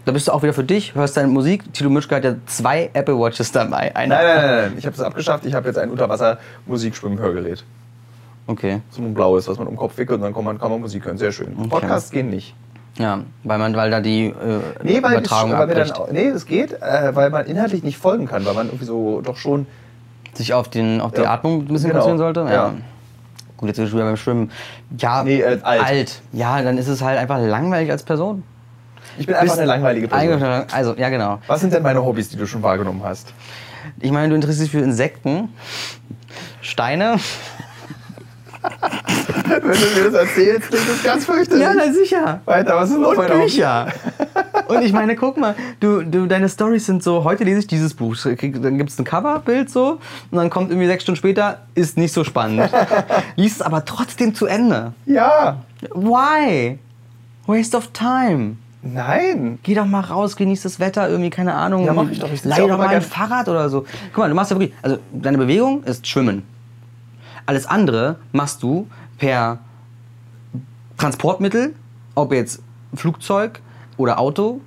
Da 0.04 0.12
bist 0.12 0.28
du 0.28 0.32
auch 0.32 0.42
wieder 0.42 0.52
für 0.54 0.62
dich, 0.64 0.94
hörst 0.94 1.16
deine 1.16 1.28
Musik. 1.28 1.72
Tilo 1.74 1.90
Mischke 1.90 2.14
hat 2.14 2.24
ja 2.24 2.36
zwei 2.46 2.88
Apple 2.94 3.18
Watches 3.18 3.50
dabei. 3.50 3.94
Eine 3.96 4.14
Nein, 4.14 4.24
nein, 4.24 4.36
nein, 4.36 4.56
nein. 4.62 4.72
Ich 4.78 4.86
habe 4.86 4.94
es 4.94 5.02
abgeschafft. 5.02 5.44
Ich 5.44 5.54
habe 5.54 5.66
jetzt 5.66 5.76
ein 5.78 5.90
Unterwasser-Musikschwimmhörgerät. 5.90 7.64
Okay. 8.50 8.80
So 8.90 9.00
ein 9.02 9.14
blaues, 9.14 9.46
was 9.46 9.58
man 9.58 9.68
um 9.68 9.74
den 9.74 9.78
Kopf 9.78 9.96
wickelt 9.96 10.18
und 10.18 10.22
dann 10.24 10.34
kann 10.34 10.42
man, 10.44 10.58
kann 10.58 10.70
man 10.70 10.80
Musik 10.80 11.04
hören. 11.04 11.18
Sehr 11.18 11.30
schön. 11.30 11.54
Podcasts 11.68 12.10
gehen 12.10 12.30
nicht. 12.30 12.54
Ja, 12.98 13.20
weil 13.44 13.58
man, 13.58 13.76
weil 13.76 13.90
da 13.90 14.00
die 14.00 14.26
äh, 14.26 14.32
Nee, 14.82 15.00
weil, 15.02 15.12
Übertragung 15.12 15.52
es, 15.52 15.58
weil 15.58 15.74
dann, 15.74 15.92
nee, 16.12 16.26
es 16.26 16.44
geht, 16.46 16.72
äh, 16.82 17.14
weil 17.14 17.30
man 17.30 17.46
inhaltlich 17.46 17.84
nicht 17.84 17.96
folgen 17.96 18.26
kann, 18.26 18.44
weil 18.44 18.54
man 18.54 18.66
irgendwie 18.66 18.84
so 18.84 19.20
doch 19.20 19.36
schon. 19.36 19.66
sich 20.34 20.52
auf, 20.52 20.68
den, 20.68 21.00
auf 21.00 21.12
die 21.12 21.20
Ja. 21.22 21.30
Atmung 21.32 21.60
ein 21.60 21.66
bisschen 21.66 21.90
Genau. 21.90 22.02
konzentrieren 22.04 22.34
sollte. 22.34 22.52
Ja. 22.52 22.74
Gut, 23.56 23.68
jetzt 23.68 23.76
sind 23.76 23.84
wir 23.84 23.90
schon 23.90 23.98
wieder 23.98 24.08
beim 24.08 24.16
Schwimmen. 24.16 24.50
Ja, 24.98 25.22
Nee, 25.22 25.40
äh, 25.40 25.58
alt. 25.62 26.20
Ja, 26.32 26.60
dann 26.62 26.76
ist 26.78 26.88
es 26.88 27.02
halt 27.02 27.18
einfach 27.18 27.38
langweilig 27.38 27.90
als 27.90 28.02
Person. 28.02 28.42
Ich 29.18 29.26
bin 29.26 29.34
einfach 29.36 29.56
eine 29.56 29.66
langweilige 29.66 30.08
Person. 30.08 30.64
Also, 30.72 30.94
ja, 30.96 31.08
genau. 31.10 31.38
Was 31.46 31.60
sind 31.60 31.72
denn 31.72 31.82
meine 31.82 32.04
Hobbys, 32.04 32.28
die 32.30 32.36
du 32.36 32.46
schon 32.46 32.62
wahrgenommen 32.62 33.02
hast? 33.04 33.32
Ich 34.00 34.10
meine, 34.12 34.28
du 34.30 34.34
interessierst 34.34 34.72
dich 34.72 34.80
für 34.80 34.84
Insekten, 34.84 35.48
Steine. 36.60 37.16
Wenn 38.62 39.60
du 39.62 39.68
mir 39.68 40.10
das 40.10 40.14
erzählst, 40.14 40.68
klingt 40.68 40.88
das 40.88 41.02
ganz 41.02 41.24
fürchterlich. 41.24 41.62
Ja, 41.62 41.72
na 41.74 41.92
sicher. 41.92 42.40
Weiter, 42.44 42.76
was 42.76 42.90
ist 42.90 42.98
noch 42.98 43.16
Und? 43.16 43.26
Bücher. 43.26 43.86
Und 44.68 44.82
ich 44.82 44.92
meine, 44.92 45.16
guck 45.16 45.36
mal, 45.36 45.54
du, 45.80 46.02
du, 46.02 46.26
deine 46.26 46.48
Stories 46.48 46.86
sind 46.86 47.02
so, 47.02 47.24
heute 47.24 47.44
lese 47.44 47.60
ich 47.60 47.66
dieses 47.66 47.94
Buch, 47.94 48.16
dann 48.16 48.78
gibt 48.78 48.90
es 48.90 48.98
ein 48.98 49.04
Coverbild 49.04 49.70
so 49.70 49.98
und 50.30 50.38
dann 50.38 50.50
kommt 50.50 50.70
irgendwie 50.70 50.86
sechs 50.86 51.02
Stunden 51.02 51.16
später, 51.16 51.62
ist 51.74 51.96
nicht 51.96 52.12
so 52.12 52.22
spannend. 52.22 52.70
Lies 53.36 53.56
es 53.56 53.62
aber 53.62 53.84
trotzdem 53.84 54.34
zu 54.34 54.46
Ende. 54.46 54.92
Ja. 55.06 55.58
Why? 55.94 56.78
Waste 57.46 57.76
of 57.76 57.88
time. 57.92 58.56
Nein. 58.82 59.58
Geh 59.62 59.74
doch 59.74 59.86
mal 59.86 60.00
raus, 60.00 60.36
genieß 60.36 60.62
das 60.62 60.78
Wetter, 60.80 61.08
irgendwie, 61.08 61.30
keine 61.30 61.54
Ahnung. 61.54 61.84
Ja, 61.84 61.92
mach 61.92 62.10
ich 62.10 62.18
doch. 62.18 62.32
Ich 62.32 62.44
Leih 62.44 62.66
doch 62.66 62.78
mal 62.78 62.88
ein 62.88 63.02
Fahrrad 63.02 63.48
oder 63.48 63.68
so. 63.68 63.84
Guck 64.12 64.18
mal, 64.18 64.28
du 64.28 64.34
machst 64.34 64.50
ja 64.50 64.58
wirklich, 64.58 64.76
also 64.82 64.98
deine 65.12 65.38
Bewegung 65.38 65.82
ist 65.84 66.06
Schwimmen. 66.06 66.44
Alles 67.46 67.66
andere 67.66 68.16
machst 68.32 68.62
du 68.62 68.86
per 69.18 69.58
Transportmittel, 70.96 71.74
ob 72.14 72.32
jetzt 72.32 72.62
Flugzeug 72.94 73.60
oder 73.96 74.18
Auto 74.18 74.60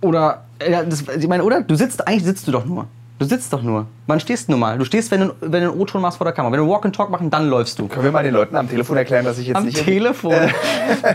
oder, 0.00 0.44
ja, 0.66 0.82
das, 0.82 1.04
ich 1.08 1.28
meine, 1.28 1.44
oder? 1.44 1.60
Du 1.62 1.74
sitzt, 1.74 2.06
eigentlich 2.06 2.24
sitzt 2.24 2.46
du 2.48 2.52
doch 2.52 2.64
nur. 2.64 2.86
Du 3.18 3.26
sitzt 3.26 3.52
doch 3.52 3.62
nur. 3.62 3.86
Wann 4.06 4.18
stehst 4.18 4.48
du 4.48 4.52
nun 4.52 4.60
mal? 4.60 4.78
Du 4.78 4.84
stehst, 4.86 5.10
wenn 5.10 5.20
du, 5.20 5.34
wenn 5.40 5.62
du 5.62 5.70
einen 5.70 5.78
O-Ton 5.78 6.00
machst 6.00 6.16
vor 6.16 6.24
der 6.24 6.32
Kamera. 6.32 6.52
Wenn 6.52 6.60
du 6.60 6.68
Walk 6.68 6.86
and 6.86 6.96
Talk 6.96 7.10
machen, 7.10 7.28
dann 7.28 7.50
läufst 7.50 7.78
du. 7.78 7.86
Können 7.86 8.04
wir 8.04 8.12
mal 8.12 8.24
den 8.24 8.32
Leuten 8.32 8.56
am 8.56 8.66
Telefon 8.68 8.96
erklären, 8.96 9.26
dass 9.26 9.36
ich 9.38 9.48
jetzt 9.48 9.56
Am 9.56 9.66
nicht. 9.66 9.84
Telefon. 9.84 10.34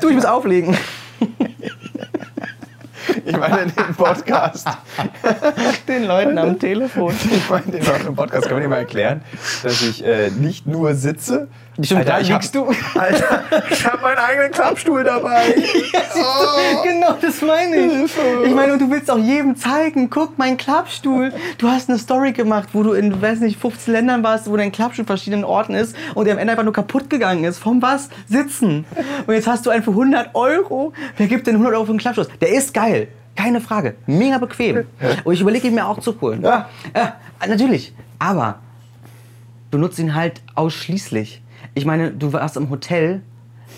du, 0.01 0.09
ich 0.09 0.15
muss 0.15 0.25
auflegen. 0.25 0.77
Ich 3.25 3.37
meine 3.37 3.71
den 3.71 3.95
Podcast. 3.95 4.67
Den 5.87 6.05
Leuten 6.05 6.37
am 6.37 6.59
Telefon. 6.59 7.13
Ich 7.31 7.49
meine 7.49 7.65
den 7.65 7.85
Leuten 7.85 8.07
im 8.07 8.15
Podcast. 8.15 8.47
Können 8.47 8.59
wir 8.59 8.63
dir 8.63 8.69
mal 8.69 8.77
erklären, 8.77 9.21
dass 9.63 9.81
ich 9.81 10.03
äh, 10.03 10.29
nicht 10.31 10.67
nur 10.67 10.93
sitze. 10.95 11.47
Stimmt, 11.81 12.07
da 12.07 12.19
ich 12.19 12.29
liegst 12.29 12.55
hab, 12.55 12.67
du. 12.67 12.99
Alter, 12.99 13.43
ich 13.69 13.85
habe 13.85 14.01
meinen 14.01 14.17
eigenen 14.17 14.51
Klappstuhl 14.51 15.03
dabei. 15.03 15.55
Oh. 16.17 16.83
Genau, 16.83 17.17
das 17.21 17.41
meine 17.41 17.75
ich. 17.75 18.11
Ich 18.45 18.53
meine, 18.53 18.73
und 18.73 18.81
du 18.81 18.89
willst 18.89 19.11
auch 19.11 19.17
jedem 19.17 19.55
zeigen, 19.55 20.09
guck, 20.09 20.37
mein 20.37 20.55
Klappstuhl. 20.55 21.33
Du 21.57 21.67
hast 21.67 21.89
eine 21.89 21.97
Story 21.99 22.31
gemacht, 22.31 22.69
wo 22.73 22.83
du 22.83 22.93
in, 22.93 23.21
weiß 23.21 23.41
nicht, 23.41 23.59
15 23.59 23.93
Ländern 23.93 24.23
warst, 24.23 24.49
wo 24.49 24.55
dein 24.55 24.71
Klappstuhl 24.71 25.03
in 25.03 25.07
verschiedenen 25.07 25.43
Orten 25.43 25.73
ist 25.75 25.95
und 26.13 26.25
der 26.25 26.33
am 26.33 26.39
Ende 26.39 26.51
einfach 26.51 26.63
nur 26.63 26.73
kaputt 26.73 27.09
gegangen 27.09 27.43
ist. 27.43 27.59
Vom 27.59 27.81
was? 27.81 28.09
Sitzen. 28.27 28.85
Und 29.27 29.33
jetzt 29.33 29.47
hast 29.47 29.65
du 29.65 29.69
einen 29.69 29.83
für 29.83 29.91
100 29.91 30.33
Euro. 30.35 30.93
Wer 31.17 31.27
gibt 31.27 31.47
denn 31.47 31.55
100 31.55 31.73
Euro 31.73 31.85
für 31.85 31.91
einen 31.91 31.99
Klappstuhl? 31.99 32.27
Der 32.39 32.49
ist 32.49 32.73
geil. 32.73 33.09
Keine 33.35 33.59
Frage. 33.59 33.95
Mega 34.05 34.37
bequem. 34.37 34.85
Und 35.23 35.33
ich 35.33 35.41
überlege 35.41 35.67
ihn 35.67 35.75
mir 35.75 35.85
auch 35.85 35.99
zu 35.99 36.19
holen. 36.21 36.41
Ja. 36.41 36.69
ja 36.95 37.15
natürlich. 37.45 37.93
Aber 38.19 38.59
du 39.71 39.77
nutzt 39.77 39.99
ihn 39.99 40.15
halt 40.15 40.41
ausschließlich. 40.55 41.41
Ich 41.75 41.85
meine, 41.85 42.11
du 42.11 42.31
warst 42.31 42.55
im 42.55 42.69
Hotel 42.69 43.21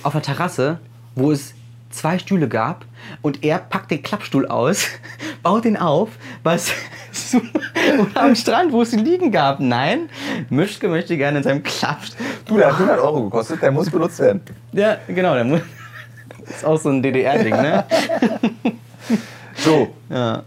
auf 0.03 0.13
der 0.13 0.21
Terrasse, 0.21 0.79
wo 1.15 1.31
es 1.31 1.55
zwei 1.89 2.19
Stühle 2.19 2.47
gab 2.47 2.86
und 3.23 3.43
er 3.43 3.57
packt 3.57 3.89
den 3.89 4.03
Klappstuhl 4.03 4.45
aus, 4.47 4.86
baut 5.43 5.65
den 5.65 5.77
auf, 5.77 6.10
was 6.43 6.71
oder 7.99 8.21
am 8.21 8.36
Strand, 8.36 8.71
wo 8.71 8.83
es 8.83 8.93
ihn 8.93 9.03
liegen 9.03 9.31
gab. 9.31 9.60
Nein, 9.60 10.10
Mischke 10.51 10.88
möchte 10.89 11.17
gerne 11.17 11.39
in 11.39 11.43
seinem 11.43 11.63
Klappstuhl. 11.63 12.23
Du, 12.45 12.57
der 12.57 12.67
hat 12.67 12.75
100 12.75 12.99
Euro 12.99 13.23
gekostet, 13.23 13.63
der 13.63 13.71
muss 13.71 13.89
benutzt 13.89 14.19
werden. 14.19 14.41
Ja, 14.73 14.97
genau, 15.07 15.33
der 15.33 15.43
muss. 15.43 15.62
ist 16.47 16.63
auch 16.63 16.79
so 16.79 16.89
ein 16.89 17.01
DDR-Ding, 17.01 17.55
ne? 17.55 17.83
So, 19.55 19.91
Ja. 20.10 20.43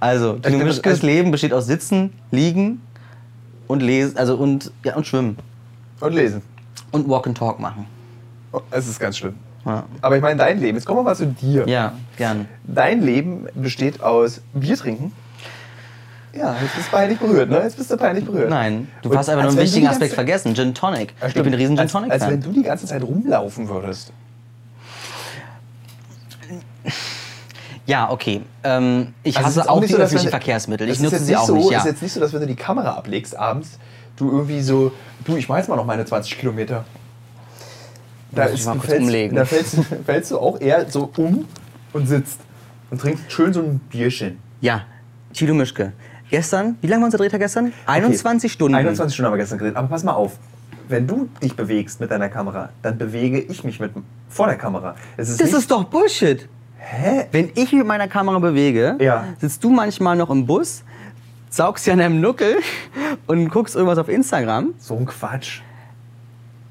Also, 0.00 0.32
Tino 0.34 0.64
Mischkes 0.64 1.02
Leben 1.02 1.30
besteht 1.30 1.52
aus 1.52 1.66
Sitzen, 1.66 2.12
Liegen 2.32 2.82
und 3.68 3.82
Lesen, 3.82 4.16
also 4.18 4.34
und, 4.34 4.72
ja, 4.84 4.96
und 4.96 5.06
Schwimmen. 5.06 5.38
und 6.00 6.12
lesen. 6.12 6.42
Und 6.92 7.08
Walk 7.08 7.26
and 7.26 7.36
Talk 7.36 7.58
machen. 7.60 7.86
Oh, 8.52 8.60
Es 8.70 8.86
ist 8.88 8.98
ganz 8.98 9.18
schlimm. 9.18 9.34
Ja, 9.66 9.84
Aber 10.00 10.16
ich 10.16 10.22
meine, 10.22 10.36
dein 10.38 10.58
Leben, 10.60 10.76
jetzt 10.78 10.86
kommen 10.86 11.00
wir 11.00 11.02
mal 11.02 11.16
zu 11.16 11.26
dir. 11.26 11.68
ja 11.68 11.92
gern. 12.16 12.48
Dein 12.64 13.02
Leben 13.02 13.46
besteht 13.54 14.00
aus 14.02 14.40
Bier 14.54 14.76
trinken. 14.76 15.12
Ja, 16.34 16.54
jetzt 16.62 16.74
bist 16.76 16.88
du 16.88 16.92
peinlich 16.96 17.18
berührt, 17.18 17.50
ne? 17.50 17.60
Jetzt 17.62 17.76
bist 17.76 17.90
du 17.90 17.96
peinlich 17.96 18.24
berührt. 18.24 18.48
Nein, 18.48 18.88
du 19.02 19.14
hast 19.16 19.28
einfach 19.28 19.44
als 19.44 19.44
nur 19.44 19.48
einen 19.50 19.56
wenn 19.58 19.64
wichtigen 19.64 19.88
Aspekt 19.88 20.14
vergessen. 20.14 20.54
Gin 20.54 20.74
Tonic. 20.74 21.12
Ja, 21.20 21.26
ich 21.28 21.34
bin 21.34 21.46
ein 21.46 21.54
riesen 21.54 21.74
Gin 21.76 21.80
als, 21.80 21.92
Tonic 21.92 22.10
als 22.12 22.22
wenn 22.22 22.42
Fan. 22.42 22.52
du 22.52 22.52
die 22.52 22.62
ganze 22.62 22.86
Zeit 22.86 23.02
rumlaufen 23.02 23.68
würdest. 23.68 24.12
Ja, 27.86 28.10
okay. 28.10 28.42
Ähm, 28.64 29.14
ich 29.22 29.36
Also 29.38 29.60
hasse 29.60 29.70
auch 29.70 29.80
nicht 29.80 29.88
die 29.90 29.94
so, 29.94 29.98
öffentlichen 30.00 30.26
wenn- 30.26 30.30
Verkehrsmittel. 30.30 30.88
Ich 30.90 31.00
nutze 31.00 31.18
sie 31.18 31.36
auch 31.36 31.46
so, 31.46 31.54
nicht. 31.56 31.70
Ja. 31.70 31.78
ist 31.78 31.86
jetzt 31.86 32.02
nicht 32.02 32.12
so, 32.12 32.20
dass 32.20 32.32
wenn 32.32 32.40
du 32.40 32.46
die 32.46 32.54
Kamera 32.56 32.92
ablegst 32.94 33.36
abends, 33.36 33.78
du 34.18 34.30
irgendwie 34.30 34.60
so, 34.60 34.92
du, 35.24 35.36
ich 35.36 35.48
mach 35.48 35.56
jetzt 35.56 35.68
mal 35.68 35.76
noch 35.76 35.86
meine 35.86 36.04
20 36.04 36.38
Kilometer. 36.38 36.84
Da, 38.30 38.44
ist, 38.44 38.66
du 38.66 38.78
fällst, 38.80 39.00
umlegen. 39.02 39.36
da 39.36 39.44
fällst, 39.44 39.76
fällst 40.06 40.30
du 40.30 40.38
auch 40.38 40.60
eher 40.60 40.88
so 40.90 41.10
um 41.16 41.46
und 41.92 42.06
sitzt 42.06 42.38
und 42.90 43.00
trinkst 43.00 43.30
schön 43.32 43.52
so 43.52 43.60
ein 43.60 43.78
Bierchen. 43.90 44.38
ja, 44.60 44.82
Tilo 45.32 45.54
Mischke. 45.54 45.92
Gestern, 46.30 46.76
wie 46.82 46.86
lange 46.88 47.02
war 47.02 47.06
unser 47.06 47.18
Drehtag 47.18 47.40
gestern? 47.40 47.72
21 47.86 48.52
Stunden. 48.52 48.74
21 48.74 49.14
Stunden 49.14 49.26
haben 49.26 49.34
wir 49.34 49.38
gestern 49.38 49.58
geredet. 49.58 49.76
Aber 49.76 49.88
pass 49.88 50.04
mal 50.04 50.12
auf, 50.12 50.36
wenn 50.88 51.06
du 51.06 51.28
dich 51.42 51.54
bewegst 51.54 52.00
mit 52.00 52.10
deiner 52.10 52.28
Kamera, 52.28 52.70
dann 52.82 52.98
bewege 52.98 53.38
ich 53.40 53.62
mich 53.64 53.78
mit 53.80 53.92
vor 54.28 54.46
der 54.46 54.56
Kamera. 54.56 54.94
Ist 55.16 55.40
Das 55.40 55.52
ist 55.52 55.70
doch 55.70 55.84
Bullshit. 55.84 56.48
Hä? 56.78 57.26
Wenn 57.32 57.50
ich 57.54 57.72
mit 57.72 57.86
meiner 57.86 58.08
Kamera 58.08 58.38
bewege, 58.38 58.96
Ja. 59.00 59.24
sitzt 59.40 59.62
du 59.64 59.70
manchmal 59.70 60.16
noch 60.16 60.30
im 60.30 60.46
Bus, 60.46 60.82
saugst 61.50 61.86
dir 61.86 61.92
an 61.92 61.98
deinem 61.98 62.20
Nuckel 62.20 62.56
und 63.26 63.48
guckst 63.50 63.74
irgendwas 63.74 63.98
auf 63.98 64.08
Instagram. 64.08 64.74
So 64.78 64.96
ein 64.96 65.06
Quatsch. 65.06 65.60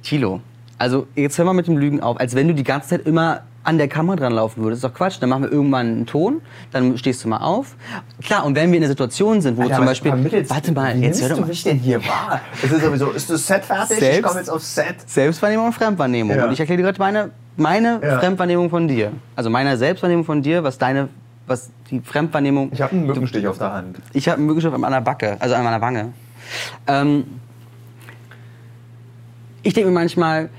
Tilo, 0.03 0.41
also 0.77 1.07
jetzt 1.15 1.37
hör 1.37 1.45
mal 1.45 1.53
mit 1.53 1.67
dem 1.67 1.77
Lügen 1.77 2.01
auf, 2.01 2.19
als 2.19 2.35
wenn 2.35 2.47
du 2.47 2.53
die 2.53 2.63
ganze 2.63 2.89
Zeit 2.89 3.05
immer 3.05 3.41
an 3.63 3.77
der 3.77 3.89
Kamera 3.89 4.15
dran 4.15 4.31
laufen 4.31 4.63
würdest. 4.63 4.81
Das 4.81 4.89
ist 4.91 4.93
doch 4.95 4.97
Quatsch. 4.97 5.17
Dann 5.19 5.27
machen 5.29 5.43
wir 5.43 5.51
irgendwann 5.51 5.87
einen 5.87 6.05
Ton, 6.05 6.39
dann 6.71 6.97
stehst 6.97 7.21
du 7.25 7.27
mal 7.27 7.39
auf. 7.39 7.75
Klar, 8.23 8.45
und 8.45 8.55
wenn 8.55 8.71
wir 8.71 8.77
in 8.77 8.83
einer 8.83 8.89
Situation 8.89 9.41
sind, 9.41 9.57
wo 9.57 9.63
Alter, 9.63 9.75
zum 9.75 9.85
Beispiel. 9.85 10.11
vermittelst 10.11 10.49
Warte 10.51 10.71
mal, 10.71 10.95
Wie 10.95 11.01
jetzt 11.01 11.21
hör 11.21 11.29
doch 11.29 11.39
mal. 11.41 11.47
mich 11.47 11.63
denn 11.63 11.77
hier 11.77 12.01
wahr? 12.07 12.39
Es 12.63 12.71
ist 12.71 12.81
sowieso, 12.81 13.11
ist 13.11 13.29
das 13.29 13.45
Set 13.45 13.65
fertig? 13.65 13.97
Ich 13.97 13.99
Selbst- 13.99 14.23
komme 14.23 14.39
jetzt 14.39 14.49
aufs 14.49 14.73
Set. 14.73 14.95
Selbstwahrnehmung 15.05 15.65
und 15.67 15.73
Fremdwahrnehmung. 15.73 16.37
Ja. 16.37 16.45
Und 16.45 16.53
ich 16.53 16.59
erkläre 16.61 16.77
dir 16.77 16.83
gerade 16.83 16.99
meine, 16.99 17.31
meine 17.57 17.99
Ja. 18.01 18.19
Fremdwahrnehmung 18.19 18.69
von 18.69 18.87
dir. 18.87 19.11
Also 19.35 19.49
meine 19.49 19.75
Selbstwahrnehmung 19.75 20.23
von 20.23 20.41
dir, 20.41 20.63
was 20.63 20.77
deine, 20.77 21.09
was 21.47 21.71
die 21.89 22.01
Fremdwahrnehmung. 22.01 22.71
Ich 22.73 22.81
habe 22.81 22.91
einen 22.91 23.07
Mückenstich 23.07 23.47
auf 23.47 23.57
der 23.57 23.73
Hand. 23.73 23.97
Ich 24.13 24.27
habe 24.27 24.37
einen 24.37 24.45
Mückenstich 24.45 24.73
an 24.73 24.81
meiner 24.81 25.01
Backe, 25.01 25.37
also 25.39 25.55
an 25.55 25.63
meiner 25.63 25.81
Wange. 25.81 26.13
Ähm, 26.85 27.23
ich 29.63 29.73
denke 29.73 29.89
mir 29.89 29.95
manchmal, 29.95 30.49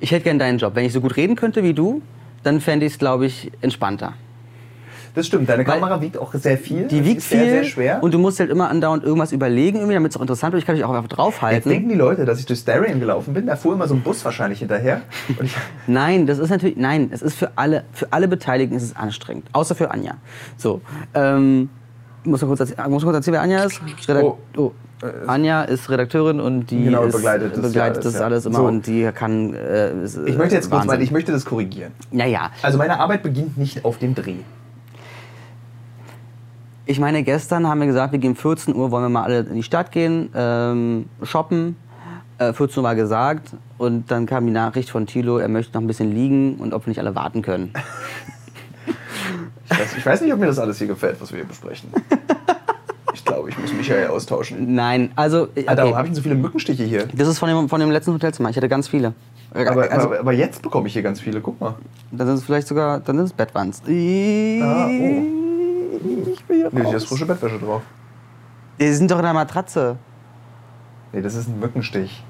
ich 0.00 0.10
hätte 0.10 0.24
gern 0.24 0.38
deinen 0.38 0.58
Job. 0.58 0.74
Wenn 0.74 0.84
ich 0.84 0.92
so 0.92 1.00
gut 1.00 1.16
reden 1.16 1.36
könnte 1.36 1.62
wie 1.62 1.72
du, 1.72 2.02
dann 2.42 2.60
fände 2.60 2.86
ich 2.86 2.92
es, 2.92 2.98
glaube 2.98 3.26
ich, 3.26 3.52
entspannter. 3.60 4.14
Das 5.14 5.26
stimmt, 5.26 5.48
deine 5.48 5.66
Weil- 5.66 5.74
Kamera 5.74 6.00
wiegt 6.00 6.16
auch 6.16 6.32
sehr 6.32 6.56
viel. 6.56 6.86
Die 6.88 7.04
wiegt 7.04 7.18
ist 7.18 7.26
viel 7.26 7.38
sehr, 7.40 7.50
sehr 7.50 7.64
schwer. 7.64 8.02
und 8.02 8.14
du 8.14 8.18
musst 8.18 8.40
halt 8.40 8.48
immer 8.50 8.70
andauernd 8.70 9.04
irgendwas 9.04 9.30
überlegen, 9.32 9.76
irgendwie, 9.78 9.94
damit 9.94 10.10
es 10.12 10.16
auch 10.16 10.22
interessant 10.22 10.52
wird. 10.52 10.62
Ich 10.62 10.66
kann 10.66 10.74
dich 10.74 10.84
auch 10.84 10.90
einfach 10.90 11.02
Jetzt 11.02 11.16
draufhalten. 11.18 11.70
denken 11.70 11.88
die 11.90 11.94
Leute, 11.96 12.24
dass 12.24 12.38
ich 12.40 12.46
durch 12.46 12.64
Darien 12.64 12.98
gelaufen 12.98 13.34
bin. 13.34 13.46
Da 13.46 13.56
fuhr 13.56 13.74
immer 13.74 13.86
so 13.88 13.94
ein 13.94 14.00
Bus 14.00 14.24
wahrscheinlich 14.24 14.60
hinterher. 14.60 15.02
Nein, 15.86 16.26
das 16.26 16.38
ist 16.38 16.50
natürlich, 16.50 16.76
nein, 16.76 17.10
es 17.12 17.22
ist 17.22 17.36
für 17.36 17.50
alle, 17.56 17.84
für 17.92 18.12
alle 18.12 18.26
Beteiligten 18.28 18.74
ist 18.76 18.82
es 18.84 18.96
anstrengend. 18.96 19.46
Außer 19.52 19.74
für 19.74 19.90
Anja. 19.90 20.14
So, 20.56 20.80
ähm, 21.14 21.68
muss 22.24 22.40
man 22.40 22.48
kurz 22.48 22.60
erzählen, 22.60 22.90
muss 22.90 23.02
kurz 23.02 23.16
erzählen 23.16 23.34
wer 23.34 23.42
Anja 23.42 23.64
ist? 23.64 23.80
Redak 24.08 24.22
Oh. 24.24 24.38
oh. 24.56 24.72
Anja 25.26 25.62
ist 25.64 25.90
Redakteurin 25.90 26.38
und 26.38 26.70
die 26.70 26.84
Genau, 26.84 27.02
ist, 27.02 27.16
begleitet 27.16 27.56
das 27.56 27.62
begleitet 27.62 27.96
alles, 27.96 28.04
das 28.04 28.14
ja. 28.20 28.20
alles 28.26 28.46
immer 28.46 28.56
So. 28.58 28.64
und 28.66 28.86
die 28.86 29.10
kann. 29.12 29.52
Äh, 29.52 30.04
ist, 30.04 30.16
ich 30.24 30.36
möchte 30.38 30.54
jetzt 30.54 30.70
kurz 30.70 30.84
mal, 30.84 30.92
Wahnsinn. 30.92 31.00
ich 31.04 31.10
möchte 31.10 31.32
das 31.32 31.44
korrigieren. 31.44 31.90
Naja, 32.12 32.50
Also 32.62 32.78
meine 32.78 33.00
Arbeit 33.00 33.24
beginnt 33.24 33.58
nicht 33.58 33.84
auf 33.84 33.98
dem 33.98 34.14
Dreh. 34.14 34.36
Ich 36.86 36.98
meine, 36.98 37.22
gestern 37.22 37.66
haben 37.68 37.80
wir 37.80 37.86
gesagt, 37.86 38.12
wir 38.12 38.18
gehen 38.18 38.34
14 38.34 38.74
Uhr, 38.74 38.90
wollen 38.90 39.04
wir 39.04 39.08
mal 39.08 39.24
alle 39.24 39.40
in 39.40 39.54
die 39.54 39.62
Stadt 39.62 39.92
gehen, 39.92 40.30
ähm, 40.34 41.06
shoppen. 41.22 41.76
Äh, 42.38 42.52
14 42.52 42.78
Uhr 42.78 42.84
war 42.84 42.94
gesagt 42.94 43.50
und 43.78 44.10
dann 44.10 44.26
kam 44.26 44.46
die 44.46 44.52
Nachricht 44.52 44.90
von 44.90 45.06
Thilo, 45.06 45.38
er 45.38 45.48
möchte 45.48 45.74
noch 45.74 45.80
ein 45.80 45.86
bisschen 45.86 46.12
liegen 46.12 46.56
und 46.56 46.74
ob 46.74 46.86
wir 46.86 46.90
nicht 46.90 46.98
alle 46.98 47.14
warten 47.14 47.42
können. 47.42 47.72
Ich 49.70 49.78
weiß, 49.78 49.96
ich 49.96 50.06
weiß 50.06 50.20
nicht, 50.22 50.32
ob 50.32 50.38
mir 50.40 50.46
das 50.46 50.58
alles 50.58 50.78
hier 50.78 50.86
gefällt, 50.86 51.20
was 51.20 51.30
wir 51.30 51.38
hier 51.38 51.48
besprechen. 51.48 51.90
Ich 53.14 53.26
glaube, 53.26 53.50
ich 53.50 53.58
muss 53.58 53.72
Michael 53.74 54.08
austauschen. 54.08 54.74
Nein, 54.74 55.12
also. 55.16 55.42
Okay. 55.42 55.68
Alter, 55.68 55.82
warum 55.82 55.96
habe 55.96 56.06
ich 56.06 56.12
denn 56.12 56.16
so 56.16 56.22
viele 56.22 56.34
Mückenstiche 56.34 56.82
hier? 56.82 57.06
Das 57.14 57.28
ist 57.28 57.38
von 57.38 57.48
dem, 57.48 57.68
von 57.68 57.78
dem 57.78 57.90
letzten 57.90 58.12
Hotelzimmer. 58.14 58.48
Ich 58.48 58.56
hatte 58.56 58.70
ganz 58.70 58.88
viele. 58.88 59.12
Aber, 59.52 59.82
also, 59.82 60.06
aber, 60.08 60.20
aber 60.20 60.32
jetzt 60.32 60.62
bekomme 60.62 60.88
ich 60.88 60.94
hier 60.94 61.02
ganz 61.02 61.20
viele. 61.20 61.40
Guck 61.40 61.60
mal. 61.60 61.74
dann 62.10 62.26
sind 62.26 62.36
es 62.36 62.44
vielleicht 62.44 62.66
sogar, 62.66 63.00
dann 63.00 63.16
sind 63.18 63.26
es 63.26 63.32
Bettwanzen. 63.32 64.62
Ah, 64.62 64.88
oh. 64.88 65.41
Ich 66.04 66.48
will 66.48 66.56
hier 66.56 66.68
Nee, 66.72 66.80
hier 66.86 66.96
ist 66.96 67.02
raus. 67.04 67.08
frische 67.10 67.26
Bettwäsche 67.26 67.58
drauf. 67.58 67.82
Die 68.80 68.92
sind 68.92 69.10
doch 69.10 69.18
in 69.18 69.24
der 69.24 69.32
Matratze. 69.34 69.96
Nee, 71.12 71.22
das 71.22 71.34
ist 71.34 71.48
ein 71.48 71.58
Mückenstich. 71.60 72.22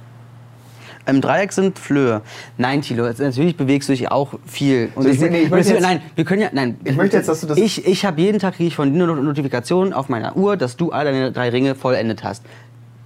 Im 1.05 1.21
Dreieck 1.21 1.53
sind 1.53 1.79
Flöhe. 1.81 2.21
Nein, 2.59 2.81
Tilo, 2.83 3.07
jetzt, 3.07 3.19
natürlich 3.21 3.57
bewegst 3.57 3.89
du 3.89 3.93
dich 3.93 4.11
auch 4.13 4.35
viel. 4.47 4.91
Und 4.95 5.03
So, 5.03 5.09
ich 5.09 5.21
will- 5.21 5.31
nee, 5.31 5.43
ich 5.43 5.51
jetzt- 5.69 5.81
nein, 5.81 6.01
wir 6.15 6.25
können 6.25 6.43
ja, 6.43 6.49
nein. 6.53 6.79
Ich 6.85 6.97
möchte 6.97 7.17
jetzt, 7.17 7.29
dass 7.29 7.41
du 7.41 7.49
das- 7.49 7.59
Ich, 7.59 7.85
ich 7.87 8.05
habe 8.05 8.21
jeden 8.21 8.39
Tag 8.39 8.55
kriege 8.55 8.69
ich 8.69 8.77
von 8.77 8.93
dir 8.95 9.03
eine 9.03 9.17
Notifikation 9.17 9.93
auf 9.93 10.09
meiner 10.09 10.37
Uhr, 10.37 10.57
dass 10.57 10.77
du 10.77 10.93
all 10.93 11.05
deine 11.05 11.33
drei 11.33 11.49
Ringe 11.49 11.75
vollendet 11.75 12.23
hast. 12.23 12.45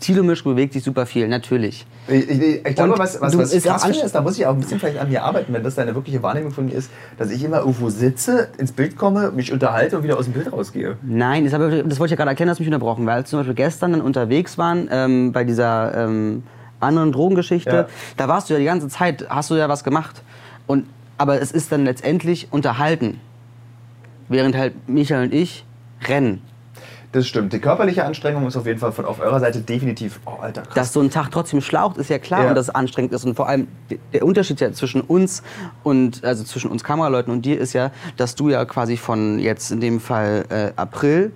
Tilo 0.07 0.23
Mischke 0.23 0.49
bewegt 0.49 0.73
sich 0.73 0.85
super 0.85 1.05
viel, 1.05 1.27
natürlich. 1.27 1.85
Ich, 2.07 2.29
ich, 2.31 2.65
ich 2.65 2.75
glaube, 2.77 2.93
Und 2.93 2.99
was, 3.01 3.21
was, 3.21 3.37
was 3.37 3.53
ich 3.53 3.65
krass 3.65 3.85
finde, 3.85 3.99
ist, 4.01 4.15
da 4.15 4.21
muss 4.21 4.39
ich 4.39 4.47
auch 4.47 4.55
ein 4.55 4.61
bisschen 4.61 4.79
vielleicht 4.79 4.99
an 4.99 5.09
mir 5.09 5.25
arbeiten, 5.25 5.53
wenn 5.53 5.65
das 5.65 5.75
deine 5.75 5.97
wirkliche 5.97 6.23
Wahrnehmung 6.23 6.53
von 6.53 6.67
mir 6.67 6.75
ist, 6.75 6.91
dass 7.19 7.33
ich 7.33 7.43
immer 7.43 7.59
irgendwo 7.59 7.91
sitze, 7.91 8.49
ins 8.59 8.71
Bild 8.71 8.97
komme, 8.97 9.33
mich 9.33 9.53
unterhalte 9.53 9.97
und 9.97 10.05
wieder 10.05 10.17
aus 10.17 10.27
dem 10.27 10.35
Bild 10.35 10.53
rausgehe. 10.53 10.97
Nein, 11.03 11.43
das, 11.45 11.53
hab 11.53 11.63
ich- 11.73 11.83
das 11.85 11.99
wollte 11.99 12.05
ich 12.07 12.11
ja 12.13 12.17
gerade 12.17 12.31
erklären, 12.31 12.49
dass 12.49 12.61
mich 12.61 12.69
unterbrochen, 12.69 13.05
weil 13.05 13.17
als 13.17 13.31
zum 13.31 13.41
Beispiel 13.41 13.55
gestern 13.57 13.91
dann 13.93 14.01
unterwegs 14.01 14.57
waren 14.59 14.89
ähm, 14.93 15.33
bei 15.33 15.43
dieser 15.43 16.05
ähm, 16.07 16.45
anderen 16.79 17.11
Drogengeschichte, 17.11 17.71
Ja. 17.75 17.87
da 18.17 18.29
warst 18.29 18.49
du 18.49 18.55
ja 18.55 18.61
die 18.61 18.67
ganze 18.67 18.87
Zeit, 18.89 19.27
hast 19.29 19.51
du 19.51 19.57
ja 19.57 19.69
was 19.69 19.83
gemacht. 19.83 20.23
Und, 20.69 20.87
aber 21.19 21.41
es 21.43 21.51
ist 21.51 21.73
dann 21.73 21.85
letztendlich 21.85 22.47
unterhalten. 22.53 23.19
Während 24.29 24.57
halt 24.57 24.89
Michael 24.89 25.25
und 25.25 25.35
ich 25.35 25.65
rennen. 26.07 26.43
Das 27.17 27.27
stimmt. 27.27 27.51
Die 27.55 27.61
körperliche 27.61 28.05
Anstrengung 28.05 28.47
ist 28.47 28.59
auf 28.59 28.67
jeden 28.67 28.79
Fall 28.79 28.93
von 28.93 29.07
auf 29.07 29.21
eurer 29.21 29.41
Seite 29.41 29.61
definitiv. 29.63 30.21
Oh, 30.27 30.33
Alter, 30.39 30.61
krass. 30.63 30.75
Dass 30.75 30.93
so 30.93 31.01
ein 31.01 31.09
Tag 31.11 31.31
trotzdem 31.31 31.63
schlaucht, 31.63 31.97
ist 31.97 32.11
ja 32.11 32.19
klar 32.19 32.43
Ja. 32.43 32.49
und 32.51 32.55
dass 32.57 32.69
es 32.69 32.75
anstrengend 32.75 33.13
ist. 33.15 33.25
Und 33.25 33.35
vor 33.37 33.49
allem 33.49 33.69
der- 34.13 34.23
Unterschied 34.23 34.61
ja 34.61 34.71
zwischen 34.73 35.01
uns 35.01 35.43
und 35.83 36.23
also 36.25 36.45
zwischen 36.45 36.71
uns 36.71 36.85
Kameraleuten 36.85 37.33
und 37.33 37.41
dir 37.47 37.59
ist 37.59 37.73
ja, 37.73 37.91
dass 38.19 38.35
du 38.35 38.51
ja 38.51 38.67
quasi 38.67 38.99
von 38.99 39.39
jetzt 39.39 39.71
in 39.73 39.81
dem 39.81 39.99
Fall 39.99 40.45
äh, 40.51 40.73
April 40.77 41.33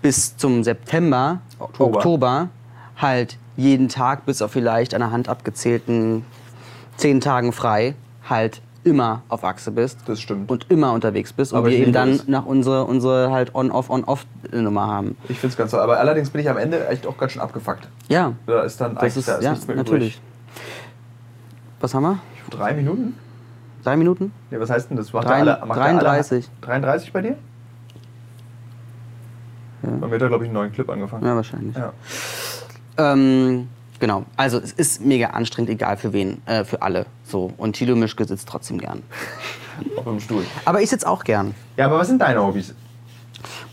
bis 0.00 0.36
zum 0.36 0.62
September, 0.62 1.40
Oktober. 1.58 1.96
Oktober. 1.96 2.48
halt 2.98 3.36
jeden 3.56 3.88
Tag 3.88 4.26
bis 4.26 4.42
auf 4.42 4.52
vielleicht 4.52 4.92
der 4.92 5.10
Hand 5.10 5.28
abgezählten 5.28 6.24
zehn 6.98 7.20
Tagen 7.20 7.52
frei 7.52 7.94
halt 8.28 8.60
immer 8.86 9.22
auf 9.28 9.44
Achse 9.44 9.70
bist 9.72 9.98
Das 10.06 10.20
stimmt. 10.20 10.50
und 10.50 10.70
immer 10.70 10.92
unterwegs 10.92 11.32
bist 11.32 11.52
und 11.52 11.58
Aber 11.58 11.68
wir 11.68 11.76
eben 11.78 11.92
dann 11.92 12.10
es. 12.10 12.28
nach 12.28 12.46
unsere, 12.46 12.84
unsere 12.84 13.30
halt 13.30 13.54
On-Off, 13.54 13.90
On-Off-Nummer 13.90 14.86
haben. 14.86 15.16
Ich 15.28 15.38
finde 15.40 15.52
es 15.52 15.56
ganz 15.58 15.72
toll. 15.72 15.80
Aber 15.80 15.98
allerdings 15.98 16.30
bin 16.30 16.40
ich 16.40 16.48
am 16.48 16.56
Ende 16.56 16.86
echt 16.88 17.06
auch 17.06 17.18
ganz 17.18 17.32
schön 17.32 17.42
abgefuckt. 17.42 17.88
Ja, 18.08 18.32
Da 18.46 18.62
ist 18.62 18.80
dann 18.80 18.94
das 18.94 19.16
ist, 19.16 19.28
da 19.28 19.34
ist 19.36 19.44
ja, 19.44 19.50
nichts 19.50 19.66
mehr 19.66 19.76
natürlich. 19.76 20.20
Was 21.80 21.92
haben 21.94 22.04
wir? 22.04 22.12
übrig. 22.46 22.58
Drei 22.58 22.72
Minuten? 22.74 23.14
Drei 23.84 23.96
Minuten? 23.96 24.32
Nee, 24.50 24.58
was 24.60 24.70
heißt 24.70 24.88
denn 24.90 24.96
das? 24.96 25.12
Macht 25.12 25.26
Drei- 25.28 25.40
alle, 25.40 25.58
macht 25.66 25.78
der 25.78 25.84
33. 25.86 26.48
Alle, 26.62 26.66
33 26.80 27.12
bei 27.12 27.22
dir? 27.22 27.36
Ja. 29.82 29.90
Bei 30.00 30.06
mir 30.06 30.14
hat 30.14 30.22
er, 30.22 30.28
glaube 30.28 30.44
ich, 30.44 30.48
einen 30.48 30.54
neuen 30.54 30.72
Clip 30.72 30.88
angefangen. 30.88 31.24
Ja, 31.24 31.36
wahrscheinlich. 31.36 31.76
Ja. 31.76 31.92
Ähm, 32.98 33.68
genau, 34.00 34.24
also 34.36 34.58
es 34.58 34.72
ist 34.72 35.00
mega 35.04 35.28
anstrengend, 35.28 35.70
egal 35.70 35.96
für 35.96 36.12
wen, 36.12 36.42
äh, 36.46 36.64
für 36.64 36.82
alle. 36.82 37.06
So. 37.24 37.52
Und 37.56 37.74
Thilo 37.74 37.96
Mischke 37.96 38.24
sitzt 38.24 38.48
trotzdem 38.48 38.78
gern. 38.78 39.02
Auf 39.96 40.04
dem 40.04 40.20
Stuhl. 40.20 40.44
Aber 40.64 40.80
ich 40.80 40.90
sitze 40.90 41.08
auch 41.08 41.24
gern. 41.24 41.54
Ja, 41.76 41.86
aber 41.86 41.98
was 41.98 42.08
sind 42.08 42.20
deine 42.20 42.42
Hobbys? 42.42 42.70
Über, 42.70 42.76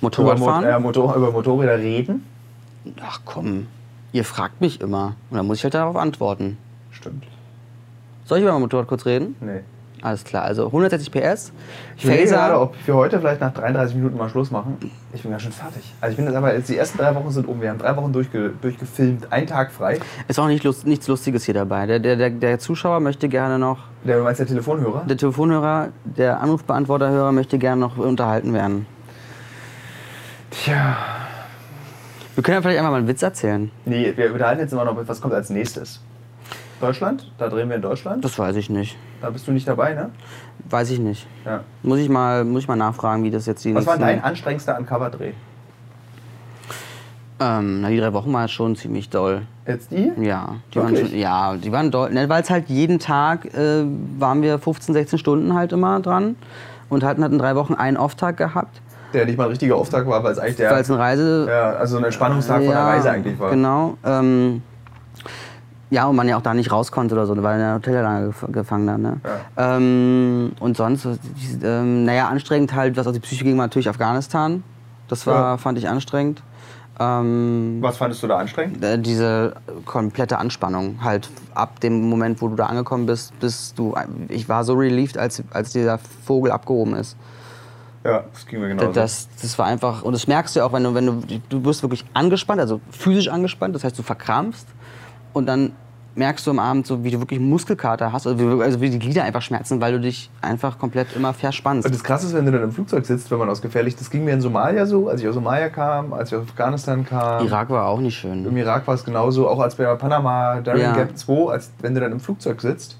Mo 0.01 0.09
Motorradfahren? 0.09 0.65
äh, 0.65 0.79
Motor 0.79 1.15
über 1.15 1.31
Motorräder 1.31 1.77
reden? 1.77 2.25
Ach 3.01 3.21
komm, 3.23 3.67
ihr 4.11 4.25
fragt 4.25 4.59
mich 4.59 4.81
immer. 4.81 5.15
Und 5.29 5.37
dann 5.37 5.47
muss 5.47 5.59
ich 5.59 5.63
halt 5.63 5.73
darauf 5.73 5.95
antworten. 5.95 6.57
Stimmt. 6.91 7.23
Soll 8.25 8.39
ich 8.39 8.43
über 8.43 8.51
mein 8.53 8.61
Motorrad 8.61 8.87
kurz 8.87 9.05
reden? 9.05 9.35
Nee. 9.39 9.61
Alles 10.03 10.25
klar, 10.25 10.43
also 10.43 10.65
160 10.65 11.09
PS. 11.13 11.53
Ich 11.95 12.03
überlege 12.03 12.27
gerade, 12.29 12.59
ob 12.59 12.75
wir 12.85 12.93
heute 12.93 13.19
vielleicht 13.19 13.39
nach 13.39 13.53
33 13.53 13.95
Minuten 13.95 14.17
mal 14.17 14.27
Schluss 14.27 14.51
machen. 14.51 14.75
Ich 15.13 15.21
bin 15.21 15.31
ganz 15.31 15.43
schön 15.43 15.53
fertig. 15.53 15.93
Also 16.01 16.11
ich 16.11 16.17
bin 16.17 16.25
jetzt 16.25 16.35
aber 16.35 16.53
jetzt 16.53 16.67
die 16.67 16.75
ersten 16.75 16.97
drei 16.97 17.15
Wochen 17.15 17.31
sind 17.31 17.47
um. 17.47 17.61
Wir 17.61 17.69
haben 17.69 17.79
drei 17.79 17.95
Wochen 17.95 18.11
durchge, 18.11 18.51
durchgefilmt, 18.61 19.31
einen 19.31 19.47
Tag 19.47 19.71
frei. 19.71 19.99
Ist 20.27 20.37
auch 20.41 20.47
nicht 20.47 20.65
lust, 20.65 20.85
nichts 20.85 21.07
Lustiges 21.07 21.45
hier 21.45 21.53
dabei. 21.53 21.85
Der, 21.85 21.99
der, 21.99 22.17
der, 22.17 22.31
der 22.31 22.59
Zuschauer 22.59 22.99
möchte 22.99 23.29
gerne 23.29 23.57
noch, 23.57 23.77
Der 24.03 24.17
du 24.17 24.23
meinst 24.25 24.41
der 24.41 24.47
Telefonhörer? 24.47 25.05
der 25.07 25.15
Telefonhörer, 25.15 25.87
der 26.03 26.41
Anrufbeantworterhörer 26.41 27.31
möchte 27.31 27.57
gerne 27.57 27.79
noch 27.79 27.97
unterhalten 27.97 28.53
werden. 28.53 28.85
Tja. 30.51 30.97
Wir 32.35 32.43
können 32.43 32.55
ja 32.55 32.61
vielleicht 32.61 32.79
einfach 32.79 32.91
mal 32.91 32.97
einen 32.97 33.07
Witz 33.07 33.21
erzählen. 33.21 33.71
Nee, 33.85 34.11
wir 34.17 34.33
unterhalten 34.33 34.59
jetzt 34.59 34.73
immer 34.73 34.83
noch, 34.83 34.97
was 35.07 35.21
kommt 35.21 35.33
als 35.33 35.49
nächstes. 35.49 36.01
Deutschland? 36.83 37.31
Da 37.37 37.47
drehen 37.49 37.69
wir 37.69 37.75
in 37.77 37.81
Deutschland. 37.81 38.23
Das 38.23 38.37
weiß 38.37 38.55
ich 38.57 38.69
nicht. 38.69 38.97
Da 39.21 39.29
bist 39.29 39.47
du 39.47 39.51
nicht 39.51 39.67
dabei, 39.67 39.93
ne? 39.93 40.09
Weiß 40.69 40.89
ich 40.91 40.99
nicht. 40.99 41.25
Ja. 41.45 41.61
Muss 41.81 41.99
ich 41.99 42.09
mal, 42.09 42.43
muss 42.43 42.63
ich 42.63 42.67
mal 42.67 42.75
nachfragen, 42.75 43.23
wie 43.23 43.31
das 43.31 43.45
jetzt 43.45 43.63
die 43.65 43.73
Was 43.73 43.85
war 43.87 43.97
dein 43.97 44.23
anstrengendster 44.23 44.77
Uncover-Dreh? 44.77 45.31
Ähm, 47.39 47.81
na, 47.81 47.89
die 47.89 47.97
drei 47.99 48.13
Wochen 48.13 48.31
war 48.31 48.47
schon 48.47 48.75
ziemlich 48.75 49.09
doll. 49.09 49.41
Jetzt 49.67 49.91
die? 49.91 50.11
Ja, 50.21 50.55
die 50.73 50.79
waren 50.79 50.95
schon, 50.95 51.15
ja, 51.17 51.55
die 51.55 51.71
waren 51.71 51.89
doll. 51.91 52.11
Ne, 52.11 52.29
Weil 52.29 52.41
es 52.43 52.49
halt 52.49 52.69
jeden 52.69 52.99
Tag 52.99 53.45
äh, 53.53 53.83
waren 54.19 54.41
wir 54.41 54.59
15, 54.59 54.93
16 54.93 55.19
Stunden 55.19 55.53
halt 55.53 55.71
immer 55.73 55.99
dran 55.99 56.35
und 56.89 57.03
hatten, 57.03 57.23
hatten 57.23 57.39
drei 57.39 57.55
Wochen 57.55 57.73
einen 57.73 57.97
Off-Tag 57.97 58.37
gehabt, 58.37 58.81
Der 59.13 59.25
nicht 59.25 59.37
mal 59.37 59.45
ein 59.45 59.49
richtiger 59.49 59.75
Auftrag 59.75 60.07
war, 60.07 60.23
weil 60.23 60.33
es 60.33 60.39
eigentlich 60.39 60.57
der. 60.57 60.71
weil 60.71 60.81
es 60.81 60.91
ein 60.91 60.97
Reise. 60.97 61.47
ja, 61.49 61.71
also 61.71 61.97
ein 61.97 62.03
Entspannungstag 62.03 62.57
von 62.57 62.65
der 62.67 62.73
Ja, 62.75 62.87
Reise 62.89 63.11
eigentlich 63.11 63.39
war. 63.39 63.49
Genau. 63.49 63.97
Ähm, 64.05 64.61
ja, 65.93 66.07
und 66.07 66.15
man 66.15 66.27
ja 66.27 66.37
auch 66.37 66.41
da 66.41 66.53
nicht 66.55 66.71
raus 66.71 66.91
konnte 66.91 67.13
oder 67.13 67.27
so, 67.27 67.35
weil 67.43 67.53
in 67.55 67.59
der 67.59 67.75
Hotellange 67.75 68.27
gef 68.27 68.45
gefangen 68.51 68.87
dann. 68.87 69.01
Ne? 69.03 69.21
Ähm, 69.57 70.51
und 70.59 70.75
sonst, 70.75 71.07
ähm, 71.63 72.03
naja, 72.05 72.27
anstrengend 72.29 72.73
halt, 72.73 72.97
was 72.97 73.05
auf 73.05 73.13
die 73.13 73.19
Psyche 73.19 73.43
ging, 73.43 73.57
war 73.57 73.65
natürlich 73.65 73.89
Afghanistan. 73.89 74.63
Das 75.07 75.27
war, 75.27 75.51
Ja. 75.51 75.57
fand 75.57 75.77
ich 75.77 75.87
anstrengend. 75.87 76.41
Ähm, 76.99 77.77
Was 77.81 77.97
fandest 77.97 78.23
du 78.23 78.27
da 78.27 78.37
anstrengend? 78.37 78.83
äh, 78.83 78.97
diese 78.99 79.53
komplette 79.85 80.37
Anspannung 80.37 80.99
halt 81.03 81.29
ab 81.53 81.79
dem 81.79 82.07
Moment, 82.09 82.41
wo 82.41 82.47
du 82.47 82.55
da 82.55 82.67
angekommen 82.67 83.05
bist, 83.05 83.37
bis 83.39 83.73
du 83.75 83.95
ich 84.29 84.47
war 84.49 84.63
so 84.63 84.73
relieved, 84.75 85.17
als, 85.17 85.43
als 85.51 85.71
dieser 85.71 85.97
Vogel 86.25 86.51
abgehoben 86.51 86.95
ist. 86.95 87.17
Ja, 88.03 88.23
das 88.33 88.45
ging 88.45 88.59
mir 88.59 88.67
genauso. 88.69 88.91
Das, 88.91 89.27
das 89.41 89.57
war 89.57 89.65
einfach 89.65 90.03
und 90.03 90.13
das 90.13 90.27
merkst 90.27 90.55
du 90.55 90.59
ja 90.59 90.65
auch, 90.65 90.73
wenn 90.73 90.83
du 90.83 90.93
wenn 90.93 91.05
du 91.05 91.21
du 91.49 91.65
wirst 91.65 91.81
wirklich 91.83 92.05
angespannt, 92.13 92.59
also 92.61 92.79
physisch 92.91 93.27
angespannt, 93.27 93.73
das 93.75 93.83
heißt 93.83 93.97
du 93.97 94.03
verkrampfst 94.03 94.67
und 95.33 95.45
dann 95.45 95.73
merkst 96.15 96.45
du 96.45 96.51
am 96.51 96.59
Abend 96.59 96.85
so, 96.85 97.03
wie 97.03 97.11
du 97.11 97.19
wirklich 97.19 97.39
Muskelkater 97.39 98.11
hast, 98.11 98.27
also 98.27 98.39
wie, 98.39 98.63
also 98.63 98.79
wie 98.81 98.89
die 98.89 98.99
Glieder 98.99 99.23
einfach 99.23 99.41
schmerzen, 99.41 99.81
weil 99.81 99.93
du 99.93 99.99
dich 99.99 100.29
einfach 100.41 100.77
komplett 100.77 101.15
immer 101.15 101.33
verspannst. 101.33 101.85
Und 101.85 101.93
das 101.93 102.03
Krasse 102.03 102.27
ist, 102.27 102.33
wenn 102.33 102.45
du 102.45 102.51
dann 102.51 102.63
im 102.63 102.71
Flugzeug 102.71 103.05
sitzt, 103.05 103.31
wenn 103.31 103.39
man 103.39 103.49
aus 103.49 103.61
gefährlich, 103.61 103.95
das 103.95 104.09
ging 104.09 104.23
mir 104.23 104.33
in 104.33 104.41
Somalia 104.41 104.85
so, 104.85 105.09
als 105.09 105.21
ich 105.21 105.27
aus 105.27 105.33
Somalia 105.33 105.69
kam, 105.69 106.13
als 106.13 106.31
ich 106.31 106.37
aus 106.37 106.43
Afghanistan 106.43 107.05
kam. 107.05 107.45
Irak 107.45 107.69
war 107.69 107.87
auch 107.87 107.99
nicht 107.99 108.17
schön. 108.17 108.45
Im 108.45 108.57
Irak 108.57 108.85
war 108.87 108.93
es 108.93 109.03
genauso, 109.03 109.47
auch 109.47 109.59
als 109.59 109.75
bei 109.75 109.85
Panama, 109.95 110.61
Darien 110.61 110.83
Ja. 110.83 110.93
Gap 110.93 111.17
2, 111.17 111.51
als 111.51 111.71
wenn 111.81 111.95
du 111.95 112.01
dann 112.01 112.11
im 112.11 112.19
Flugzeug 112.19 112.61
sitzt, 112.61 112.97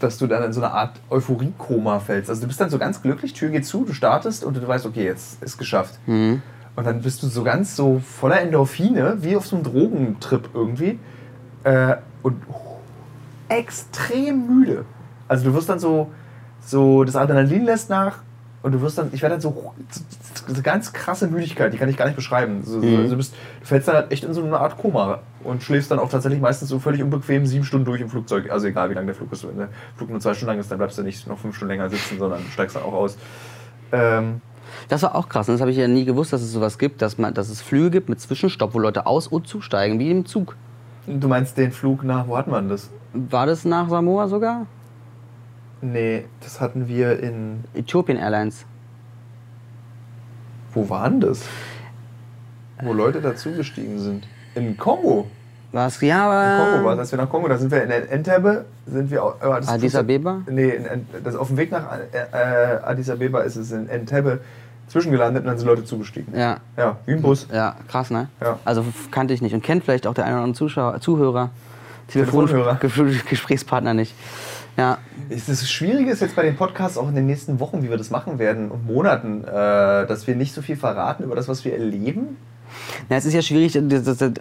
dass 0.00 0.18
du 0.18 0.26
dann 0.26 0.42
in 0.44 0.52
so 0.52 0.62
eine 0.62 0.72
Art 0.72 1.00
Euphorie-Koma 1.10 2.00
fällst. 2.00 2.28
Also 2.28 2.42
du 2.42 2.48
bist 2.48 2.60
dann 2.60 2.70
so 2.70 2.78
ganz 2.78 3.02
glücklich, 3.02 3.32
Tür 3.32 3.50
geht 3.50 3.66
zu, 3.66 3.84
du 3.84 3.92
startest 3.92 4.44
und 4.44 4.56
du 4.56 4.66
weißt, 4.66 4.86
okay, 4.86 5.04
jetzt 5.04 5.42
ist 5.42 5.58
geschafft. 5.58 5.98
Mhm. 6.06 6.42
Und 6.76 6.86
dann 6.86 7.02
bist 7.02 7.22
du 7.22 7.28
so 7.28 7.44
ganz 7.44 7.76
so 7.76 8.00
voller 8.00 8.40
Endorphine, 8.40 9.18
wie 9.20 9.36
auf 9.36 9.46
so 9.46 9.56
einem 9.56 9.64
Drogentrip 9.64 10.48
irgendwie. 10.54 10.98
Äh, 11.62 11.96
und 12.22 12.42
extrem 13.48 14.46
müde. 14.46 14.84
Also 15.28 15.44
du 15.44 15.54
wirst 15.54 15.68
dann 15.68 15.78
so, 15.78 16.10
so 16.64 17.04
das 17.04 17.16
Adrenalin 17.16 17.64
lässt 17.64 17.90
nach 17.90 18.18
und 18.62 18.72
du 18.72 18.80
wirst 18.80 18.98
dann, 18.98 19.10
ich 19.12 19.22
werde 19.22 19.34
dann 19.34 19.40
so, 19.40 19.72
so 20.48 20.62
ganz 20.62 20.92
krasse 20.92 21.28
Müdigkeit, 21.28 21.72
die 21.72 21.78
kann 21.78 21.88
ich 21.88 21.96
gar 21.96 22.06
nicht 22.06 22.16
beschreiben. 22.16 22.62
So, 22.64 22.80
so, 22.80 22.86
Mhm. 22.86 22.96
also 22.96 23.10
du, 23.10 23.16
bist, 23.18 23.34
du 23.60 23.66
fällst 23.66 23.88
dann 23.88 23.96
halt 23.96 24.12
echt 24.12 24.24
in 24.24 24.32
so 24.34 24.42
eine 24.42 24.58
Art 24.58 24.78
Koma 24.78 25.20
und 25.42 25.62
schläfst 25.62 25.90
dann 25.90 25.98
auch 25.98 26.08
tatsächlich 26.08 26.40
meistens 26.40 26.68
so 26.70 26.78
völlig 26.78 27.02
unbequem 27.02 27.46
sieben 27.46 27.64
Stunden 27.64 27.84
durch 27.84 28.00
im 28.00 28.08
Flugzeug. 28.08 28.50
Also 28.50 28.66
egal 28.66 28.90
wie 28.90 28.94
lang 28.94 29.06
der 29.06 29.14
Flug 29.14 29.30
ist. 29.32 29.46
Wenn 29.46 29.58
der 29.58 29.68
Flug 29.96 30.10
nur 30.10 30.20
zwei 30.20 30.34
Stunden 30.34 30.52
lang 30.52 30.60
ist, 30.60 30.70
dann 30.70 30.78
bleibst 30.78 30.98
du 30.98 31.02
nicht 31.02 31.26
noch 31.26 31.38
fünf 31.38 31.56
Stunden 31.56 31.72
länger 31.72 31.88
sitzen, 31.90 32.18
sondern 32.18 32.40
steigst 32.52 32.74
dann 32.76 32.82
auch 32.82 32.94
aus. 32.94 33.16
Ähm, 33.92 34.40
Das 34.88 35.02
war 35.02 35.14
auch 35.14 35.28
krass. 35.28 35.48
und 35.48 35.54
Das 35.54 35.60
habe 35.60 35.70
ich 35.70 35.76
ja 35.76 35.88
nie 35.88 36.04
gewusst, 36.04 36.32
dass 36.32 36.42
es 36.42 36.52
sowas 36.52 36.78
gibt, 36.78 37.00
dass, 37.02 37.18
man, 37.18 37.32
dass 37.34 37.48
es 37.48 37.60
Flüge 37.62 37.90
gibt 37.90 38.08
mit 38.08 38.20
Zwischenstopp, 38.20 38.74
wo 38.74 38.78
Leute 38.78 39.06
aus- 39.06 39.26
und 39.28 39.46
zusteigen, 39.46 39.98
wie 39.98 40.10
im 40.10 40.26
Zug. 40.26 40.56
du 41.06 41.28
meinst 41.28 41.56
den 41.56 41.72
Flug 41.72 42.02
nach, 42.04 42.26
wo 42.28 42.36
hat 42.36 42.46
man 42.48 42.68
das? 42.68 42.90
War 43.12 43.46
das 43.46 43.64
nach 43.64 43.88
Samoa 43.88 44.28
sogar? 44.28 44.66
Nee, 45.80 46.24
das 46.40 46.60
hatten 46.60 46.88
wir 46.88 47.20
in. 47.20 47.64
Ethiopian 47.74 48.18
Airlines. 48.18 48.64
Wo 50.72 50.88
waren 50.88 51.20
das? 51.20 51.42
Wo 52.82 52.92
Leute 52.92 53.20
dazugestiegen 53.20 53.98
sind. 53.98 54.26
In 54.54 54.76
Kongo. 54.76 55.28
Was? 55.72 56.00
Ja, 56.00 56.24
In 56.24 56.64
Kongo 56.72 56.84
war 56.84 56.92
aber. 56.92 56.96
das, 56.96 57.10
wir 57.12 57.18
nach 57.18 57.28
Kongo, 57.28 57.48
da 57.48 57.56
sind 57.58 57.70
wir 57.70 57.82
in 57.82 57.90
Entebbe, 57.90 58.64
sind 58.86 59.10
wir 59.10 59.24
au- 59.24 59.34
äh, 59.40 59.44
Addis 59.66 59.94
Abeba? 59.96 60.42
Nee, 60.48 60.70
in, 60.70 61.06
das 61.24 61.34
auf 61.36 61.48
dem 61.48 61.56
Weg 61.56 61.70
nach 61.72 61.84
äh, 62.12 62.36
Addis 62.84 63.10
Abeba 63.10 63.40
ist 63.40 63.56
es 63.56 63.72
in 63.72 63.88
Entebbe, 63.88 64.40
zwischengelandet 64.88 65.42
und 65.42 65.48
dann 65.48 65.58
sind 65.58 65.66
Leute 65.66 65.84
zugestiegen. 65.84 66.32
Ja. 66.36 66.58
Ja, 66.76 66.96
wie 67.06 67.12
ein 67.12 67.22
Bus. 67.22 67.46
Ja, 67.52 67.76
krass, 67.88 68.10
ne? 68.10 68.28
Ja. 68.40 68.58
Also 68.64 68.84
kannte 69.10 69.34
ich 69.34 69.42
nicht 69.42 69.54
und 69.54 69.62
kennt 69.62 69.84
vielleicht 69.84 70.06
auch 70.06 70.14
der 70.14 70.24
eine 70.24 70.34
oder 70.36 70.44
andere 70.44 70.58
Zuschauer, 70.58 71.00
Zuhörer, 71.00 71.50
Telefon 72.08 72.46
Telefonhörer. 72.46 72.78
Ge- 72.80 73.18
Gesprächspartner 73.30 73.94
nicht. 73.94 74.14
Ja, 74.76 74.98
Das 75.30 75.70
Schwierige 75.70 76.10
ist 76.10 76.20
jetzt 76.20 76.34
bei 76.34 76.42
den 76.42 76.56
Podcasts 76.56 76.98
auch 76.98 77.08
in 77.08 77.14
den 77.14 77.26
nächsten 77.26 77.60
Wochen, 77.60 77.82
wie 77.84 77.90
wir 77.90 77.96
das 77.96 78.10
machen 78.10 78.40
werden 78.40 78.70
und 78.72 78.84
Monaten, 78.86 79.44
äh, 79.44 79.46
dass 80.06 80.26
wir 80.26 80.34
nicht 80.34 80.52
so 80.52 80.62
viel 80.62 80.76
verraten 80.76 81.22
über 81.22 81.36
das, 81.36 81.46
was 81.46 81.64
wir 81.64 81.74
erleben. 81.74 82.36
Ja, 83.08 83.16
es 83.16 83.24
ist 83.24 83.34
ja 83.34 83.42
schwierig, 83.42 83.76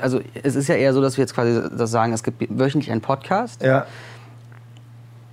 also 0.02 0.20
es 0.42 0.56
ist 0.56 0.68
ja 0.68 0.74
eher 0.76 0.92
so, 0.94 1.02
dass 1.02 1.18
wir 1.18 1.22
jetzt 1.22 1.36
quasi 1.36 1.62
das 1.78 1.92
sagen, 1.92 2.14
es 2.14 2.24
gibt 2.24 2.44
wöchentlich 2.50 2.92
einen 2.92 3.02
Podcast, 3.02 3.62
Ja. 3.62 3.86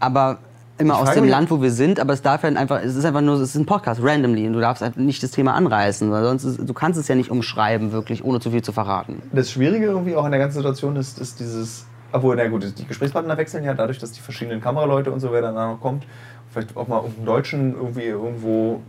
aber 0.01 0.39
immer 0.81 0.95
Ich 0.95 1.01
aus 1.01 1.15
dem 1.15 1.29
Land, 1.29 1.51
wo 1.51 1.63
wir 1.63 1.71
sind, 1.71 2.01
aber 2.01 2.13
es 2.13 2.23
darf 2.23 2.43
ja 2.43 2.49
einfach, 2.49 2.83
es 2.83 2.97
ist 2.97 3.05
einfach 3.05 3.21
nur, 3.21 3.37
es 3.37 3.51
ist 3.51 3.55
ein 3.57 3.67
Podcast, 3.67 4.03
randomly, 4.03 4.47
und 4.47 4.55
du 4.55 4.61
darfst 4.61 4.83
einfach 4.83 5.01
nicht 5.01 5.23
das 5.23 5.31
Thema 5.31 5.55
anreißen, 5.55 6.11
weil 6.11 6.25
sonst, 6.25 6.45
ist, 6.45 6.69
du 6.69 6.75
kannst 6.75 6.99
es 6.99 7.09
ja 7.09 7.15
nicht 7.15 7.31
umschreiben, 7.31 7.93
wirklich, 7.93 8.25
ohne 8.25 8.41
zu 8.41 8.51
viel 8.51 8.63
zu 8.63 8.73
verraten. 8.73 9.23
Das 9.33 9.51
Schwierige 9.51 9.87
irgendwie 9.87 10.17
auch 10.17 10.25
in 10.25 10.31
der 10.31 10.41
ganzen 10.41 10.57
Situation 10.57 10.97
ist, 10.97 11.19
ist 11.21 11.41
dieses, 11.41 11.87
obwohl, 12.13 12.37
na 12.37 12.49
gut, 12.49 12.79
die 12.79 12.87
Gesprächspartner 12.87 13.37
wechseln 13.37 13.65
ja 13.65 13.75
dadurch, 13.75 13.99
dass 13.99 14.13
die 14.13 14.21
verschiedenen 14.21 14.61
Kameraleute 14.61 15.13
und 15.13 15.21
so, 15.21 15.33
wer 15.33 15.43
dann 15.43 15.55
noch 15.55 15.81
kommt, 15.81 16.05
vielleicht 16.51 16.77
auch 16.77 16.89
mal 16.89 17.01
einen 17.05 17.25
Deutschen 17.25 17.75
irgendwie 17.75 18.07
irgendwo 18.07 18.81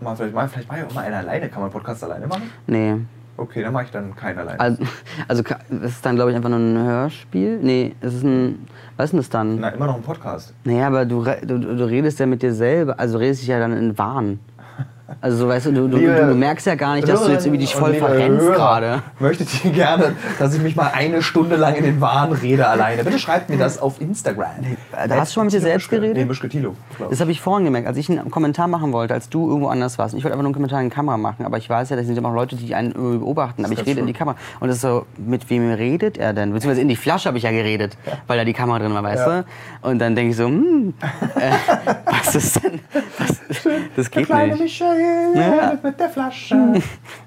mal 0.00 0.16
vielleicht 0.16 0.34
mal, 0.34 0.48
vielleicht 0.48 0.70
auch 0.70 0.94
mal 0.94 1.04
einen 1.04 1.14
alleine, 1.14 1.48
kann 1.48 1.62
man 1.62 1.70
Podcast 1.70 2.04
alleine 2.04 2.26
machen? 2.26 2.50
Nee. 2.66 2.96
Okay, 3.36 3.62
dann 3.62 3.72
mache 3.72 3.84
ich 3.84 3.90
dann 3.90 4.14
keinen 4.16 4.38
alleine. 4.38 4.58
Also, 4.58 4.82
also 5.28 5.42
es 5.82 5.92
ist 5.92 6.06
dann, 6.06 6.16
glaube 6.16 6.30
ich, 6.30 6.36
einfach 6.36 6.48
nur 6.48 6.58
ein 6.58 6.76
Hörspiel. 6.76 7.58
Nee, 7.60 7.94
es 8.00 8.14
ist 8.14 8.24
ein, 8.24 8.66
was 8.96 9.06
ist 9.06 9.12
denn 9.12 9.18
das 9.18 9.28
dann? 9.30 9.60
Na, 9.60 9.68
immer 9.68 9.86
noch 9.86 9.96
ein 9.96 10.02
Podcast. 10.02 10.54
Naja, 10.64 10.86
aber 10.86 11.04
du, 11.04 11.22
du, 11.22 11.58
du 11.58 11.84
redest 11.84 12.18
ja 12.18 12.26
mit 12.26 12.42
dir 12.42 12.54
selber, 12.54 12.98
also 12.98 13.18
redest 13.18 13.42
dich 13.42 13.48
ja 13.48 13.58
dann 13.58 13.72
in 13.72 13.96
Wahn. 13.98 14.40
Also 15.20 15.36
so, 15.38 15.48
weißt 15.48 15.66
du, 15.66 15.72
du, 15.72 15.88
du, 15.88 15.98
du 15.98 16.34
merkst 16.34 16.66
ja 16.66 16.74
gar 16.74 16.94
nicht, 16.96 17.08
dass 17.08 17.24
du 17.24 17.30
jetzt 17.30 17.46
irgendwie 17.46 17.60
dich 17.60 17.74
voll 17.74 17.94
verrennst 17.94 18.46
gerade. 18.46 19.02
Möchtet 19.20 19.64
ihr 19.64 19.70
gerne, 19.70 20.16
dass 20.38 20.54
ich 20.54 20.60
mich 20.60 20.74
mal 20.74 20.90
eine 20.92 21.22
Stunde 21.22 21.56
lang 21.56 21.76
in 21.76 21.84
den 21.84 22.00
Wahn 22.00 22.32
rede 22.32 22.66
alleine? 22.66 23.04
Bitte 23.04 23.18
schreibt 23.18 23.48
mir 23.48 23.56
das 23.56 23.80
auf 23.80 24.00
Instagram. 24.00 24.50
Da 25.08 25.16
hast 25.16 25.30
du 25.30 25.34
schon 25.34 25.42
mal 25.42 25.44
mit 25.46 25.54
dir 25.54 25.60
selbst 25.60 25.88
geredet? 25.90 26.16
Nee, 26.16 26.24
Mischke 26.24 26.48
ich. 26.48 26.58
Das 27.08 27.20
habe 27.20 27.30
ich 27.30 27.40
vorhin 27.40 27.64
gemerkt, 27.64 27.86
als 27.86 27.96
ich 27.96 28.10
einen 28.10 28.30
Kommentar 28.30 28.66
machen 28.66 28.92
wollte, 28.92 29.14
als 29.14 29.28
du 29.28 29.48
irgendwo 29.48 29.68
anders 29.68 29.96
warst. 29.98 30.14
Ich 30.14 30.24
wollte 30.24 30.34
einfach 30.34 30.42
nur 30.42 30.48
einen 30.48 30.54
Kommentar 30.54 30.80
in 30.80 30.90
die 30.90 30.94
Kamera 30.94 31.16
machen, 31.16 31.46
aber 31.46 31.58
ich 31.58 31.70
weiß 31.70 31.90
ja, 31.90 31.96
das 31.96 32.06
sind 32.06 32.18
immer 32.18 32.30
auch 32.30 32.34
Leute, 32.34 32.56
die 32.56 32.74
einen 32.74 32.92
beobachten. 32.92 33.64
Aber 33.64 33.72
ich 33.74 33.86
rede 33.86 34.00
in 34.00 34.06
die 34.06 34.12
Kamera. 34.12 34.36
Und 34.60 34.68
das 34.68 34.76
ist 34.76 34.82
so, 34.82 35.06
mit 35.16 35.48
wem 35.50 35.70
redet 35.72 36.18
er 36.18 36.32
denn? 36.32 36.52
Beziehungsweise 36.52 36.80
in 36.80 36.88
die 36.88 36.96
Flasche 36.96 37.28
habe 37.28 37.38
ich 37.38 37.44
ja 37.44 37.52
geredet, 37.52 37.96
weil 38.26 38.38
da 38.38 38.44
die 38.44 38.52
Kamera 38.52 38.80
drin 38.80 38.92
war, 38.92 39.02
weißt 39.04 39.26
Ja. 39.26 39.42
du? 39.42 39.88
Und 39.88 40.00
dann 40.00 40.16
denke 40.16 40.30
ich 40.32 40.36
so, 40.36 40.46
hm, 40.46 40.94
äh, 41.36 41.52
was 42.06 42.34
ist 42.34 42.62
denn? 42.62 42.80
Was, 43.18 43.40
das 43.96 44.10
geht 44.10 44.28
nicht. 44.28 44.82
Ja. 45.34 45.78
mit 45.82 45.98
der 46.00 46.08
Flasche. 46.08 46.56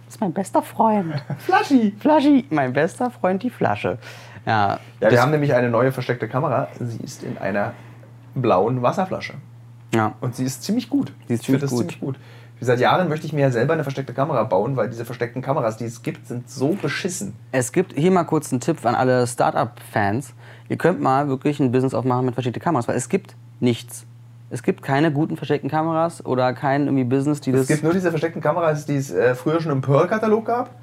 Das 0.09 0.15
ist 0.15 0.21
mein 0.21 0.33
bester 0.33 0.63
Freund. 0.63 1.13
Flaschi. 1.37 1.93
Flaschi, 1.99 2.43
mein 2.49 2.73
bester 2.73 3.11
Freund, 3.11 3.43
die 3.43 3.51
Flasche. 3.51 3.99
Ja, 4.43 4.79
Ja, 4.99 5.11
wir 5.11 5.21
haben 5.21 5.29
nämlich 5.29 5.53
eine 5.53 5.69
neue 5.69 5.91
versteckte 5.91 6.27
Kamera. 6.27 6.67
Sie 6.79 6.97
ist 7.03 7.21
in 7.21 7.37
einer 7.37 7.73
blauen 8.33 8.81
Wasserflasche. 8.81 9.35
ja. 9.93 10.13
Und 10.19 10.35
sie 10.35 10.45
ist 10.45 10.63
ziemlich 10.63 10.89
gut. 10.89 11.13
Die 11.27 11.33
ist 11.33 11.41
ich 11.41 11.45
ziemlich 11.45 11.61
das 11.61 11.69
gut. 11.69 11.79
ziemlich 11.81 11.99
gut. 11.99 12.19
Seit 12.59 12.79
Jahren 12.79 13.07
möchte 13.07 13.27
ich 13.27 13.33
mir 13.33 13.41
ja 13.41 13.51
selber 13.51 13.73
eine 13.73 13.83
versteckte 13.83 14.13
Kamera 14.13 14.43
bauen, 14.45 14.75
weil 14.75 14.89
diese 14.89 15.05
versteckten 15.05 15.43
Kameras, 15.43 15.77
die 15.77 15.85
es 15.85 16.01
gibt, 16.01 16.25
sind 16.27 16.49
so 16.49 16.69
beschissen. 16.69 17.35
Es 17.51 17.71
gibt 17.71 17.93
hier 17.93 18.09
mal 18.11 18.23
kurz 18.23 18.51
einen 18.51 18.59
Tipp 18.61 18.83
an 18.87 18.95
alle 18.95 19.27
Startup-Fans. 19.27 20.33
Ihr 20.69 20.77
könnt 20.77 20.99
mal 20.99 21.27
wirklich 21.29 21.59
ein 21.59 21.71
Business 21.71 21.93
aufmachen 21.93 22.25
mit 22.25 22.33
versteckten 22.33 22.63
Kameras, 22.63 22.87
weil 22.87 22.95
es 22.97 23.09
gibt 23.09 23.35
nichts. 23.59 24.07
Es 24.51 24.63
gibt 24.63 24.81
keine 24.81 25.11
guten 25.11 25.37
versteckten 25.37 25.69
Kameras 25.69 26.25
oder 26.25 26.53
kein 26.53 26.85
irgendwie 26.85 27.03
Business, 27.03 27.39
die 27.39 27.51
Es 27.51 27.59
das. 27.61 27.67
gibt 27.67 27.83
nur 27.83 27.93
diese 27.93 28.09
versteckten 28.09 28.41
Kameras, 28.41 28.85
die 28.85 28.95
es 28.95 29.11
äh, 29.11 29.35
früher 29.35 29.61
schon 29.61 29.71
im 29.71 29.81
Pearl-Katalog 29.81 30.45
gab. 30.45 30.69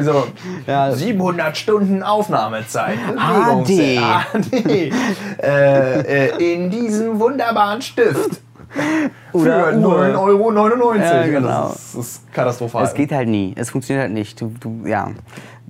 So 0.00 0.26
Ja. 0.66 0.90
700 0.90 1.54
Stunden 1.54 2.02
Aufnahmezeit. 2.02 2.96
HD. 2.96 4.00
HD. 4.32 4.64
äh, 5.42 6.28
äh, 6.30 6.54
in 6.54 6.70
diesem 6.70 7.20
wunderbaren 7.20 7.82
Stift. 7.82 8.40
Oder 9.32 9.72
Für 9.72 9.78
Uhr. 9.78 10.02
9,99 10.02 10.18
Euro. 10.18 10.94
Ja, 10.94 11.26
genau. 11.26 11.68
Das 11.68 11.76
ist, 11.76 11.94
das 11.94 12.06
ist 12.06 12.32
katastrophal. 12.32 12.84
es 12.84 12.94
geht 12.94 13.12
halt 13.12 13.28
nie. 13.28 13.52
Es 13.54 13.68
funktioniert 13.68 14.04
halt 14.04 14.14
nicht. 14.14 14.40
Du, 14.40 14.54
du, 14.58 14.86
ja. 14.86 15.10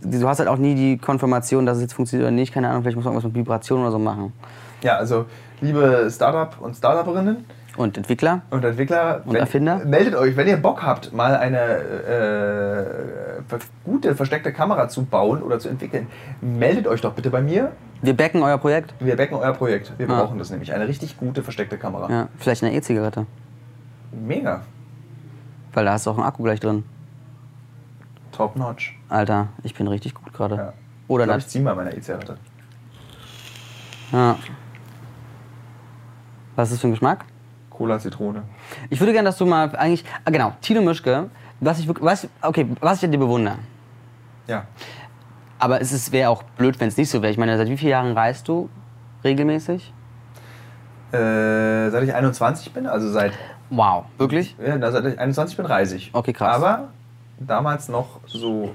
du 0.00 0.28
hast 0.28 0.38
halt 0.38 0.48
auch 0.48 0.58
nie 0.58 0.76
die 0.76 0.98
Konfirmation, 0.98 1.66
dass 1.66 1.78
es 1.78 1.82
jetzt 1.82 1.94
funktioniert 1.94 2.28
oder 2.28 2.34
nicht. 2.36 2.54
Keine 2.54 2.68
Ahnung, 2.68 2.82
vielleicht 2.82 2.96
muss 2.96 3.04
man 3.04 3.14
irgendwas 3.14 3.32
mit 3.32 3.44
Vibration 3.44 3.80
oder 3.80 3.90
so 3.90 3.98
machen. 3.98 4.32
Ja, 4.82 4.98
also 4.98 5.26
liebe 5.60 6.08
Startup 6.10 6.60
und 6.60 6.74
Startuperinnen 6.76 7.44
Und 7.76 7.96
Entwickler? 7.96 8.42
und 8.50 8.64
Entwickler, 8.64 9.22
Und 9.24 9.36
Erfinder? 9.36 9.78
meldet 9.84 10.14
euch, 10.14 10.36
wenn 10.36 10.46
ihr 10.48 10.56
Bock 10.56 10.82
habt, 10.82 11.12
mal 11.12 11.36
eine 11.36 11.58
äh, 11.60 13.58
gute 13.84 14.14
versteckte 14.14 14.52
Kamera 14.52 14.88
zu 14.88 15.04
bauen 15.04 15.42
oder 15.42 15.58
zu 15.58 15.68
entwickeln. 15.68 16.06
Meldet 16.40 16.86
euch 16.86 17.00
doch 17.00 17.12
bitte 17.14 17.30
bei 17.30 17.40
mir. 17.40 17.72
Wir 18.02 18.14
backen 18.16 18.42
euer 18.42 18.58
Projekt. 18.58 18.94
Wir 19.00 19.16
backen 19.16 19.34
euer 19.34 19.52
Projekt. 19.52 19.92
Wir 19.98 20.08
Ah. 20.10 20.20
brauchen 20.22 20.38
das 20.38 20.50
nämlich. 20.50 20.72
Eine 20.74 20.86
richtig 20.88 21.16
gute 21.18 21.42
versteckte 21.42 21.78
Kamera. 21.78 22.10
Ja, 22.10 22.28
vielleicht 22.38 22.62
eine 22.62 22.74
E-Zigarette. 22.74 23.26
Mega. 24.12 24.62
Weil 25.72 25.84
da 25.84 25.92
hast 25.92 26.06
du 26.06 26.10
auch 26.10 26.16
einen 26.18 26.26
Akku 26.26 26.42
gleich 26.42 26.60
drin. 26.60 26.84
Top 28.32 28.56
notch. 28.56 28.98
Alter, 29.08 29.48
ich 29.62 29.74
bin 29.74 29.86
richtig 29.88 30.14
gut 30.14 30.32
gerade. 30.32 30.54
Ja. 30.56 30.72
Oder 31.08 31.24
ich 31.24 31.28
glaub, 31.28 31.38
ich 31.38 31.46
zieh 31.48 31.60
mal 31.60 31.74
meine 31.74 31.94
E-Zigarette. 31.96 32.36
Ja. 34.12 34.36
Was 36.56 36.68
ist 36.68 36.74
das 36.76 36.80
für 36.80 36.88
ein 36.88 36.92
Geschmack? 36.92 37.24
Cola 37.70 37.98
Zitrone. 37.98 38.42
Ich 38.90 38.98
würde 39.00 39.12
gerne, 39.12 39.28
dass 39.28 39.36
du 39.36 39.46
mal 39.46 39.74
eigentlich. 39.76 40.04
Ah, 40.24 40.30
genau, 40.30 40.54
Tino 40.62 40.80
Mischke. 40.82 41.28
Was 41.60 41.78
ich. 41.78 41.88
Was, 42.00 42.26
okay, 42.42 42.66
was 42.80 42.98
ich 42.98 43.04
an 43.04 43.12
dir 43.12 43.18
bewundere. 43.18 43.58
Ja. 44.46 44.64
Aber 45.58 45.80
es 45.80 46.12
wäre 46.12 46.30
auch 46.30 46.42
blöd, 46.42 46.78
wenn 46.80 46.88
es 46.88 46.96
nicht 46.96 47.10
so 47.10 47.22
wäre. 47.22 47.30
Ich 47.30 47.38
meine, 47.38 47.56
seit 47.56 47.68
wie 47.68 47.76
vielen 47.76 47.90
Jahren 47.90 48.12
reist 48.12 48.46
du 48.48 48.68
regelmäßig? 49.24 49.92
Äh, 51.12 51.90
seit 51.90 52.02
ich 52.02 52.14
21 52.14 52.72
bin, 52.72 52.86
also 52.86 53.08
seit, 53.10 53.32
Wow. 53.70 54.04
Wirklich? 54.18 54.54
ja, 54.64 54.90
seit 54.90 55.04
ich 55.06 55.18
21 55.18 55.56
bin, 55.56 55.66
reise 55.66 55.96
ich. 55.96 56.10
Okay, 56.12 56.32
krass. 56.32 56.54
Aber 56.56 56.88
damals 57.38 57.88
noch 57.88 58.20
so, 58.26 58.72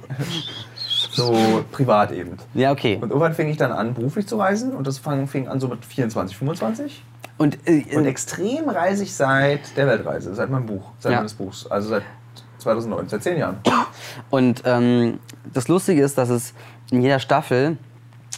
so 1.11 1.63
privat 1.71 2.11
eben. 2.11 2.37
Ja, 2.53 2.71
okay. 2.71 2.97
Und 2.99 3.09
irgendwann 3.09 3.33
fing 3.33 3.47
ich 3.49 3.57
dann 3.57 3.71
an, 3.71 3.93
beruflich 3.93 4.27
zu 4.27 4.37
reisen 4.37 4.73
und 4.73 4.87
das 4.87 4.97
fang, 4.97 5.27
fing 5.27 5.47
an 5.47 5.59
so 5.59 5.67
mit 5.67 5.85
24, 5.85 6.35
25. 6.37 7.03
Und, 7.41 7.57
äh, 7.67 7.83
Und 7.95 8.05
extrem 8.05 8.69
reise 8.69 9.03
ich 9.03 9.15
seit 9.15 9.75
der 9.75 9.87
Weltreise, 9.87 10.35
seit 10.35 10.51
meinem 10.51 10.67
Buch, 10.67 10.91
seit 10.99 11.13
Ja. 11.13 11.17
meines 11.17 11.33
Buchs. 11.33 11.65
Also 11.65 11.89
seit 11.89 12.03
2009, 12.59 13.09
seit 13.09 13.23
zehn 13.23 13.37
Jahren. 13.39 13.57
Und 14.29 14.61
ähm, 14.65 15.19
das 15.51 15.67
Lustige 15.67 16.03
ist, 16.03 16.19
dass 16.19 16.29
es 16.29 16.53
in 16.91 17.01
jeder 17.01 17.17
Staffel 17.17 17.77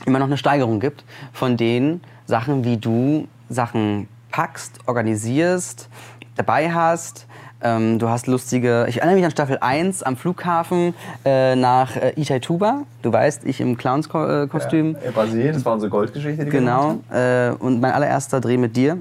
immer 0.06 0.20
noch 0.20 0.28
eine 0.28 0.38
Steigerung 0.38 0.80
gibt 0.80 1.04
von 1.34 1.58
den 1.58 2.00
Sachen, 2.28 2.64
wie 2.64 2.78
du 2.78 3.28
Sachen 3.50 4.08
packst, 4.32 4.80
organisierst, 4.86 5.90
dabei 6.36 6.72
hast. 6.74 7.28
Ähm, 7.64 7.98
du 7.98 8.10
hast 8.10 8.28
lustige. 8.28 8.86
Ich 8.90 8.98
erinnere 8.98 9.16
mich 9.16 9.26
an 9.26 9.32
Staffel 9.32 9.58
1 9.62 10.04
am 10.04 10.18
Flughafen 10.18 10.94
äh, 11.24 11.56
nach 11.56 11.96
äh, 11.96 12.14
Itaituba. 12.18 12.84
Du 13.02 13.12
weißt, 13.14 13.46
ich 13.46 13.62
im 13.62 13.78
Clowns-Kostüm. 13.78 14.98
Ja, 15.04 15.12
Brasilien, 15.12 15.54
das 15.54 15.66
war 15.66 15.74
unsere 15.74 15.90
Goldgeschichte, 15.90 16.44
die 16.44 16.52
Genau. 16.52 17.00
Äh, 17.12 17.52
und 17.52 17.80
mein 17.80 17.94
allererster 17.94 18.42
Dreh 18.42 18.58
mit 18.58 18.76
dir. 18.76 18.98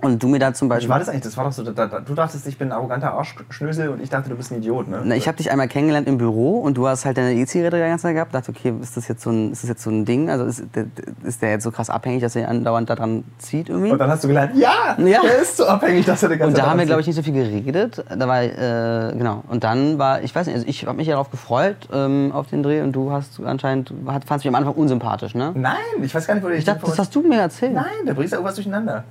Und 0.00 0.22
du 0.22 0.28
mir 0.28 0.38
da 0.38 0.52
zum 0.54 0.68
Wie 0.68 0.70
Beispiel. 0.70 0.88
war 0.90 0.98
das 0.98 1.08
eigentlich? 1.08 1.22
Das 1.22 1.36
war 1.36 1.44
doch 1.44 1.52
so, 1.52 1.62
da, 1.64 1.86
da, 1.86 2.00
du 2.00 2.14
dachtest, 2.14 2.46
ich 2.46 2.56
bin 2.58 2.68
ein 2.68 2.72
arroganter 2.72 3.12
Arschschnösel 3.12 3.88
und 3.88 4.02
ich 4.02 4.10
dachte, 4.10 4.28
du 4.30 4.36
bist 4.36 4.50
ein 4.52 4.58
Idiot, 4.58 4.88
ne? 4.88 5.00
Na, 5.04 5.14
ich 5.16 5.26
habe 5.26 5.36
dich 5.36 5.50
einmal 5.50 5.68
kennengelernt 5.68 6.06
im 6.08 6.18
Büro 6.18 6.60
und 6.60 6.76
du 6.76 6.86
hast 6.88 7.04
halt 7.04 7.16
deine 7.18 7.34
E-Zigarette 7.34 7.76
die 7.76 7.82
ganze 7.82 8.02
Zeit 8.02 8.14
gehabt. 8.14 8.34
Dachte, 8.34 8.52
okay, 8.56 8.72
ist 8.80 8.96
das 8.96 9.08
jetzt 9.08 9.22
so 9.22 9.30
ein, 9.30 9.52
ist 9.52 9.62
das 9.62 9.68
jetzt 9.70 9.82
so 9.82 9.90
ein 9.90 10.04
Ding? 10.04 10.30
Also 10.30 10.44
ist, 10.44 10.62
der- 10.74 10.86
ist 11.24 11.42
der 11.42 11.50
jetzt 11.50 11.64
so 11.64 11.70
krass 11.70 11.90
abhängig, 11.90 12.22
dass 12.22 12.36
er 12.36 12.48
andauernd 12.48 12.88
daran 12.90 13.24
zieht 13.38 13.68
irgendwie? 13.68 13.90
und 13.90 13.98
dann 13.98 14.10
hast 14.10 14.24
du 14.24 14.28
gelernt, 14.28 14.56
ja, 14.56 14.96
Ja. 14.98 15.20
der 15.22 15.38
ist 15.42 15.56
so 15.56 15.66
abhängig, 15.66 16.06
dass 16.06 16.22
er 16.22 16.28
die 16.28 16.36
ganze 16.36 16.48
Und 16.48 16.58
da 16.58 16.62
Zeit 16.62 16.70
haben 16.70 16.78
wir, 16.78 16.86
glaube 16.86 17.00
ich, 17.00 17.06
nicht 17.06 17.16
so 17.16 17.22
viel 17.22 17.32
geredet. 17.34 18.04
Da 18.08 18.28
war, 18.28 18.42
äh, 18.42 19.14
genau. 19.16 19.42
Und 19.48 19.64
dann 19.64 19.98
war, 19.98 20.22
ich 20.22 20.34
weiß 20.34 20.46
nicht, 20.46 20.54
also 20.56 20.66
ich 20.68 20.86
habe 20.86 20.96
mich 20.96 21.06
ja 21.06 21.14
darauf 21.14 21.30
gefreut, 21.30 21.88
ähm, 21.92 22.30
auf 22.32 22.48
den 22.48 22.62
Dreh 22.62 22.80
und 22.82 22.92
du 22.92 23.10
hast 23.12 23.40
anscheinend, 23.44 23.92
fandst 24.26 24.44
mich 24.44 24.48
am 24.48 24.54
Anfang 24.54 24.74
unsympathisch, 24.74 25.34
ne? 25.34 25.52
Nein, 25.54 25.74
ich 26.02 26.14
weiß 26.14 26.26
gar 26.26 26.34
nicht, 26.34 26.44
wo 26.44 26.48
der 26.48 26.58
Ich 26.58 26.64
dachte, 26.64 26.82
das 26.86 26.98
hast 26.98 27.14
du 27.14 27.22
mir 27.22 27.40
erzählt. 27.40 27.74
Nein, 27.74 27.84
da 28.06 28.12
bringst 28.14 28.32
du 28.32 28.36
irgendwas 28.36 28.54
durcheinander. 28.54 29.04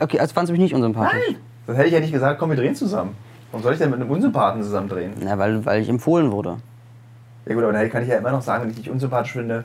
Okay, 0.00 0.18
also 0.20 0.34
fandst 0.34 0.48
du 0.50 0.52
mich 0.52 0.60
nicht 0.60 0.74
unsympathisch. 0.74 1.20
Nein! 1.28 1.36
Das 1.66 1.76
hätte 1.76 1.88
ich 1.88 1.94
ja 1.94 2.00
nicht 2.00 2.12
gesagt, 2.12 2.38
komm, 2.38 2.50
wir 2.50 2.56
drehen 2.56 2.74
zusammen. 2.74 3.14
Warum 3.50 3.62
soll 3.62 3.72
ich 3.72 3.78
denn 3.78 3.90
mit 3.90 4.00
einem 4.00 4.10
Unsympathen 4.10 4.62
zusammen 4.62 4.88
drehen? 4.88 5.12
Ja, 5.20 5.38
weil, 5.38 5.64
weil 5.64 5.80
ich 5.82 5.88
empfohlen 5.88 6.30
wurde. 6.32 6.58
Ja 7.46 7.54
gut, 7.54 7.62
aber 7.64 7.72
dann 7.72 7.90
kann 7.90 8.02
ich 8.02 8.08
ja 8.08 8.18
immer 8.18 8.30
noch 8.30 8.42
sagen, 8.42 8.64
wenn 8.64 8.70
ich 8.70 8.76
dich 8.76 8.90
unsympathisch 8.90 9.32
finde, 9.32 9.64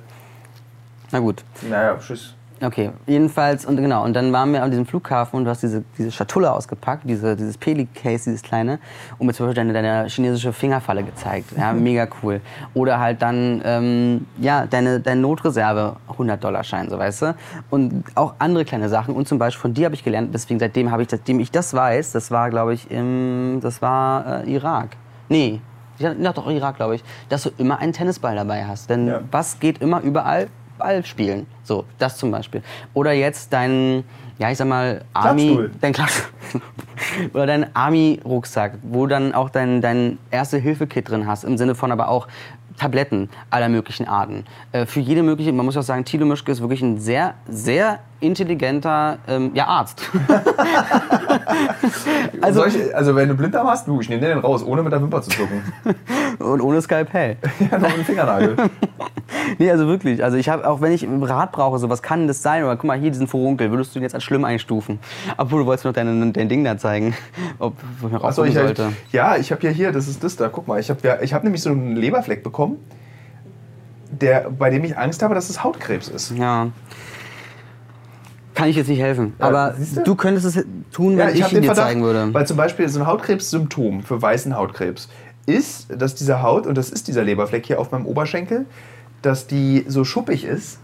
Na 1.11 1.19
gut. 1.19 1.43
naja, 1.69 1.97
tschüss. 1.99 2.35
Okay, 2.63 2.91
jedenfalls, 3.07 3.65
und 3.65 3.75
genau, 3.75 4.05
und 4.05 4.13
dann 4.13 4.31
waren 4.31 4.53
wir 4.53 4.63
an 4.63 4.71
diesem 4.71 4.85
Flughafen 4.85 5.37
und 5.37 5.43
du 5.43 5.49
hast 5.49 5.63
diese, 5.63 5.83
diese 5.97 6.11
Schatulle 6.11 6.51
ausgepackt, 6.53 7.03
diese, 7.05 7.35
dieses 7.35 7.57
Peli-Case, 7.57 8.23
dieses 8.25 8.41
kleine, 8.41 8.79
und 9.17 9.27
mir 9.27 9.33
zum 9.33 9.47
Beispiel 9.47 9.65
deine, 9.65 9.73
deine 9.73 10.07
chinesische 10.07 10.53
Fingerfalle 10.53 11.03
gezeigt. 11.03 11.51
Ja, 11.57 11.73
mega 11.73 12.07
cool. 12.21 12.39
Oder 12.73 12.99
halt 12.99 13.21
dann, 13.21 13.61
ähm, 13.65 14.27
ja, 14.39 14.65
deine, 14.65 15.01
deine 15.01 15.19
Notreserve, 15.19 15.97
100-Dollar-Schein, 16.17 16.89
so 16.89 16.97
weißt 16.97 17.21
du. 17.23 17.35
Und 17.69 18.05
auch 18.15 18.35
andere 18.39 18.63
kleine 18.63 18.87
Sachen. 18.87 19.13
Und 19.13 19.27
zum 19.27 19.39
Beispiel 19.39 19.61
von 19.61 19.73
dir 19.73 19.85
habe 19.85 19.95
ich 19.95 20.03
gelernt, 20.05 20.33
deswegen 20.33 20.59
seitdem 20.59 20.89
habe 20.89 21.03
ich, 21.03 21.09
seitdem 21.09 21.41
ich 21.41 21.51
das 21.51 21.73
weiß, 21.73 22.13
das 22.13 22.31
war, 22.31 22.49
glaube 22.49 22.73
ich, 22.75 22.89
im, 22.89 23.59
das 23.61 23.81
war 23.81 24.45
äh, 24.45 24.53
Irak. 24.53 24.89
Nee, 25.27 25.59
ja, 25.99 26.13
doch, 26.31 26.49
Irak, 26.49 26.77
glaube 26.77 26.95
ich, 26.95 27.03
dass 27.29 27.43
du 27.43 27.49
immer 27.57 27.79
einen 27.79 27.93
Tennisball 27.93 28.35
dabei 28.35 28.65
hast. 28.65 28.89
Denn 28.89 29.07
Ja. 29.07 29.19
was 29.31 29.59
geht 29.59 29.79
immer 29.81 30.01
überall? 30.01 30.47
Ball 30.77 31.05
spielen. 31.05 31.47
So, 31.63 31.85
das 31.97 32.17
zum 32.17 32.31
Beispiel. 32.31 32.61
Oder 32.93 33.13
jetzt 33.13 33.53
dein, 33.53 34.03
ja, 34.37 34.51
ich 34.51 34.57
sag 34.57 34.67
mal, 34.67 35.03
Army. 35.13 35.69
Dein 35.81 35.93
Klappstuhl. 35.93 36.31
Oder 37.33 37.47
dein 37.47 37.75
Army-Rucksack, 37.75 38.73
wo 38.83 39.07
dann 39.07 39.33
auch 39.33 39.49
dein, 39.49 39.81
dein 39.81 40.17
Erste-Hilfe-Kit 40.31 41.09
drin 41.09 41.27
hast. 41.27 41.43
Im 41.43 41.57
Sinne 41.57 41.75
von 41.75 41.91
aber 41.91 42.09
auch 42.09 42.27
Tabletten 42.77 43.29
aller 43.49 43.69
möglichen 43.69 44.07
Arten. 44.07 44.45
Äh, 44.71 44.85
für 44.85 44.99
jede 44.99 45.23
mögliche, 45.23 45.51
man 45.53 45.65
muss 45.65 45.77
auch 45.77 45.83
sagen, 45.83 46.05
Thilo 46.05 46.25
Mischke 46.25 46.51
ist 46.51 46.61
wirklich 46.61 46.81
ein 46.81 46.99
sehr, 46.99 47.35
sehr 47.47 47.99
intelligenter 48.23 49.17
ähm, 49.27 49.51
ja, 49.53 49.67
Arzt. 49.67 50.03
Also, 52.41 52.61
Solche, 52.61 52.95
also 52.95 53.15
wenn 53.15 53.29
du 53.29 53.35
Blinddarm 53.35 53.67
hast, 53.67 53.87
du, 53.87 54.01
ich 54.01 54.09
nehme 54.09 54.21
den 54.21 54.39
raus, 54.39 54.63
ohne 54.63 54.83
mit 54.83 54.91
der 54.91 55.01
Wimper 55.01 55.21
zu 55.21 55.29
zucken. 55.29 55.61
Und 56.39 56.61
ohne 56.61 56.81
Skalpell. 56.81 57.37
ja, 57.71 57.77
noch 57.77 57.93
einen 57.93 58.03
Fingernagel. 58.03 58.55
Nee, 59.57 59.71
also 59.71 59.87
wirklich. 59.87 60.23
Also 60.23 60.37
ich 60.37 60.49
habe, 60.49 60.67
auch 60.67 60.81
wenn 60.81 60.91
ich 60.91 61.07
Rat 61.07 61.51
brauche, 61.51 61.79
so 61.79 61.89
was 61.89 62.01
kann 62.01 62.27
das 62.27 62.41
sein? 62.41 62.63
Oder 62.63 62.75
guck 62.75 62.85
mal, 62.85 62.99
hier 62.99 63.11
diesen 63.11 63.27
Furunkel, 63.27 63.71
würdest 63.71 63.95
du 63.95 63.99
ihn 63.99 64.03
jetzt 64.03 64.15
als 64.15 64.23
schlimm 64.23 64.43
einstufen? 64.43 64.99
Obwohl, 65.37 65.61
du 65.61 65.65
wolltest 65.65 65.85
mir 65.85 65.91
noch 65.91 65.95
dein, 65.95 66.33
dein 66.33 66.49
Ding 66.49 66.63
da 66.63 66.77
zeigen, 66.77 67.15
ob 67.59 67.75
ich 67.99 68.21
rausgucken 68.21 68.51
ich 68.51 68.57
sollte. 68.57 68.93
Ja, 69.11 69.37
ich 69.37 69.51
habe 69.51 69.63
ja 69.63 69.69
hier, 69.69 69.91
das 69.91 70.07
ist 70.07 70.23
das 70.23 70.35
da, 70.35 70.49
guck 70.49 70.67
mal, 70.67 70.79
ich 70.79 70.89
habe 70.89 70.99
ja, 71.03 71.21
ich 71.21 71.33
hab 71.33 71.43
nämlich 71.43 71.61
so 71.61 71.69
einen 71.69 71.95
Leberfleck 71.95 72.43
bekommen, 72.43 72.77
der, 74.09 74.49
bei 74.49 74.69
dem 74.69 74.83
ich 74.83 74.97
Angst 74.97 75.23
habe, 75.23 75.33
dass 75.35 75.49
es 75.49 75.63
Hautkrebs 75.63 76.07
ist. 76.09 76.31
Ja. 76.31 76.67
Kann 78.53 78.69
ich 78.69 78.75
jetzt 78.75 78.87
nicht 78.87 78.99
helfen. 78.99 79.33
Ja, 79.39 79.47
Aber 79.47 79.75
du? 79.95 80.03
du 80.03 80.15
könntest 80.15 80.45
es 80.45 80.65
tun, 80.91 81.17
wenn 81.17 81.35
ich, 81.35 81.43
hab 81.43 81.51
ihn 81.51 81.61
dir 81.61 81.73
zeigen 81.73 82.03
würde. 82.03 82.33
Weil 82.33 82.45
zum 82.45 82.57
Beispiel 82.57 82.87
so 82.89 82.99
ein 82.99 83.07
Hautkrebssymptom 83.07 84.03
für 84.03 84.21
weißen 84.21 84.55
Hautkrebs 84.55 85.09
ist, 85.45 85.87
dass 85.89 86.15
diese 86.15 86.41
Haut, 86.41 86.67
und 86.67 86.77
das 86.77 86.89
ist 86.89 87.07
dieser 87.07 87.23
Leberfleck 87.23 87.65
hier 87.65 87.79
auf 87.79 87.91
meinem 87.91 88.05
Oberschenkel, 88.05 88.65
dass 89.21 89.47
die 89.47 89.85
so 89.87 90.03
schuppig 90.03 90.45
ist 90.45 90.79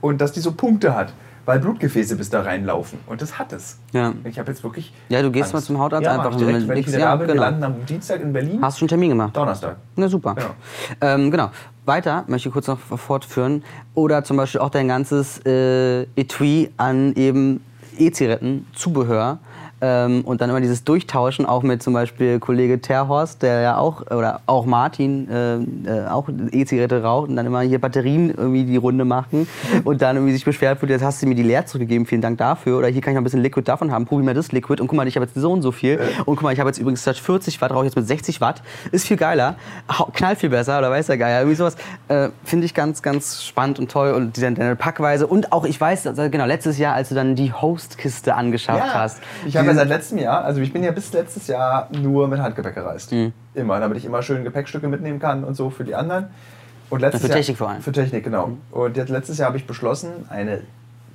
und 0.00 0.20
dass 0.20 0.32
die 0.32 0.40
so 0.40 0.52
Punkte 0.52 0.94
hat, 0.94 1.12
weil 1.46 1.60
Blutgefäße 1.60 2.16
bis 2.16 2.30
da 2.30 2.42
reinlaufen. 2.42 2.98
Und 3.06 3.22
das 3.22 3.38
hat 3.38 3.52
es. 3.52 3.78
Ja. 3.92 4.14
Ich 4.24 4.38
habe 4.38 4.50
jetzt 4.50 4.64
wirklich. 4.64 4.92
Ja, 5.08 5.22
du 5.22 5.30
gehst 5.30 5.44
Angst. 5.44 5.54
mal 5.54 5.62
zum 5.62 5.78
Hautarzt 5.78 6.04
ja, 6.04 6.12
einfach 6.12 6.32
ich 6.32 6.36
direkt, 6.38 6.68
wenn 6.68 6.76
ich 6.78 6.86
wieder 6.86 6.98
ja, 6.98 7.04
da 7.06 7.16
bin. 7.16 7.28
Wir 7.28 7.34
genau. 7.34 7.44
landen 7.46 7.64
am 7.64 7.86
Dienstag 7.86 8.20
in 8.22 8.32
Berlin. 8.32 8.58
Hast 8.62 8.80
du 8.80 8.84
einen 8.84 8.88
Termin 8.88 9.10
gemacht? 9.10 9.36
Donnerstag. 9.36 9.76
Na 9.96 10.08
super. 10.08 10.34
Genau. 10.34 10.54
Ähm, 11.00 11.30
genau. 11.30 11.50
Weiter 11.86 12.24
möchte 12.28 12.48
ich 12.48 12.52
kurz 12.52 12.66
noch 12.66 12.78
fortführen. 12.78 13.62
Oder 13.94 14.24
zum 14.24 14.36
Beispiel 14.36 14.60
auch 14.60 14.70
dein 14.70 14.88
ganzes 14.88 15.44
äh, 15.44 16.02
Etui 16.16 16.70
an 16.76 17.14
eben 17.14 17.64
E-Zigaretten, 17.98 18.66
Zubehör. 18.74 19.38
Ähm, 19.80 20.22
und 20.22 20.40
dann 20.40 20.50
immer 20.50 20.60
dieses 20.60 20.84
Durchtauschen, 20.84 21.46
auch 21.46 21.62
mit 21.62 21.82
zum 21.82 21.92
Beispiel 21.92 22.38
Kollege 22.38 22.80
Terhorst, 22.80 23.42
der 23.42 23.60
ja 23.60 23.78
auch, 23.78 24.02
oder 24.10 24.40
auch 24.46 24.66
Martin, 24.66 25.28
äh, 25.28 25.54
äh, 25.56 26.06
auch 26.08 26.28
E-Zigarette 26.50 27.02
raucht 27.02 27.28
und 27.28 27.36
dann 27.36 27.46
immer 27.46 27.60
hier 27.60 27.80
Batterien 27.80 28.30
irgendwie 28.30 28.64
die 28.64 28.76
Runde 28.76 29.04
machen 29.04 29.46
und 29.84 30.02
dann 30.02 30.16
irgendwie 30.16 30.32
sich 30.32 30.44
beschwert 30.44 30.80
wird, 30.80 30.90
jetzt 30.90 31.04
hast 31.04 31.22
du 31.22 31.26
mir 31.26 31.34
die 31.34 31.42
leer 31.42 31.66
zurückgegeben, 31.66 32.06
vielen 32.06 32.22
Dank 32.22 32.38
dafür. 32.38 32.78
Oder 32.78 32.88
hier 32.88 33.00
kann 33.00 33.12
ich 33.12 33.14
noch 33.14 33.20
ein 33.20 33.24
bisschen 33.24 33.42
Liquid 33.42 33.64
davon 33.66 33.90
haben, 33.90 34.06
probier 34.06 34.24
mal 34.24 34.34
das 34.34 34.52
Liquid 34.52 34.80
und 34.80 34.88
guck 34.88 34.96
mal, 34.96 35.06
ich 35.06 35.16
habe 35.16 35.26
jetzt 35.26 35.34
so 35.34 35.52
und 35.52 35.62
so 35.62 35.72
viel. 35.72 35.98
Und 36.24 36.36
guck 36.36 36.42
mal, 36.42 36.52
ich 36.52 36.60
habe 36.60 36.70
jetzt 36.70 36.78
übrigens 36.78 37.02
statt 37.02 37.16
40 37.16 37.60
Watt, 37.60 37.72
rauche 37.72 37.84
ich 37.84 37.86
jetzt 37.86 37.96
mit 37.96 38.06
60 38.06 38.40
Watt. 38.40 38.62
Ist 38.92 39.06
viel 39.06 39.16
geiler, 39.16 39.56
knallt 40.14 40.38
viel 40.38 40.50
besser 40.50 40.78
oder 40.78 40.90
weiß 40.90 41.06
der 41.06 41.18
Geier. 41.18 41.40
Irgendwie 41.40 41.56
sowas 41.56 41.76
äh, 42.08 42.28
finde 42.44 42.66
ich 42.66 42.74
ganz, 42.74 43.02
ganz 43.02 43.42
spannend 43.42 43.78
und 43.78 43.90
toll 43.90 44.12
und 44.12 44.36
diese 44.36 44.52
deine 44.52 44.76
Packweise. 44.76 45.26
Und 45.26 45.52
auch, 45.52 45.64
ich 45.64 45.80
weiß, 45.80 46.06
also 46.06 46.30
genau, 46.30 46.46
letztes 46.46 46.78
Jahr, 46.78 46.94
als 46.94 47.08
du 47.08 47.14
dann 47.14 47.34
die 47.34 47.52
Host-Kiste 47.52 48.34
angeschafft 48.34 48.94
hast. 48.94 49.20
Ich 49.46 49.56
habe 49.68 49.76
ja 49.76 49.84
seit 49.84 49.88
letztem 49.88 50.18
Jahr, 50.18 50.44
also 50.44 50.60
ich 50.60 50.72
bin 50.72 50.82
ja 50.82 50.90
bis 50.92 51.12
letztes 51.12 51.46
Jahr 51.46 51.88
nur 51.92 52.28
mit 52.28 52.40
Handgepäck 52.40 52.74
gereist. 52.74 53.12
Mhm. 53.12 53.32
Immer, 53.54 53.80
damit 53.80 53.98
ich 53.98 54.04
immer 54.04 54.22
schön 54.22 54.44
Gepäckstücke 54.44 54.88
mitnehmen 54.88 55.18
kann 55.18 55.44
und 55.44 55.54
so 55.54 55.70
für 55.70 55.84
die 55.84 55.94
anderen. 55.94 56.26
Und 56.90 57.00
letztes 57.00 57.22
Für 57.22 57.28
Jahr, 57.28 57.36
Technik 57.38 57.56
vor 57.56 57.68
allem. 57.68 57.78
Mhm. 57.78 57.82
Für 57.82 57.92
Technik, 57.92 58.24
genau. 58.24 58.50
Und 58.70 58.96
jetzt 58.96 59.08
letztes 59.08 59.38
Jahr 59.38 59.48
habe 59.48 59.56
ich 59.56 59.66
beschlossen, 59.66 60.26
eine 60.28 60.62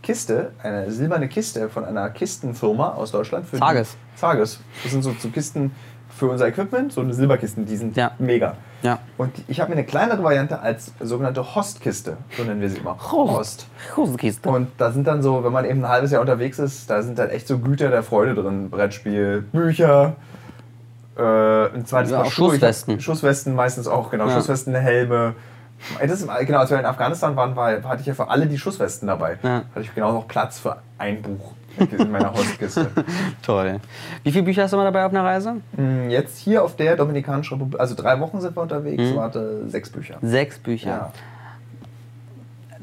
Kiste, 0.01 0.51
eine 0.63 0.91
silberne 0.91 1.27
Kiste 1.27 1.69
von 1.69 1.85
einer 1.85 2.09
Kistenfirma 2.09 2.89
aus 2.93 3.11
Deutschland. 3.11 3.45
Für 3.45 3.57
Zages. 3.57 3.95
Die, 4.15 4.19
Zages. 4.19 4.59
Das 4.83 4.91
sind 4.91 5.03
so, 5.03 5.13
so 5.19 5.29
Kisten 5.29 5.71
für 6.09 6.27
unser 6.27 6.47
Equipment, 6.47 6.91
so 6.93 7.01
eine 7.01 7.13
Silberkisten, 7.13 7.65
die 7.65 7.75
sind 7.77 7.95
Ja. 7.95 8.11
mega. 8.17 8.55
Ja. 8.81 8.99
Und 9.17 9.33
ich 9.47 9.59
habe 9.59 9.69
mir 9.71 9.77
eine 9.77 9.85
kleinere 9.85 10.23
Variante 10.23 10.59
als 10.61 10.93
sogenannte 11.01 11.55
Hostkiste, 11.55 12.17
so 12.37 12.43
nennen 12.43 12.61
wir 12.61 12.69
sie 12.69 12.77
immer. 12.77 12.97
Host. 13.11 13.67
Hosenkiste. 13.97 14.47
Und 14.49 14.69
da 14.77 14.91
sind 14.91 15.05
dann 15.07 15.21
so, 15.21 15.43
wenn 15.43 15.51
man 15.51 15.65
eben 15.65 15.83
ein 15.83 15.89
halbes 15.89 16.11
Jahr 16.11 16.21
unterwegs 16.21 16.59
ist, 16.59 16.89
da 16.89 17.01
sind 17.01 17.19
dann 17.19 17.29
echt 17.29 17.47
so 17.47 17.59
Güter 17.59 17.89
der 17.89 18.03
Freude 18.03 18.35
drin. 18.35 18.69
Brettspiel, 18.69 19.41
Bücher, 19.41 20.13
äh, 21.17 21.21
ein 21.21 21.85
zweites 21.85 22.11
Ja, 22.11 22.19
Schuhe. 22.25 22.25
Ich 22.25 22.31
hab- 22.31 22.31
Schusswesten. 22.31 22.99
Schusswesten 23.01 23.55
meistens 23.55 23.87
auch, 23.87 24.09
genau. 24.11 24.27
Ja. 24.27 24.35
Schusswesten, 24.35 24.73
Helme. 24.75 25.35
Das 26.05 26.25
genau, 26.45 26.59
als 26.59 26.69
wir 26.71 26.79
in 26.79 26.85
Afghanistan 26.85 27.35
waren, 27.35 27.55
war, 27.55 27.71
hatte 27.83 28.01
ich 28.01 28.07
ja 28.07 28.13
für 28.13 28.29
alle 28.29 28.47
die 28.47 28.57
Schusswesten 28.57 29.07
dabei. 29.07 29.37
Ja. 29.43 29.63
Hatte 29.73 29.81
ich 29.81 29.93
genau 29.95 30.11
noch 30.11 30.27
Platz 30.27 30.59
für 30.59 30.77
ein 30.97 31.21
Buch 31.21 31.53
in 31.79 32.11
meiner 32.11 32.33
Hostkiste. 32.33 32.89
Toll. 33.41 33.79
Wie 34.23 34.31
viele 34.31 34.43
Bücher 34.43 34.63
hast 34.63 34.71
du 34.73 34.77
mal 34.77 34.83
dabei 34.85 35.05
auf 35.05 35.11
einer 35.11 35.23
Reise? 35.23 35.55
Mm, 35.77 36.09
Jetzt 36.09 36.37
hier 36.39 36.63
auf 36.63 36.75
der 36.75 36.95
Dominikanischen 36.95 37.55
Republik, 37.57 37.79
also 37.79 37.95
drei 37.95 38.19
Wochen 38.19 38.41
sind 38.41 38.55
wir 38.55 38.61
unterwegs, 38.61 39.01
Mhm. 39.03 39.15
warte, 39.15 39.67
sechs 39.69 39.89
Bücher. 39.89 40.17
Sechs 40.21 40.57
Bücher. 40.59 40.89
Ja. 40.89 41.13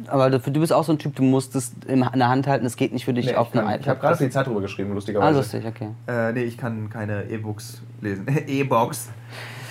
Aber 0.08 0.30
du, 0.30 0.38
du 0.38 0.60
bist 0.60 0.72
auch 0.72 0.84
so 0.84 0.92
ein 0.92 0.98
Typ, 0.98 1.16
du 1.16 1.22
musst 1.22 1.56
es 1.56 1.72
in 1.88 2.00
der 2.00 2.28
Hand 2.28 2.46
halten, 2.46 2.64
es 2.66 2.76
geht 2.76 2.92
nicht 2.92 3.04
für 3.04 3.12
dich 3.14 3.26
Nee, 3.26 3.34
auf 3.34 3.48
ich 3.52 3.58
eine 3.60 3.70
kann- 3.70 3.80
ich 3.80 3.88
habe 3.88 3.98
gerade 4.00 4.18
die 4.24 4.30
Zeit 4.30 4.46
drüber 4.46 4.60
geschrieben, 4.60 4.90
Ah, 4.92 4.94
lustigerweise. 4.94 5.38
lustig, 5.38 5.64
okay. 5.66 5.88
Äh, 6.06 6.32
nee, 6.32 6.42
ich 6.44 6.56
kann 6.58 6.90
keine 6.90 7.24
E-Books 7.24 7.80
lesen. 8.00 8.26
E-Box. 8.46 9.08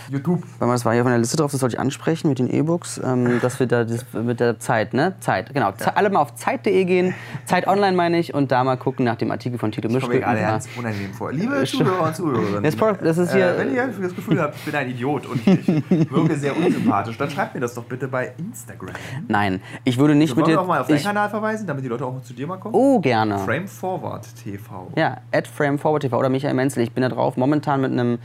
YouTube. 0.09 0.41
Mal, 0.59 0.67
das 0.71 0.85
war 0.85 0.93
hier 0.93 1.01
auf 1.01 1.05
meiner 1.05 1.17
Liste 1.17 1.37
drauf, 1.37 1.51
das 1.51 1.59
sollte 1.59 1.75
ich 1.75 1.79
ansprechen 1.79 2.29
mit 2.29 2.39
den 2.39 2.49
E-Books, 2.49 2.99
ähm, 3.03 3.39
dass 3.41 3.59
wir 3.59 3.67
da 3.67 3.83
das, 3.83 4.05
mit 4.13 4.39
der 4.39 4.59
Zeit, 4.59 4.93
ne? 4.93 5.15
Zeit, 5.19 5.53
genau. 5.53 5.71
Ze- 5.73 5.95
Alle 5.97 6.09
mal 6.09 6.19
auf 6.21 6.35
zeit.de 6.35 6.85
gehen, 6.85 7.13
Zeit 7.45 7.67
online 7.67 7.95
meine 7.95 8.19
ich, 8.19 8.33
und 8.33 8.51
da 8.51 8.63
mal 8.63 8.75
gucken 8.77 9.05
nach 9.05 9.15
dem 9.15 9.31
Artikel 9.31 9.57
von 9.59 9.71
Tito 9.71 9.87
Ich 9.87 9.93
komme 9.93 9.99
Mischke. 9.99 10.13
mir 10.15 10.19
gerade 10.21 10.39
über- 10.39 10.47
ganz 10.47 10.69
unangenehm 10.77 11.13
vor. 11.13 11.31
Liebe 11.31 11.63
Zuhörer 11.65 12.03
und 12.07 12.15
Zuhörerinnen. 12.15 12.63
Das 13.03 13.17
ist 13.17 13.33
hier- 13.33 13.55
Äh, 13.55 13.57
wenn 13.59 13.73
ihr 13.75 13.87
das 13.87 14.15
Gefühl 14.15 14.41
habt, 14.41 14.55
ich 14.55 14.65
bin 14.65 14.75
ein 14.75 14.89
Idiot 14.89 15.25
und 15.25 15.45
ich 15.47 15.67
wirke 16.11 16.35
sehr 16.35 16.55
unsympathisch, 16.55 17.17
dann 17.17 17.29
schreibt 17.29 17.55
mir 17.55 17.61
das 17.61 17.73
doch 17.73 17.83
bitte 17.85 18.07
bei 18.07 18.33
Instagram. 18.37 18.95
Nein, 19.27 19.61
ich 19.83 19.97
würde 19.97 20.15
nicht 20.15 20.35
Wollen 20.35 20.45
mit 20.47 20.55
dir. 20.55 20.61
auch 20.61 20.67
mal 20.67 20.81
auf 20.81 20.87
deinen 20.87 20.97
ich, 20.97 21.03
Kanal 21.03 21.29
verweisen, 21.29 21.67
damit 21.67 21.83
die 21.83 21.89
Leute 21.89 22.05
auch 22.05 22.21
zu 22.21 22.33
dir 22.33 22.47
mal 22.47 22.57
kommen? 22.57 22.73
oh, 22.75 22.99
gerne. 22.99 23.39
Frame 23.39 23.67
Forward 23.67 24.27
TV. 24.43 24.91
Ja, 24.95 25.17
at 25.31 25.47
Frame 25.47 25.77
Forward 25.79 26.01
TV 26.03 26.17
oder 26.17 26.29
Michael 26.29 26.53
Menzel. 26.53 26.83
Ich 26.83 26.91
bin 26.91 27.01
da 27.01 27.09
drauf, 27.09 27.37
momentan 27.37 27.81
mit 27.81 27.91
einem 27.91 28.19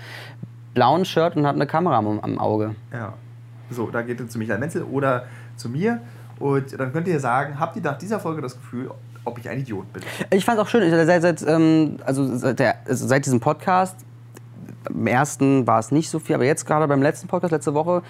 blauen 0.74 1.04
Shirt 1.04 1.36
und 1.36 1.46
habe 1.46 1.56
eine 1.56 1.66
Kamera 1.66 1.98
am, 1.98 2.20
am 2.20 2.38
Auge. 2.38 2.74
Ja. 2.92 3.14
So, 3.70 3.90
da 3.90 4.02
geht 4.02 4.20
ihr 4.20 4.28
zu 4.28 4.38
Michael 4.38 4.58
Menzel 4.58 4.82
oder 4.82 5.26
zu 5.56 5.68
mir. 5.68 6.00
Und 6.38 6.78
dann 6.78 6.92
könnt 6.92 7.06
ihr 7.06 7.20
sagen, 7.20 7.60
habt 7.60 7.76
ihr 7.76 7.82
nach 7.82 7.98
dieser 7.98 8.18
Folge 8.18 8.42
das 8.42 8.54
Gefühl, 8.54 8.90
ob 9.24 9.38
ich 9.38 9.48
ein 9.48 9.60
Idiot 9.60 9.92
bin? 9.92 10.02
Ich 10.30 10.44
fand 10.44 10.58
es 10.58 10.64
auch 10.64 10.68
schön, 10.68 10.90
seit, 11.06 11.22
seit, 11.22 11.42
ähm, 11.46 11.98
also 12.04 12.36
seit, 12.36 12.58
der, 12.58 12.76
also 12.86 13.06
seit 13.06 13.26
diesem 13.26 13.40
Podcast, 13.40 13.96
beim 14.84 15.06
ersten 15.06 15.66
war 15.66 15.78
es 15.78 15.92
nicht 15.92 16.08
so 16.08 16.18
viel, 16.18 16.34
aber 16.34 16.44
jetzt 16.44 16.66
gerade 16.66 16.88
beim 16.88 17.02
letzten 17.02 17.28
Podcast, 17.28 17.52
letzte 17.52 17.74
Woche, 17.74 18.02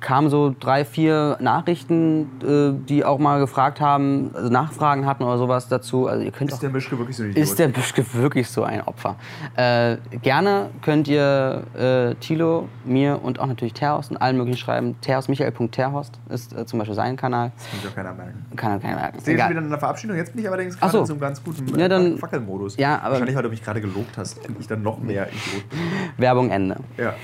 kamen 0.00 0.30
so 0.30 0.54
drei, 0.58 0.84
vier 0.84 1.36
Nachrichten, 1.40 2.30
äh, 2.42 2.86
die 2.88 3.04
auch 3.04 3.18
mal 3.18 3.38
gefragt 3.40 3.80
haben, 3.80 4.30
also 4.34 4.48
Nachfragen 4.50 5.06
hatten 5.06 5.22
oder 5.24 5.38
sowas 5.38 5.68
dazu. 5.68 6.06
Also 6.06 6.24
ihr 6.24 6.30
könnt 6.32 6.50
Ist 6.50 6.56
auch, 6.56 6.60
der 6.60 6.70
Mischke 6.70 6.98
wirklich 6.98 7.16
so 7.16 7.22
ein 7.22 7.30
Idiot? 7.30 7.42
ist 7.44 7.58
der 7.58 7.68
Büschke 7.68 8.04
wirklich 8.14 8.48
so 8.48 8.62
ein 8.64 8.82
Opfer? 8.82 9.16
Äh, 9.56 9.96
gerne 10.22 10.70
könnt 10.82 11.08
ihr 11.08 11.62
äh, 11.76 12.14
Thilo, 12.16 12.68
mir 12.84 13.20
und 13.22 13.38
auch 13.40 13.46
natürlich 13.46 13.74
Terhorst 13.74 14.10
und 14.10 14.16
allen 14.16 14.36
möglichen 14.36 14.58
schreiben. 14.58 14.96
Terhorst, 15.00 15.28
Michael.terhorst 15.28 16.18
ist 16.28 16.52
äh, 16.56 16.66
zum 16.66 16.78
Beispiel 16.78 16.94
sein 16.94 17.16
Kanal. 17.16 17.52
das 17.56 17.82
kann 17.82 17.90
auch 17.90 17.94
keiner 17.94 18.12
merken. 18.14 18.44
Kann 18.56 18.72
er 18.72 18.78
keiner 18.78 18.96
merken. 18.96 19.18
Ich 19.18 19.24
sehe 19.24 19.38
schon 19.38 19.50
wieder 19.50 19.60
in 19.60 19.70
der 19.70 19.78
Verabschiedung. 19.78 20.16
Jetzt 20.16 20.32
bin 20.32 20.42
ich 20.42 20.48
allerdings 20.48 20.78
gerade 20.78 20.92
so. 20.92 21.00
in 21.00 21.06
so 21.06 21.12
einem 21.14 21.20
ganz 21.20 21.42
guten 21.42 21.78
Ja, 21.78 21.88
dann- 21.88 22.18
Fackelmodus. 22.18 22.76
Ja, 22.76 22.98
aber- 23.00 23.10
Wahrscheinlich, 23.12 23.36
weil 23.36 23.42
du 23.42 23.48
mich 23.50 23.62
gerade 23.64 23.80
gelobt 23.80 24.16
hast 24.18 24.46
und 24.48 24.58
ich 24.60 24.66
dann 24.66 24.82
noch 24.82 24.98
mehr 24.98 25.26
Idiot 25.28 25.68
bin. 25.70 25.78
Werbung 26.18 26.50
Ende. 26.50 26.76
Ja. 26.96 27.14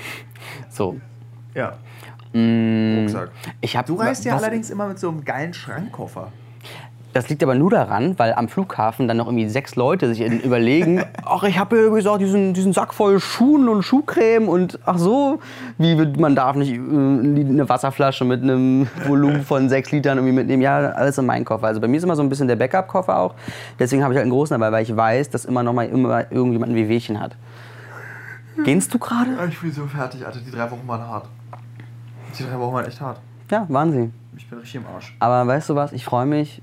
So. 0.69 0.97
Ja. 1.55 1.73
Mm, 2.33 2.99
Rucksack. 3.01 3.29
Ich 3.61 3.77
hab, 3.77 3.85
Du 3.85 3.95
reist 3.95 4.25
ja 4.25 4.33
was- 4.35 4.43
allerdings 4.43 4.69
immer 4.69 4.87
mit 4.87 4.99
so 4.99 5.09
einem 5.09 5.23
geilen 5.23 5.53
Schrankkoffer. 5.53 6.29
Das 7.13 7.29
liegt 7.29 7.43
aber 7.43 7.53
nur 7.53 7.69
daran, 7.69 8.17
weil 8.17 8.33
am 8.33 8.49
Flughafen 8.49 9.07
dann 9.07 9.17
noch 9.17 9.27
irgendwie 9.27 9.47
sechs 9.47 9.75
Leute 9.75 10.11
sich 10.11 10.19
überlegen, 10.43 11.03
ach, 11.23 11.43
ich 11.43 11.59
habe 11.59 11.79
ja 11.79 11.89
gesagt, 11.89 12.21
diesen, 12.21 12.55
diesen 12.55 12.73
Sack 12.73 12.91
voll 12.91 13.19
Schuhen 13.19 13.69
und 13.69 13.83
Schuhcreme 13.83 14.49
und 14.49 14.79
ach 14.87 14.97
so, 14.97 15.39
wie 15.77 15.93
man 16.19 16.35
darf 16.35 16.55
nicht 16.55 16.71
äh, 16.73 16.75
eine 16.79 17.69
Wasserflasche 17.69 18.25
mit 18.25 18.41
einem 18.41 18.87
Volumen 19.05 19.43
von 19.43 19.69
sechs 19.69 19.91
Litern 19.91 20.17
irgendwie 20.17 20.33
mitnehmen. 20.33 20.63
Ja, 20.63 20.77
alles 20.93 21.19
in 21.19 21.27
meinen 21.27 21.45
Koffer. 21.45 21.67
Also 21.67 21.79
bei 21.79 21.87
mir 21.87 21.97
ist 21.97 22.03
immer 22.03 22.15
so 22.15 22.23
ein 22.23 22.29
bisschen 22.29 22.47
der 22.47 22.55
Backup-Koffer 22.55 23.15
auch. 23.19 23.35
Deswegen 23.77 24.01
habe 24.01 24.15
ich 24.15 24.17
halt 24.17 24.23
einen 24.23 24.31
großen 24.31 24.59
dabei, 24.59 24.71
weil 24.75 24.81
ich 24.81 24.95
weiß, 24.95 25.29
dass 25.29 25.45
immer 25.45 25.61
noch 25.61 25.73
mal 25.73 25.85
immer 25.87 26.31
irgendjemand 26.31 26.71
ein 26.71 26.75
Wehwehchen 26.75 27.19
hat. 27.19 27.35
Gehst 28.65 28.91
du 28.91 28.97
gerade? 28.97 29.29
Ich 29.51 29.59
bin 29.59 29.71
so 29.71 29.85
fertig, 29.85 30.25
Alter. 30.25 30.39
Die 30.39 30.49
drei 30.49 30.69
Wochen 30.71 30.87
waren 30.87 31.01
hart. 31.07 31.27
Die 32.37 32.43
drei 32.43 32.59
Wochen 32.59 32.73
waren 32.73 32.85
echt 32.85 32.99
hart. 33.01 33.19
Ja, 33.51 33.65
waren 33.69 33.91
sie. 33.91 34.11
Ich 34.35 34.49
bin 34.49 34.59
richtig 34.59 34.81
im 34.81 34.87
Arsch. 34.87 35.15
Aber 35.19 35.45
weißt 35.47 35.69
du 35.69 35.75
was, 35.75 35.91
ich 35.93 36.03
freue 36.05 36.25
mich 36.25 36.61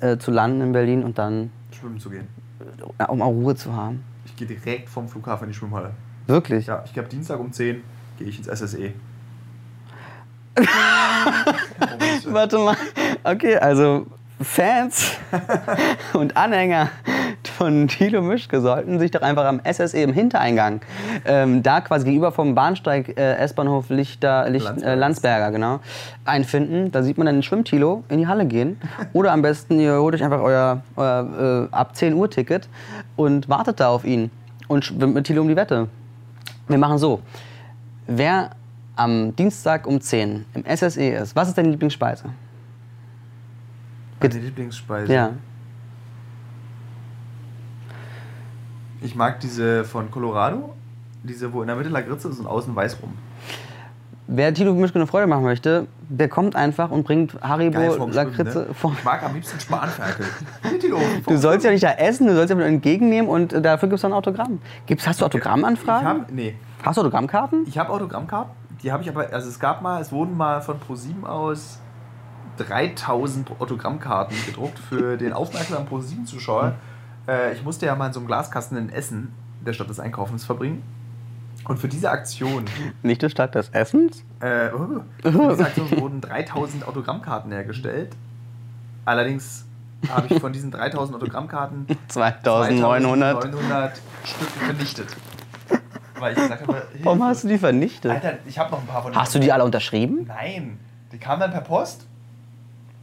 äh, 0.00 0.18
zu 0.18 0.30
landen 0.30 0.60
in 0.60 0.72
Berlin 0.72 1.02
und 1.02 1.18
dann, 1.18 1.50
Schwimmen 1.72 1.98
zu 1.98 2.10
gehen. 2.10 2.28
äh, 2.98 3.04
um 3.04 3.22
auch 3.22 3.30
Ruhe 3.30 3.54
zu 3.56 3.74
haben. 3.74 4.04
Ich 4.24 4.36
gehe 4.36 4.46
direkt 4.46 4.88
vom 4.88 5.08
Flughafen 5.08 5.44
in 5.44 5.52
die 5.52 5.58
Schwimmhalle. 5.58 5.90
Wirklich? 6.26 6.66
Ja, 6.66 6.82
ich 6.84 6.92
glaube 6.92 7.08
Dienstag 7.08 7.40
um 7.40 7.52
10 7.52 7.82
gehe 8.18 8.28
ich 8.28 8.38
ins 8.38 8.46
SSE. 8.46 8.92
Warte 12.26 12.58
mal. 12.58 12.76
Okay, 13.24 13.56
also 13.56 14.06
Fans 14.40 15.12
und 16.12 16.36
Anhänger 16.36 16.90
von 17.62 17.86
Thilo 17.86 18.22
Mischke 18.22 18.60
sollten 18.60 18.98
sich 18.98 19.12
doch 19.12 19.22
einfach 19.22 19.44
am 19.44 19.60
SSE 19.64 20.02
im 20.02 20.12
Hintereingang, 20.12 20.80
ähm, 21.24 21.62
da 21.62 21.80
quasi 21.80 22.04
gegenüber 22.04 22.32
vom 22.32 22.56
Bahnsteig 22.56 23.16
äh, 23.16 23.36
S-Bahnhof 23.36 23.88
Lichter, 23.88 24.50
Licht, 24.50 24.66
äh, 24.66 24.96
Landsberger. 24.96 24.96
Landsberger, 24.96 25.50
genau, 25.52 25.80
einfinden. 26.24 26.90
Da 26.90 27.04
sieht 27.04 27.18
man 27.18 27.26
dann 27.26 27.36
den 27.36 27.44
Schwimmtilo 27.44 28.02
in 28.08 28.18
die 28.18 28.26
Halle 28.26 28.46
gehen. 28.46 28.80
Oder 29.12 29.30
am 29.30 29.42
besten, 29.42 29.78
ihr 29.78 29.94
holt 29.94 30.12
euch 30.16 30.24
einfach 30.24 30.40
euer, 30.40 30.82
euer 30.96 31.68
äh, 31.70 31.74
ab 31.74 31.94
10 31.94 32.14
Uhr 32.14 32.28
Ticket 32.28 32.68
und 33.14 33.48
wartet 33.48 33.78
da 33.78 33.90
auf 33.90 34.04
ihn 34.04 34.32
und 34.66 34.84
schwimmt 34.84 35.14
mit 35.14 35.24
Thilo 35.28 35.42
um 35.42 35.48
die 35.48 35.54
Wette. 35.54 35.86
Wir 36.66 36.78
machen 36.78 36.98
so. 36.98 37.20
Wer 38.08 38.50
am 38.96 39.36
Dienstag 39.36 39.86
um 39.86 40.00
10 40.00 40.46
im 40.54 40.64
SSE 40.76 41.10
ist, 41.10 41.36
was 41.36 41.46
ist 41.46 41.56
deine 41.56 41.70
Lieblingsspeise? 41.70 42.24
Meine 44.20 44.34
Lieblingsspeise. 44.34 45.12
Ja. 45.12 45.30
Ich 49.02 49.14
mag 49.14 49.40
diese 49.40 49.84
von 49.84 50.10
Colorado. 50.10 50.74
Diese, 51.24 51.52
wo 51.52 51.60
in 51.62 51.68
der 51.68 51.76
Mitte 51.76 51.88
Lakritze 51.90 52.28
ist 52.28 52.40
und 52.40 52.46
außen 52.46 52.74
weiß 52.74 52.98
rum. 53.02 53.12
Wer 54.26 54.54
Tilo 54.54 54.72
Mischke 54.74 54.98
eine 54.98 55.06
Freude 55.06 55.26
machen 55.26 55.44
möchte, 55.44 55.86
der 56.08 56.28
kommt 56.28 56.56
einfach 56.56 56.90
und 56.90 57.04
bringt 57.04 57.36
Haribo, 57.42 57.78
Geil 57.78 57.92
Schwimmen, 57.92 58.12
Lakritze 58.12 58.66
ne? 58.68 58.74
vor. 58.74 58.92
Ich 58.96 59.04
mag 59.04 59.22
am 59.22 59.34
liebsten 59.34 59.60
Spanferkel. 59.60 60.26
Tilo, 60.80 60.98
Du 61.26 61.36
sollst 61.36 61.64
ja 61.64 61.70
nicht 61.70 61.82
da 61.82 61.92
essen, 61.92 62.26
du 62.28 62.34
sollst 62.34 62.50
ja 62.50 62.56
nur 62.56 62.64
entgegennehmen 62.64 63.28
und 63.30 63.52
äh, 63.52 63.60
dafür 63.60 63.88
gibt 63.88 63.96
es 63.96 64.02
dann 64.02 64.12
ein 64.12 64.16
Autogramm. 64.16 64.60
Gibt's, 64.86 65.06
hast 65.06 65.20
du 65.20 65.24
Ich 65.24 65.26
Autogrammanfragen? 65.26 66.06
hab, 66.22 66.32
nee. 66.32 66.54
Hast 66.82 66.96
du 66.96 67.02
Autogrammkarten? 67.02 67.66
Ich 67.66 67.78
habe 67.78 67.90
Autogrammkarten. 67.90 68.52
Die 68.82 68.90
habe 68.90 69.02
ich 69.02 69.08
aber, 69.08 69.32
also 69.32 69.48
es 69.48 69.60
gab 69.60 69.82
mal, 69.82 70.00
es 70.00 70.10
wurden 70.12 70.36
mal 70.36 70.60
von 70.62 70.76
Pro7 70.80 71.24
aus 71.24 71.78
3000 72.58 73.50
Autogrammkarten 73.60 74.36
gedruckt 74.46 74.78
für 74.78 75.16
den 75.16 75.32
aufmerksamen 75.32 75.86
Pro7-Zuschauer. 75.88 76.74
Äh, 77.28 77.52
ich 77.54 77.62
musste 77.62 77.86
ja 77.86 77.94
mal 77.94 78.08
in 78.08 78.12
so 78.12 78.20
einem 78.20 78.26
Glaskasten 78.26 78.76
in 78.76 78.90
Essen, 78.90 79.32
der 79.64 79.72
Stadt 79.72 79.88
des 79.88 80.00
Einkaufens, 80.00 80.44
verbringen. 80.44 80.82
Und 81.64 81.78
für 81.78 81.88
diese 81.88 82.10
Aktion, 82.10 82.64
Nicht 83.02 83.22
die 83.22 83.30
Stadt 83.30 83.54
des 83.54 83.68
Essens? 83.70 84.24
äh, 84.40 84.68
für 85.22 85.50
diese 85.50 85.64
Aktion 85.66 85.90
wurden 86.00 86.20
3000 86.20 86.86
Autogrammkarten 86.88 87.52
hergestellt. 87.52 88.16
Allerdings 89.04 89.64
habe 90.08 90.26
ich 90.34 90.40
von 90.40 90.52
diesen 90.52 90.70
3000 90.72 91.16
Autogrammkarten 91.16 91.86
2900. 92.08 93.42
2900 93.42 94.00
Stück 94.24 94.48
vernichtet. 94.48 95.06
Weil 96.18 96.32
ich 96.32 96.38
gesagt 96.38 96.66
habe, 96.66 96.82
Warum 97.02 97.22
hast 97.24 97.44
du 97.44 97.48
die 97.48 97.58
vernichtet? 97.58 98.10
Alter, 98.10 98.34
ich 98.46 98.58
habe 98.58 98.72
noch 98.72 98.80
ein 98.80 98.86
paar 98.86 99.02
von 99.02 99.12
denen. 99.12 99.20
Hast 99.20 99.34
du 99.34 99.38
die 99.38 99.52
alle 99.52 99.64
unterschrieben? 99.64 100.24
Nein, 100.26 100.78
die 101.12 101.18
kamen 101.18 101.40
dann 101.40 101.50
per 101.52 101.60
Post. 101.60 102.06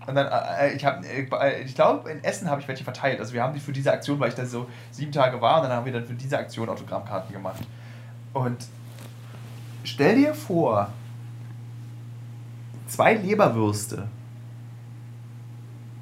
Und 0.09 0.15
dann, 0.15 0.25
äh, 0.25 0.73
ich, 0.73 0.83
äh, 0.83 1.61
ich 1.61 1.75
glaube, 1.75 2.09
in 2.09 2.23
Essen 2.23 2.49
habe 2.49 2.59
ich 2.59 2.67
welche 2.67 2.83
verteilt. 2.83 3.19
Also 3.19 3.31
wir 3.33 3.43
haben 3.43 3.53
die 3.53 3.59
für 3.59 3.71
diese 3.71 3.93
Aktion, 3.93 4.19
weil 4.19 4.29
ich 4.29 4.35
da 4.35 4.43
so 4.43 4.67
sieben 4.89 5.11
Tage 5.11 5.39
war, 5.39 5.57
und 5.57 5.69
dann 5.69 5.77
haben 5.77 5.85
wir 5.85 5.93
dann 5.93 6.05
für 6.05 6.15
diese 6.15 6.35
Aktion 6.35 6.67
Autogrammkarten 6.67 7.31
gemacht. 7.31 7.61
Und 8.33 8.65
stell 9.83 10.15
dir 10.15 10.33
vor, 10.33 10.91
zwei 12.87 13.13
Leberwürste 13.13 14.07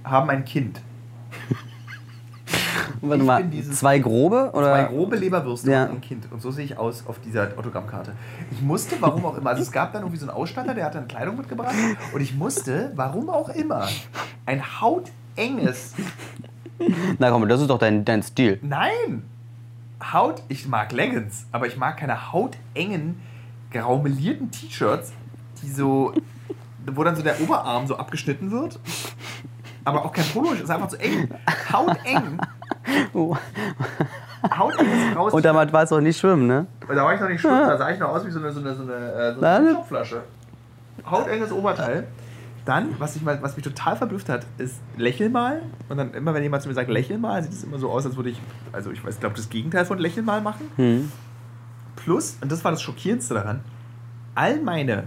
haben 0.05 0.29
ein 0.29 0.45
Kind. 0.45 0.79
Warte 3.01 3.23
mal, 3.23 3.43
zwei 3.71 3.99
grobe? 3.99 4.51
Oder? 4.53 4.65
Zwei 4.67 4.83
grobe 4.85 5.15
Leberwürste 5.17 5.71
Ja. 5.71 5.83
und 5.85 5.91
ein 5.95 6.01
Kind. 6.01 6.31
Und 6.31 6.41
so 6.41 6.51
sehe 6.51 6.65
ich 6.65 6.77
aus 6.77 7.03
auf 7.07 7.19
dieser 7.19 7.49
Autogrammkarte. 7.57 8.11
Ich 8.51 8.61
musste, 8.61 8.95
warum 8.99 9.25
auch 9.25 9.37
immer, 9.37 9.51
also 9.51 9.61
es 9.61 9.71
gab 9.71 9.93
dann 9.93 10.01
irgendwie 10.03 10.19
so 10.19 10.27
einen 10.27 10.35
Ausstatter, 10.35 10.73
der 10.73 10.85
hat 10.85 10.95
dann 10.95 11.07
Kleidung 11.07 11.37
mitgebracht. 11.37 11.75
Und 12.13 12.21
ich 12.21 12.33
musste, 12.35 12.91
warum 12.95 13.29
auch 13.29 13.49
immer, 13.49 13.87
ein 14.45 14.63
hautenges, 14.81 15.93
Na 17.19 17.29
komm, 17.31 17.47
das 17.49 17.61
ist 17.61 17.69
doch 17.69 17.79
dein, 17.79 18.05
dein 18.05 18.23
Stil. 18.23 18.59
nein, 18.61 19.23
Haut, 20.13 20.43
ich 20.47 20.67
mag 20.67 20.91
Leggings, 20.91 21.47
aber 21.51 21.65
ich 21.67 21.75
mag 21.75 21.97
keine 21.97 22.31
hautengen, 22.31 23.19
graumelierten 23.71 24.51
T-Shirts, 24.51 25.11
die 25.63 25.69
so, 25.71 26.13
wo 26.85 27.03
dann 27.03 27.15
so 27.15 27.23
der 27.23 27.41
Oberarm 27.41 27.87
so 27.87 27.97
abgeschnitten 27.97 28.51
wird. 28.51 28.79
Aber 29.87 30.03
auch 30.03 30.11
kein 30.11 30.25
Polo, 30.25 30.51
ist 30.51 30.69
einfach 30.69 30.89
zu 30.89 30.99
eng. 30.99 31.29
Hauteng. 31.71 32.37
Hautenges 34.57 35.15
raus. 35.15 35.33
Und 35.33 35.45
damit 35.45 35.71
war 35.71 35.83
es 35.83 35.93
auch 35.93 36.01
nicht 36.01 36.19
schwimmen, 36.19 36.45
ne? 36.45 36.67
Und 36.85 36.93
da 36.93 37.05
war 37.05 37.13
ich 37.13 37.21
noch 37.21 37.29
nicht 37.29 37.39
schwimmen, 37.39 37.69
da 37.69 37.77
sah 37.77 37.89
ich 37.89 37.97
noch 37.97 38.09
aus 38.09 38.25
wie 38.25 38.31
so 38.31 38.39
eine, 38.39 38.51
so 38.51 38.59
eine, 38.59 38.75
so 38.75 38.83
eine, 38.83 38.93
äh, 38.93 39.33
so 39.35 39.41
eine 39.41 39.65
ne? 39.65 39.71
Shopflasche. 39.75 40.23
Hautenges 41.09 41.53
Oberteil. 41.53 42.05
Dann, 42.65 42.99
was, 42.99 43.15
ich 43.15 43.21
mal, 43.21 43.41
was 43.41 43.55
mich 43.55 43.63
total 43.63 43.95
verblüfft 43.95 44.27
hat, 44.27 44.45
ist 44.57 44.81
Lächel 44.97 45.29
mal. 45.29 45.61
Und 45.87 45.95
dann 45.95 46.13
immer, 46.13 46.33
wenn 46.33 46.43
jemand 46.43 46.63
zu 46.63 46.67
mir 46.67 46.75
sagt 46.75 46.89
Lächel 46.89 47.17
mal, 47.17 47.41
sieht 47.41 47.53
es 47.53 47.63
immer 47.63 47.79
so 47.79 47.89
aus, 47.89 48.05
als 48.05 48.17
würde 48.17 48.31
ich, 48.31 48.41
also 48.73 48.91
ich 48.91 49.05
weiß, 49.05 49.21
glaube 49.21 49.37
das 49.37 49.49
Gegenteil 49.49 49.85
von 49.85 49.99
Lächeln 49.99 50.25
mal 50.25 50.41
machen. 50.41 50.69
Hm. 50.75 51.09
Plus, 51.95 52.37
und 52.41 52.51
das 52.51 52.61
war 52.65 52.71
das 52.71 52.81
Schockierendste 52.81 53.35
daran, 53.35 53.61
all 54.35 54.59
meine 54.59 55.05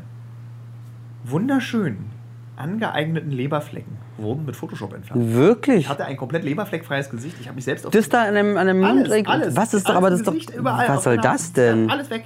wunderschönen, 1.24 2.10
angeeigneten 2.56 3.30
Leberflecken 3.30 3.98
wurden 4.22 4.44
mit 4.46 4.56
Photoshop 4.56 4.92
entfernt. 4.94 5.34
Wirklich? 5.34 5.80
Ich 5.80 5.88
hatte 5.88 6.04
ein 6.04 6.16
komplett 6.16 6.44
leberfleckfreies 6.44 7.10
Gesicht. 7.10 7.36
Ich 7.40 7.46
habe 7.46 7.56
mich 7.56 7.64
selbst 7.64 7.86
auf 7.86 7.92
Das 7.92 8.08
da 8.08 8.22
an 8.22 8.28
einem, 8.36 8.56
an 8.56 8.68
einem 8.68 8.84
alles, 8.84 9.08
Mund- 9.08 9.28
alles, 9.28 9.56
Was 9.56 9.74
ist 9.74 9.88
doch, 9.88 9.94
alles 9.94 9.98
aber 9.98 10.08
im 10.08 10.12
das 10.12 10.20
ist 10.20 10.26
doch. 10.26 10.32
Gesicht, 10.34 10.50
überall, 10.56 10.88
was 10.88 11.04
soll 11.04 11.16
das 11.18 11.52
denn? 11.52 11.90
Alles 11.90 12.10
weg. 12.10 12.24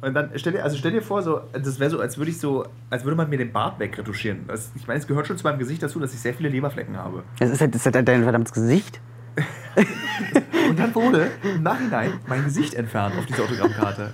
Und 0.00 0.14
dann 0.14 0.30
stell 0.36 0.52
dir, 0.52 0.62
also 0.62 0.76
stell 0.76 0.92
dir 0.92 1.02
vor, 1.02 1.22
so, 1.22 1.40
das 1.52 1.80
wäre 1.80 1.90
so, 1.90 1.98
als 2.00 2.18
würde 2.18 2.30
ich 2.30 2.38
so, 2.38 2.64
als 2.88 3.04
würde 3.04 3.16
man 3.16 3.28
mir 3.28 3.36
den 3.38 3.52
Bart 3.52 3.80
wegretuschieren. 3.80 4.44
Das, 4.46 4.70
ich 4.76 4.86
meine, 4.86 5.00
es 5.00 5.08
gehört 5.08 5.26
schon 5.26 5.36
zu 5.36 5.42
meinem 5.44 5.58
Gesicht 5.58 5.82
dazu, 5.82 5.98
dass 5.98 6.14
ich 6.14 6.20
sehr 6.20 6.34
viele 6.34 6.48
Leberflecken 6.50 6.96
habe. 6.96 7.24
Das 7.40 7.50
ist 7.50 7.60
halt, 7.60 7.74
das 7.74 7.84
ist 7.84 7.94
halt 7.94 8.06
dein 8.06 8.22
verdammtes 8.22 8.52
Gesicht. 8.52 9.00
Und 10.68 10.78
dann 10.78 10.94
wurde 10.94 11.30
im 11.42 11.62
Nachhinein 11.62 12.12
mein 12.26 12.44
Gesicht 12.44 12.74
entfernt 12.74 13.14
auf 13.18 13.26
dieser 13.26 13.42
Autogrammkarte. 13.44 14.12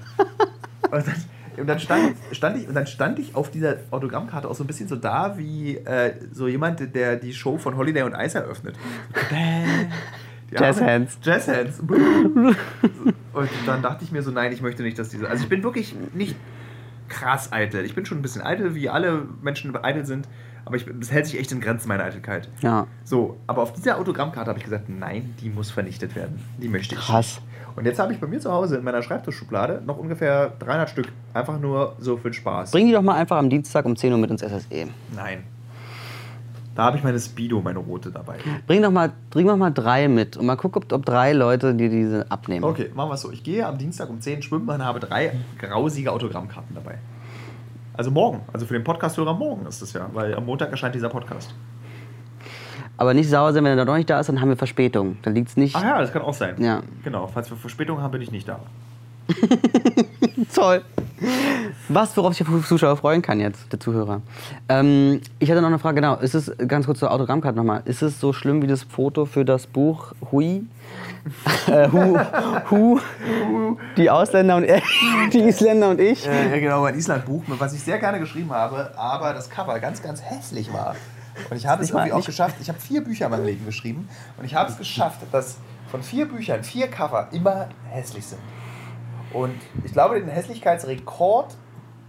Und 0.91 1.07
dann, 1.07 1.15
und 1.57 1.67
dann, 1.67 1.79
stand, 1.79 2.17
stand 2.33 2.59
ich, 2.59 2.69
und 2.69 2.75
dann 2.75 2.87
stand 2.87 3.19
ich 3.19 3.35
auf 3.35 3.51
dieser 3.51 3.77
Autogrammkarte 3.91 4.49
auch 4.49 4.55
so 4.55 4.65
ein 4.65 4.67
bisschen 4.67 4.89
so 4.89 4.97
da 4.97 5.39
wie 5.39 5.77
äh, 5.77 6.15
so 6.33 6.49
jemand, 6.49 6.95
der 6.95 7.17
die 7.17 7.33
Show 7.33 7.59
von 7.59 7.77
Holiday 7.77 8.03
und 8.03 8.15
Ice 8.15 8.39
eröffnet. 8.39 8.77
Hands. 10.81 11.19
Jazz 11.23 11.49
Hands. 11.49 11.81
Und 11.81 13.51
dann 13.67 13.83
dachte 13.83 14.05
ich 14.05 14.13
mir 14.13 14.23
so, 14.23 14.31
nein, 14.31 14.53
ich 14.53 14.63
möchte 14.63 14.83
nicht, 14.83 14.99
dass 14.99 15.09
diese. 15.09 15.29
Also 15.29 15.43
ich 15.43 15.49
bin 15.49 15.63
wirklich 15.63 15.95
nicht 16.15 16.37
krass 17.09 17.53
eitel. 17.53 17.85
Ich 17.85 17.95
bin 17.95 18.07
schon 18.07 18.19
ein 18.19 18.23
bisschen 18.23 18.43
eitel, 18.43 18.75
wie 18.75 18.89
alle 18.89 19.27
Menschen 19.43 19.75
eitel 19.77 20.05
sind. 20.05 20.29
Aber 20.65 20.77
ich, 20.77 20.87
das 20.99 21.11
hält 21.11 21.27
sich 21.27 21.39
echt 21.39 21.53
in 21.53 21.61
Grenzen, 21.61 21.89
meine 21.89 22.05
Eitelkeit. 22.05 22.49
Ja. 22.61 22.87
So, 23.05 23.39
aber 23.47 23.63
auf 23.63 23.73
dieser 23.73 23.99
Autogrammkarte 23.99 24.49
habe 24.49 24.59
ich 24.59 24.65
gesagt, 24.65 24.89
nein, 24.89 25.35
die 25.41 25.51
muss 25.51 25.71
vernichtet 25.71 26.17
werden. 26.17 26.43
Die 26.59 26.69
möchte 26.69 26.95
ich. 26.95 27.01
Krass. 27.01 27.43
Und 27.77 27.87
jetzt 27.87 27.99
habe 27.99 28.13
ich 28.13 28.21
bei 28.21 28.27
mir 28.27 28.39
zu 28.41 28.53
Hause 28.53 28.77
in 28.77 28.85
meiner 28.85 29.03
Schreibtischschublade 29.03 29.83
noch 29.85 29.99
ungefähr 29.99 30.53
300 30.61 30.91
Stück. 30.91 31.09
Einfach 31.33 31.59
nur 31.59 31.97
so 31.99 32.17
für 32.17 32.31
den 32.31 32.35
Spaß. 32.35 32.71
Bring 32.71 32.87
die 32.87 32.93
doch 32.93 33.03
mal 33.03 33.15
einfach 33.15 33.37
am 33.37 33.51
Dienstag 33.51 33.85
um 33.85 33.97
10 33.97 34.13
Uhr 34.13 34.19
mit 34.19 34.31
ins 34.31 34.43
SSE. 34.43 34.87
Nein. 35.15 35.45
Da 36.75 36.85
habe 36.85 36.97
ich 36.97 37.05
meine 37.05 37.21
Speedo, 37.21 37.61
meine 37.61 37.79
rote 37.79 38.11
dabei. 38.11 38.37
Bring 38.67 38.83
doch 38.83 38.91
mal, 38.91 39.13
bring 39.31 39.47
doch 39.47 39.57
mal 39.57 39.71
drei 39.71 40.09
mit 40.09 40.37
und 40.37 40.47
mal 40.47 40.57
gucken, 40.57 40.83
ob, 40.83 40.93
ob 40.93 41.07
drei 41.07 41.33
Leute 41.33 41.75
dir 41.75 41.89
diese 41.89 42.31
abnehmen. 42.31 42.65
Okay, 42.65 42.91
machen 42.95 43.11
wir 43.11 43.15
es 43.15 43.21
so. 43.21 43.31
Ich 43.31 43.45
gehe 43.45 43.65
am 43.65 43.79
Dienstag 43.79 44.11
um 44.11 44.21
10 44.21 44.43
schwimmen 44.43 44.69
und 44.69 44.85
habe 44.85 44.99
drei 44.99 45.33
grausige 45.59 46.11
Autogrammkarten 46.11 46.75
dabei. 46.75 46.99
Also 47.93 48.11
morgen. 48.11 48.41
Also 48.53 48.67
für 48.67 48.75
den 48.75 48.83
Podcast-Hörer 48.83 49.35
morgen 49.35 49.67
ist 49.67 49.83
das 49.83 49.93
ja, 49.93 50.11
weil 50.13 50.35
am 50.35 50.47
Montag 50.47 50.71
erscheint 50.73 50.97
dieser 50.97 51.09
Podcast. 51.09 51.55
Aber 52.97 53.15
nicht 53.15 53.29
sauer 53.29 53.53
sein, 53.53 53.65
wenn 53.65 53.77
er 53.77 53.85
doch 53.85 53.97
nicht 53.97 54.09
da 54.09 54.21
ist, 54.21 54.29
dann 54.29 54.41
haben 54.41 54.49
wir 54.49 54.57
Verspätung. 54.57 55.17
Dann 55.23 55.35
liegt 55.35 55.49
es 55.49 55.57
nicht. 55.57 55.75
Ach 55.75 55.83
ja, 55.83 56.01
das 56.01 56.13
kann 56.13 56.23
auch 56.23 56.35
sein. 56.35 56.55
Ja. 56.63 56.83
Genau, 57.03 57.27
falls 57.27 57.51
wir 57.51 57.57
Verspätung 57.57 58.01
haben, 58.01 58.13
bin 58.13 58.23
ich 58.23 58.31
nicht 58.31 58.49
da. 58.49 58.61
Toll. 60.55 60.83
Was, 61.89 62.17
worauf 62.17 62.35
sich 62.35 62.47
der 62.47 62.63
Zuschauer 62.63 62.97
freuen 62.97 63.23
kann 63.23 63.41
jetzt, 63.41 63.73
der 63.73 63.81
Zuhörer. 63.81 64.21
Ähm, 64.69 65.21
ich 65.39 65.51
hatte 65.51 65.61
noch 65.61 65.69
eine 65.69 65.79
Frage, 65.79 65.97
genau. 65.97 66.17
Ist 66.17 66.35
es, 66.35 66.53
ganz 66.69 66.87
kurz 66.87 66.99
zur 66.99 67.11
Autogrammkarte 67.11 67.57
nochmal, 67.57 67.83
ist 67.85 68.03
es 68.03 68.21
so 68.21 68.33
schlimm 68.33 68.63
wie 68.63 68.67
das 68.67 68.83
Foto 68.83 69.25
für 69.25 69.45
das 69.45 69.67
Buch 69.67 70.13
Hui? 70.31 70.67
äh, 71.69 71.89
Hu, 71.91 72.19
Hu, 72.71 73.01
die 73.97 74.11
Ausländer 74.11 74.57
und 74.57 74.67
die 75.33 75.41
Isländer 75.41 75.91
und 75.91 76.01
ich? 76.01 76.27
Äh, 76.27 76.51
ja, 76.51 76.59
genau, 76.59 76.83
mein 76.83 76.97
Island-Buch, 76.97 77.43
was 77.47 77.73
ich 77.73 77.83
sehr 77.83 77.99
gerne 77.99 78.21
geschrieben 78.21 78.51
habe, 78.51 78.93
aber 78.97 79.33
das 79.33 79.49
Cover 79.49 79.79
ganz, 79.81 80.03
ganz 80.03 80.23
hässlich 80.23 80.73
war. 80.73 80.95
Und 81.51 81.57
ich 81.57 81.67
habe 81.67 81.83
es 81.83 81.91
irgendwie 81.91 82.13
auch 82.13 82.25
geschafft. 82.25 82.57
Ich 82.61 82.69
habe 82.69 82.79
vier 82.79 83.03
Bücher 83.03 83.27
in 83.27 83.31
meinem 83.31 83.47
Leben 83.47 83.65
geschrieben 83.67 84.09
und 84.39 84.45
ich 84.45 84.55
habe 84.55 84.71
es 84.71 84.79
geschafft, 84.79 85.21
dass 85.33 85.59
von 85.89 86.03
vier 86.03 86.27
Büchern 86.27 86.65
vier 86.65 86.89
Cover 86.89 87.29
immer 87.33 87.69
hässlich 87.91 88.27
sind. 88.27 88.41
Und 89.33 89.61
ich 89.85 89.93
glaube, 89.93 90.21
den 90.21 90.29
Hässlichkeitsrekord 90.29 91.57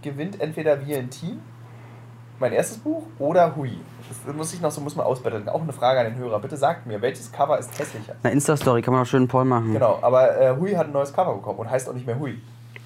gewinnt 0.02 0.40
entweder 0.40 0.86
Wir 0.86 0.98
in 0.98 1.10
Team, 1.10 1.40
mein 2.38 2.52
erstes 2.52 2.78
Buch, 2.78 3.04
oder 3.18 3.56
Hui. 3.56 3.78
Das 4.24 4.34
muss 4.34 4.52
ich 4.54 4.60
noch 4.60 4.70
so 4.70 4.80
muss 4.80 4.94
man 4.94 5.06
ausbetteln. 5.06 5.48
Auch 5.48 5.62
eine 5.62 5.72
Frage 5.72 6.00
an 6.00 6.06
den 6.06 6.16
Hörer. 6.16 6.38
Bitte 6.38 6.56
sagt 6.56 6.86
mir, 6.86 7.00
welches 7.02 7.32
Cover 7.32 7.58
ist 7.58 7.76
hässlicher? 7.78 8.14
Eine 8.22 8.34
Insta-Story 8.34 8.82
kann 8.82 8.94
man 8.94 9.02
auch 9.02 9.06
schön 9.06 9.22
einen 9.22 9.28
Poll 9.28 9.44
machen. 9.44 9.72
Genau, 9.72 9.98
aber 10.02 10.38
äh, 10.40 10.56
Hui 10.56 10.72
hat 10.72 10.86
ein 10.86 10.92
neues 10.92 11.12
Cover 11.12 11.34
bekommen 11.34 11.58
und 11.58 11.70
heißt 11.70 11.88
auch 11.88 11.94
nicht 11.94 12.06
mehr 12.06 12.18
Hui. 12.18 12.38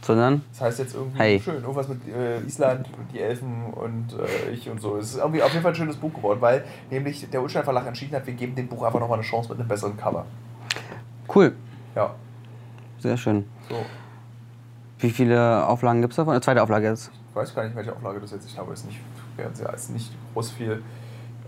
Sondern, 0.03 0.43
Das 0.53 0.63
heißt 0.63 0.79
jetzt 0.79 0.95
irgendwie 0.95 1.19
Hey. 1.19 1.41
schön, 1.41 1.57
irgendwas 1.63 1.87
mit 1.89 2.01
äh, 2.09 2.41
Island 2.41 2.87
und 2.97 3.13
die 3.13 3.21
Elfen 3.21 3.65
und 3.75 4.15
äh, 4.19 4.51
ich 4.51 4.69
und 4.71 4.81
so. 4.81 4.97
Es 4.97 5.11
ist 5.11 5.19
irgendwie 5.19 5.43
auf 5.43 5.51
jeden 5.51 5.63
Fall 5.63 5.73
ein 5.73 5.77
schönes 5.77 5.97
Buch 5.97 6.13
geworden, 6.15 6.41
weil 6.41 6.65
nämlich 6.91 7.29
der 7.31 7.43
Ulstein 7.43 7.65
Verlag 7.65 7.87
entschieden 7.87 8.15
hat, 8.17 8.27
wir 8.27 8.33
geben 8.35 8.55
dem 8.55 8.67
Buch 8.69 8.83
einfach 8.83 8.99
nochmal 8.99 9.19
eine 9.19 9.27
Chance 9.27 9.51
mit 9.51 9.59
einem 9.59 9.69
besseren 9.69 9.97
Cover. 9.97 10.25
cool, 11.35 11.55
Ja, 11.95 12.15
sehr 12.99 13.17
schön. 13.17 13.45
so. 13.69 13.77
Wie 14.99 15.11
viele 15.11 15.67
Auflagen 15.67 16.01
gibt 16.03 16.13
es 16.13 16.17
davon? 16.17 16.33
Eine 16.33 16.43
zweite 16.43 16.63
Auflage 16.63 16.89
jetzt. 16.89 17.11
Ich 17.31 17.37
weiß 17.37 17.55
gar 17.55 17.65
nicht, 17.65 17.75
welche 17.77 17.93
Auflage 17.95 18.21
das 18.21 18.33
jetzt 18.33 18.45
ist. 18.45 18.51
Ich 18.51 18.55
glaube, 18.57 18.73
es 18.73 18.81
ist 18.81 18.87
nicht, 18.87 19.01
ist 19.75 19.91
nicht 19.91 20.13
groß 20.35 20.51
viel. 20.51 20.83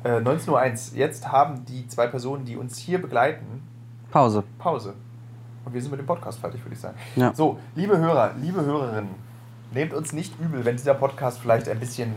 Äh, 0.05 0.21
19.01 0.21 0.93
Uhr. 0.93 0.99
Jetzt 0.99 1.31
haben 1.31 1.65
die 1.67 1.87
zwei 1.87 2.07
Personen, 2.07 2.45
die 2.47 2.57
uns 2.57 2.79
hier 2.79 3.01
begleiten, 3.01 3.63
Pause. 4.11 4.43
Pause. 4.59 4.95
Und 5.65 5.75
wir 5.75 5.81
sind 5.81 5.91
mit 5.91 6.01
dem 6.01 6.07
Podcast 6.07 6.39
fertig, 6.41 6.65
würde 6.65 6.75
ich 6.75 6.81
sagen. 6.81 6.97
Ja. 7.17 7.33
So, 7.35 7.59
liebe 7.75 7.97
Hörer, 7.97 8.33
liebe 8.41 8.65
Hörerinnen, 8.65 9.11
nehmt 9.73 9.95
uns 9.95 10.13
nicht 10.13 10.39
übel, 10.41 10.65
wenn 10.65 10.77
dieser 10.77 10.95
Podcast 10.95 11.39
vielleicht 11.41 11.69
ein 11.69 11.79
bisschen 11.79 12.15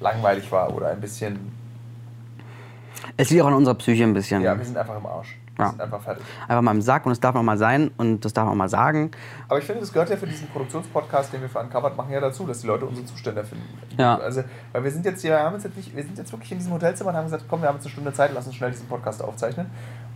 langweilig 0.00 0.50
war 0.50 0.74
oder 0.74 0.88
ein 0.88 1.00
bisschen. 1.00 1.52
Es 3.16 3.30
liegt 3.30 3.42
auch 3.42 3.48
an 3.48 3.54
unserer 3.54 3.74
Psyche 3.74 4.04
ein 4.04 4.14
bisschen. 4.14 4.42
Ja, 4.42 4.56
wir 4.56 4.64
sind 4.64 4.76
einfach 4.76 4.96
im 4.96 5.06
Arsch. 5.06 5.38
Wir 5.56 5.64
Ja. 5.64 5.70
sind 5.72 5.80
einfach 5.80 6.00
fertig. 6.00 6.24
Einfach 6.46 6.62
mal 6.62 6.70
im 6.70 6.80
Sack 6.82 7.04
und 7.04 7.12
es 7.12 7.18
darf 7.20 7.34
auch 7.34 7.42
mal 7.42 7.58
sein 7.58 7.90
und 7.96 8.24
das 8.24 8.32
darf 8.32 8.44
man 8.44 8.52
auch 8.52 8.56
mal 8.58 8.68
sagen. 8.68 9.10
Aber 9.48 9.58
ich 9.58 9.64
finde, 9.64 9.80
das 9.80 9.92
gehört 9.92 10.08
ja 10.08 10.16
für 10.16 10.26
diesen 10.26 10.46
Produktionspodcast, 10.48 11.32
den 11.32 11.40
wir 11.42 11.48
für 11.48 11.58
Uncovered 11.58 11.96
machen, 11.96 12.12
ja 12.12 12.20
dazu, 12.20 12.46
dass 12.46 12.60
die 12.60 12.68
Leute 12.68 12.86
unsere 12.86 13.06
Zustände 13.06 13.44
finden. 13.44 13.66
Ja. 13.98 14.16
Also, 14.18 14.42
weil 14.72 14.84
wir 14.84 14.90
sind 14.92 15.04
jetzt 15.04 15.20
hier, 15.20 15.32
wir 15.32 15.40
haben 15.40 15.54
jetzt 15.60 15.76
nicht, 15.76 15.94
wir 15.96 16.02
sind 16.04 16.16
jetzt 16.16 16.30
wirklich 16.32 16.52
in 16.52 16.58
diesem 16.58 16.72
Hotelzimmer 16.72 17.10
und 17.10 17.16
haben 17.16 17.24
gesagt, 17.24 17.44
komm, 17.48 17.60
wir 17.60 17.68
haben 17.68 17.76
jetzt 17.76 17.86
eine 17.86 17.92
Stunde 17.92 18.12
Zeit, 18.12 18.30
lass 18.34 18.46
uns 18.46 18.54
schnell 18.54 18.70
diesen 18.70 18.86
Podcast 18.86 19.20
aufzeichnen. 19.22 19.66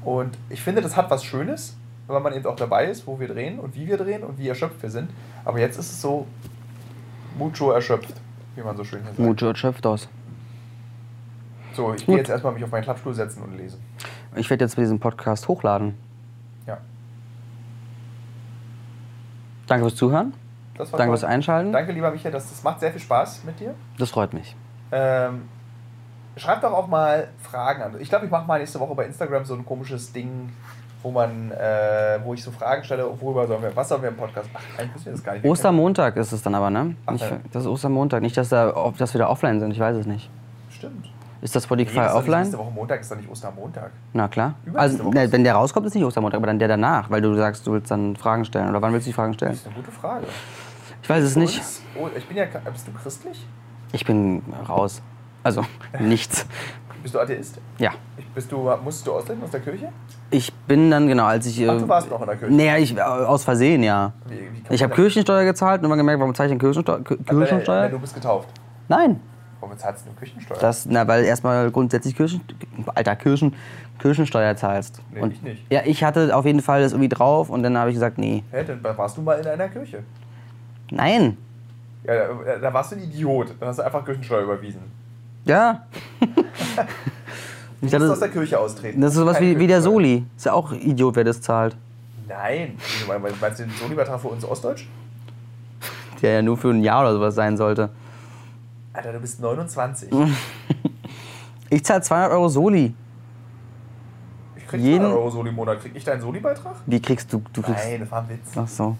Und 0.04 0.38
ich 0.48 0.62
finde, 0.62 0.80
das 0.80 0.96
hat 0.96 1.10
was 1.10 1.24
Schönes, 1.24 1.76
weil 2.06 2.20
man 2.20 2.32
eben 2.34 2.46
auch 2.46 2.56
dabei 2.56 2.86
ist, 2.86 3.06
wo 3.06 3.18
wir 3.18 3.28
drehen 3.28 3.58
und 3.58 3.74
wie 3.74 3.86
wir 3.86 3.96
drehen 3.96 4.24
und 4.24 4.38
wie 4.38 4.48
erschöpft 4.48 4.82
wir 4.82 4.90
sind. 4.90 5.10
Aber 5.44 5.60
jetzt 5.60 5.78
ist 5.78 5.90
es 5.90 6.00
so 6.00 6.26
mucho 7.38 7.70
erschöpft, 7.70 8.14
wie 8.54 8.62
man 8.62 8.76
so 8.76 8.84
schön 8.84 9.00
hier 9.02 9.08
sagt. 9.08 9.18
Mucho 9.18 9.46
erschöpft 9.46 9.86
aus. 9.86 10.08
So, 11.74 11.94
ich 11.94 12.04
gehe 12.04 12.18
jetzt 12.18 12.28
erstmal 12.28 12.52
mich 12.52 12.64
auf 12.64 12.70
meinen 12.70 12.82
Klappstuhl 12.82 13.14
setzen 13.14 13.42
und 13.42 13.56
lesen. 13.56 13.80
Ich 14.36 14.48
werde 14.50 14.64
jetzt 14.64 14.76
diesen 14.76 15.00
Podcast 15.00 15.48
hochladen. 15.48 15.94
Ja. 16.66 16.78
Danke 19.66 19.84
fürs 19.86 19.96
Zuhören. 19.96 20.34
Danke 20.76 20.96
toll. 20.96 21.06
fürs 21.08 21.24
Einschalten. 21.24 21.72
Danke, 21.72 21.92
lieber 21.92 22.10
Michael, 22.10 22.32
das, 22.32 22.48
das 22.48 22.62
macht 22.62 22.80
sehr 22.80 22.90
viel 22.90 23.00
Spaß 23.00 23.44
mit 23.44 23.60
dir. 23.60 23.74
Das 23.98 24.10
freut 24.10 24.32
mich. 24.32 24.56
Ähm, 24.90 25.48
schreibt 26.36 26.64
doch 26.64 26.72
auch 26.72 26.88
mal 26.88 27.28
Fragen 27.38 27.82
an. 27.82 28.00
Ich 28.00 28.08
glaube, 28.08 28.26
ich 28.26 28.30
mache 28.30 28.46
mal 28.46 28.58
nächste 28.58 28.80
Woche 28.80 28.94
bei 28.94 29.04
Instagram 29.06 29.44
so 29.44 29.54
ein 29.54 29.64
komisches 29.64 30.12
Ding, 30.12 30.52
wo 31.02 31.10
man, 31.10 31.50
äh, 31.52 32.18
wo 32.24 32.34
ich 32.34 32.42
so 32.42 32.50
Fragen 32.50 32.84
stelle, 32.84 33.04
worüber 33.20 33.46
sollen 33.46 33.62
wir, 33.62 33.74
was 33.74 33.88
sollen 33.88 34.02
wir 34.02 34.08
im 34.10 34.16
Podcast 34.16 34.52
machen? 34.52 34.64
Eigentlich 34.78 34.92
müssen 34.94 35.04
wir 35.06 35.12
das 35.12 35.24
gar 35.24 35.32
nicht. 35.34 35.44
Ostermontag 35.44 36.16
ist 36.16 36.32
es 36.32 36.42
dann 36.42 36.54
aber, 36.54 36.70
ne? 36.70 36.94
Ach, 37.06 37.12
Nicht, 37.12 37.26
das 37.52 37.62
ist 37.64 37.68
Ostermontag. 37.68 38.22
Nicht, 38.22 38.36
dass, 38.36 38.48
da, 38.50 38.74
ob, 38.76 38.96
dass 38.98 39.12
wir 39.14 39.18
da 39.20 39.28
offline 39.28 39.58
sind. 39.60 39.72
Ich 39.72 39.80
weiß 39.80 39.96
es 39.96 40.06
nicht. 40.06 40.30
Stimmt. 40.70 41.08
Ist 41.40 41.56
das 41.56 41.64
Spotify 41.64 41.98
Nee, 41.98 42.04
das 42.04 42.14
offline? 42.14 42.40
Nächste 42.42 42.58
Woche 42.58 42.70
Montag 42.70 43.00
ist 43.00 43.10
doch 43.10 43.16
nicht 43.16 43.28
Ostermontag. 43.28 43.90
Na 44.12 44.28
klar. 44.28 44.54
Also, 44.74 45.10
ne, 45.10 45.30
wenn 45.32 45.42
der 45.42 45.54
rauskommt, 45.54 45.84
ist 45.86 45.94
nicht 45.96 46.04
Ostermontag, 46.04 46.36
aber 46.38 46.46
dann 46.46 46.60
der 46.60 46.68
danach, 46.68 47.10
weil 47.10 47.20
du 47.20 47.34
sagst, 47.34 47.66
du 47.66 47.72
willst 47.72 47.90
dann 47.90 48.14
Fragen 48.14 48.44
stellen. 48.44 48.68
Oder 48.70 48.80
wann 48.80 48.92
willst 48.92 49.06
du 49.06 49.10
die 49.10 49.14
Fragen 49.14 49.34
stellen? 49.34 49.50
Das 49.50 49.60
ist 49.60 49.66
eine 49.66 49.74
gute 49.74 49.90
Frage. 49.90 50.26
Ich 51.02 51.10
weiß 51.10 51.24
es 51.24 51.34
nicht. 51.36 51.58
Uns- 51.58 51.82
Oh, 52.00 52.08
ich 52.16 52.26
bin 52.26 52.36
ja, 52.36 52.44
bist 52.72 52.86
du 52.86 52.92
christlich? 52.92 53.44
Ich 53.92 54.04
bin 54.04 54.40
raus. 54.68 55.02
Also, 55.42 55.62
nichts. 56.00 56.46
Bist 57.02 57.14
du 57.14 57.20
Atheist? 57.20 57.58
Ja. 57.78 57.90
Bist 58.34 58.50
du, 58.52 58.70
musstest 58.82 59.06
du 59.06 59.12
austreten 59.12 59.42
aus 59.42 59.50
der 59.50 59.60
Kirche? 59.60 59.88
Ich 60.30 60.52
bin 60.52 60.90
dann, 60.90 61.08
genau, 61.08 61.24
als 61.24 61.46
ich. 61.46 61.58
Ach, 61.68 61.74
äh, 61.74 61.78
du 61.78 61.88
warst 61.88 62.08
noch 62.10 62.20
in 62.20 62.26
der 62.26 62.36
Kirche. 62.36 62.54
Naja, 62.54 62.76
ich, 62.78 62.96
äh, 62.96 63.00
aus 63.00 63.44
Versehen, 63.44 63.82
ja. 63.82 64.12
Wie, 64.28 64.34
wie 64.34 64.74
Ich 64.74 64.82
habe 64.82 64.94
Kirchensteuer 64.94 65.44
gezahlt 65.44 65.80
und 65.80 65.86
immer 65.86 65.96
gemerkt, 65.96 66.20
warum 66.20 66.34
zahle 66.34 66.48
ich 66.48 66.52
denn 66.52 66.58
Kirchensteuer? 66.60 66.98
Kir- 67.00 67.16
Nein, 67.18 67.24
nein, 67.26 67.38
Kirchensteuer? 67.38 67.88
Du 67.88 67.98
bist 67.98 68.14
getauft. 68.14 68.48
Nein. 68.88 69.20
Warum 69.60 69.76
zahlst 69.78 70.06
du 70.06 70.10
Kirchensteuer? 70.18 70.58
Das, 70.58 70.86
na, 70.86 71.06
weil 71.06 71.24
erstmal 71.24 71.70
grundsätzlich 71.70 72.16
Kirchen, 72.16 72.40
Alter, 72.94 73.14
Kirchen, 73.16 73.54
Kirchensteuer 74.00 74.56
zahlst. 74.56 75.00
Nee, 75.12 75.20
und, 75.20 75.32
ich 75.34 75.42
nicht. 75.42 75.64
Ja, 75.70 75.82
ich 75.84 76.02
hatte 76.02 76.34
auf 76.34 76.44
jeden 76.46 76.62
Fall 76.62 76.82
das 76.82 76.92
irgendwie 76.92 77.08
drauf 77.08 77.48
und 77.50 77.62
dann 77.62 77.76
habe 77.78 77.90
ich 77.90 77.94
gesagt, 77.94 78.18
nee. 78.18 78.42
Hä, 78.50 78.64
dann 78.64 78.82
warst 78.96 79.16
du 79.16 79.22
mal 79.22 79.38
in 79.38 79.46
einer 79.46 79.68
Kirche. 79.68 80.02
Nein. 80.90 81.36
Ja, 82.04 82.14
da, 82.44 82.56
da 82.60 82.74
warst 82.74 82.90
du 82.92 82.96
ein 82.96 83.02
Idiot. 83.04 83.54
Dann 83.60 83.68
hast 83.68 83.78
du 83.78 83.82
einfach 83.84 84.04
Kirchensteuer 84.04 84.42
überwiesen. 84.42 84.80
Ja. 85.44 85.86
Du 87.80 87.88
ich 87.88 87.92
musst 87.98 88.10
aus 88.12 88.20
der 88.20 88.28
Kirche 88.28 88.60
austreten. 88.60 89.00
das 89.00 89.10
ist 89.10 89.18
sowas 89.18 89.38
Keine 89.38 89.56
wie, 89.56 89.58
wie 89.58 89.66
der. 89.66 89.82
Soli. 89.82 90.24
Ist 90.36 90.46
ja 90.46 90.52
auch 90.52 90.70
Idiot, 90.70 91.16
wer 91.16 91.24
das 91.24 91.40
zahlt. 91.40 91.76
Nein. 92.28 92.78
Meinst- 93.08 93.40
Meinst 93.40 93.58
du 93.58 93.64
den 93.64 93.72
Soli-Beitrag 93.72 94.20
für 94.20 94.28
uns 94.28 94.44
Ostdeutsch? 94.44 94.86
Der 96.22 96.34
ja 96.34 96.42
nur 96.42 96.56
für 96.56 96.70
ein 96.70 96.84
Jahr 96.84 97.00
oder 97.02 97.14
sowas 97.14 97.34
sein 97.34 97.56
sollte. 97.56 97.90
Alter, 98.92 99.12
du 99.14 99.18
bist 99.18 99.40
29. 99.40 100.10
Ich 101.70 101.84
zahle 101.84 102.02
200 102.02 102.30
Euro 102.30 102.48
Soli. 102.48 102.94
Ich 104.56 104.66
krieg 104.68 104.80
Jeden- 104.80 105.00
200 105.00 105.18
Euro 105.18 105.30
Soli 105.30 105.48
im 105.48 105.56
Monat. 105.56 105.80
Krieg 105.80 105.92
ich 105.96 106.04
deinen 106.04 106.20
Soli-Beitrag? 106.20 106.76
Wie 106.86 107.00
kriegst 107.02 107.32
du, 107.32 107.42
du 107.52 107.62
kriegst... 107.62 107.84
Nein, 107.84 107.98
das 107.98 108.10
war 108.12 108.20
ein 108.22 108.28
Witz. 108.28 108.52
Ach 108.54 108.68
so. 108.68 108.96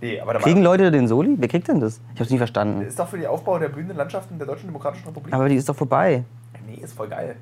Nee, 0.00 0.18
aber 0.20 0.34
da 0.34 0.38
Kriegen 0.40 0.62
Leute 0.62 0.90
den 0.90 1.06
Soli? 1.08 1.34
Wer 1.38 1.48
kriegt 1.48 1.68
denn 1.68 1.78
das? 1.80 2.00
Ich 2.14 2.20
hab's 2.20 2.30
nie 2.30 2.38
verstanden. 2.38 2.82
ist 2.82 2.98
doch 2.98 3.08
für 3.08 3.18
den 3.18 3.26
Aufbau 3.26 3.58
der 3.58 3.68
blühenden 3.68 3.96
Landschaften 3.96 4.38
der 4.38 4.46
Deutschen 4.46 4.66
Demokratischen 4.66 5.06
Republik. 5.06 5.32
Aber 5.34 5.48
die 5.48 5.56
ist 5.56 5.68
doch 5.68 5.76
vorbei. 5.76 6.24
Nee, 6.66 6.76
ist 6.82 6.94
voll 6.94 7.08
geil. 7.08 7.36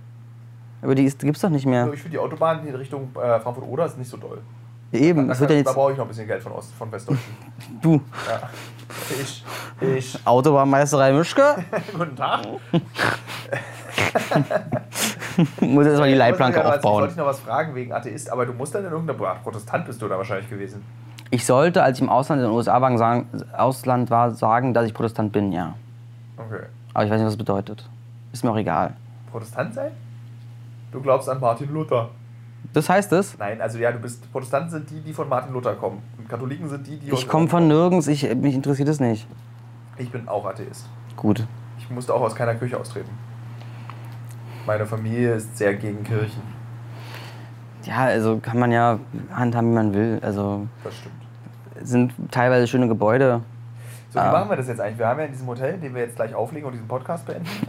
Aber 0.83 0.95
die 0.95 1.05
ist, 1.05 1.19
gibt's 1.21 1.41
doch 1.41 1.51
nicht 1.51 1.67
mehr. 1.67 1.83
Also 1.83 1.93
ich 1.95 2.01
finde 2.03 2.17
die 2.17 2.19
Autobahn 2.19 2.67
in 2.67 2.75
Richtung 2.75 3.11
äh, 3.15 3.39
Frankfurt-Oder 3.41 3.87
ist 3.87 3.99
nicht 3.99 4.09
so 4.11 4.17
doll. 4.17 4.41
Eben, 4.91 5.29
Da, 5.29 5.39
wird 5.39 5.51
ja 5.51 5.57
kann- 5.57 5.65
da 5.65 5.73
brauche 5.73 5.93
ich 5.93 5.99
noch 5.99 6.05
ein 6.07 6.09
bisschen 6.09 6.27
Geld 6.27 6.43
von 6.43 6.53
Ost, 6.53 6.73
von 6.75 6.91
Westdeutschen. 6.91 7.25
Du, 7.83 8.01
Ja. 8.29 8.49
Ich, 9.21 9.45
ich. 9.81 10.19
Autobahnmeisterei 10.27 11.13
Mischke, 11.13 11.43
Guten 11.97 12.17
Tag. 12.17 12.41
muss 15.61 15.87
jetzt 15.87 15.99
mal 15.99 16.09
die 16.09 16.15
Leitplanke 16.15 16.59
noch- 16.59 16.65
Ich 16.67 16.71
wollte 16.73 16.87
aufbauen. 16.89 17.09
dich 17.09 17.17
noch 17.17 17.27
was 17.27 17.41
fragen 17.41 17.75
wegen 17.75 17.93
Atheist, 17.93 18.31
aber 18.31 18.47
du 18.47 18.53
musst 18.53 18.75
dann 18.75 18.85
in 18.85 18.91
irgendeiner 18.93 19.35
Protestant 19.37 19.87
bist 19.87 20.01
du 20.01 20.09
da 20.09 20.17
wahrscheinlich 20.17 20.49
gewesen. 20.49 20.83
Ich 21.31 21.45
sollte, 21.45 21.83
als 21.83 21.99
ich 21.99 22.03
im 22.03 22.09
Ausland 22.09 22.41
in 22.41 22.49
den 22.49 22.55
USA 22.55 22.81
war, 22.81 22.97
sagen, 22.97 23.27
Ausland 23.57 24.11
war, 24.11 24.31
sagen, 24.31 24.73
dass 24.73 24.87
ich 24.87 24.95
Protestant 24.95 25.33
bin, 25.33 25.53
ja. 25.53 25.75
Okay. 26.37 26.65
Aber 26.95 27.05
ich 27.05 27.11
weiß 27.11 27.19
nicht, 27.19 27.27
was 27.27 27.35
das 27.35 27.39
bedeutet. 27.39 27.89
Ist 28.33 28.45
mir 28.45 28.51
auch 28.51 28.57
egal. 28.57 28.95
Protestant 29.31 29.75
sein? 29.75 29.93
Du 30.91 31.01
glaubst 31.01 31.29
an 31.29 31.39
Martin 31.41 31.73
Luther. 31.73 32.09
Das 32.73 32.89
heißt 32.89 33.13
es? 33.13 33.39
Nein, 33.39 33.61
also 33.61 33.79
ja, 33.79 33.93
du 33.93 33.99
bist 33.99 34.31
Protestanten 34.33 34.71
sind 34.71 34.91
die, 34.91 35.01
die 35.01 35.13
von 35.13 35.29
Martin 35.29 35.53
Luther 35.53 35.75
kommen. 35.75 36.03
Und 36.17 36.29
Katholiken 36.29 36.69
sind 36.69 36.87
die, 36.87 36.97
die. 36.99 37.11
Ich 37.11 37.29
komme 37.29 37.49
von 37.49 37.69
nirgends, 37.69 38.09
ich, 38.09 38.35
mich 38.35 38.55
interessiert 38.55 38.89
es 38.89 39.01
nicht. 39.01 39.27
Ich 39.97 40.11
bin 40.11 40.29
auch 40.29 40.45
Atheist. 40.47 40.87
Gut. 41.17 41.47
Ich 41.79 41.91
musste 41.91 42.15
auch 42.15 42.21
aus 42.21 42.35
keiner 42.35 42.55
Kirche 42.55 42.79
austreten. 42.79 43.11
Meine 44.67 44.87
Familie 44.87 45.35
ist 45.35 45.57
sehr 45.57 45.75
gegen 45.75 46.05
Kirchen. 46.05 46.43
Ja, 47.89 48.05
also 48.05 48.39
kann 48.39 48.59
man 48.59 48.71
ja 48.71 48.99
handhaben, 49.35 49.71
wie 49.71 49.75
man 49.75 49.95
will. 49.95 50.19
Also 50.23 50.67
Das 50.85 50.95
stimmt. 50.97 51.15
es 51.83 51.89
sind 51.89 52.13
teilweise 52.31 52.67
schöne 52.67 52.87
Gebäude. 52.87 53.41
So, 54.11 54.19
wie 54.21 54.23
Ah. 54.23 54.33
machen 54.33 54.51
wir 54.51 54.57
das 54.57 54.69
jetzt 54.69 54.81
eigentlich? 54.81 54.99
Wir 54.99 55.07
haben 55.09 55.19
ja 55.21 55.25
in 55.27 55.33
diesem 55.33 55.47
Hotel, 55.47 55.79
den 55.79 55.95
wir 55.95 56.03
jetzt 56.03 56.17
gleich 56.17 56.35
auflegen 56.35 56.67
und 56.67 56.73
diesen 56.73 56.89
Podcast 56.89 57.25
beenden. 57.27 57.49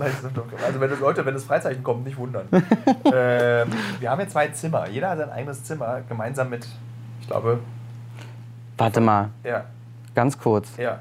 also 0.00 0.80
wenn 0.80 0.90
das 0.90 1.00
Leute, 1.00 1.24
wenn 1.26 1.34
das 1.34 1.44
Freizeichen 1.44 1.82
kommt, 1.82 2.04
nicht 2.04 2.16
wundern. 2.16 2.46
ähm, 2.52 3.68
wir 4.00 4.10
haben 4.10 4.20
jetzt 4.20 4.32
zwei 4.32 4.48
Zimmer. 4.48 4.88
Jeder 4.88 5.10
hat 5.10 5.18
sein 5.18 5.30
eigenes 5.30 5.64
Zimmer, 5.64 6.00
gemeinsam 6.08 6.48
mit, 6.50 6.66
ich 7.20 7.26
glaube, 7.26 7.58
Warte 8.78 9.00
mal, 9.00 9.28
ja, 9.44 9.64
ganz 10.14 10.38
kurz. 10.38 10.76
ja. 10.76 10.98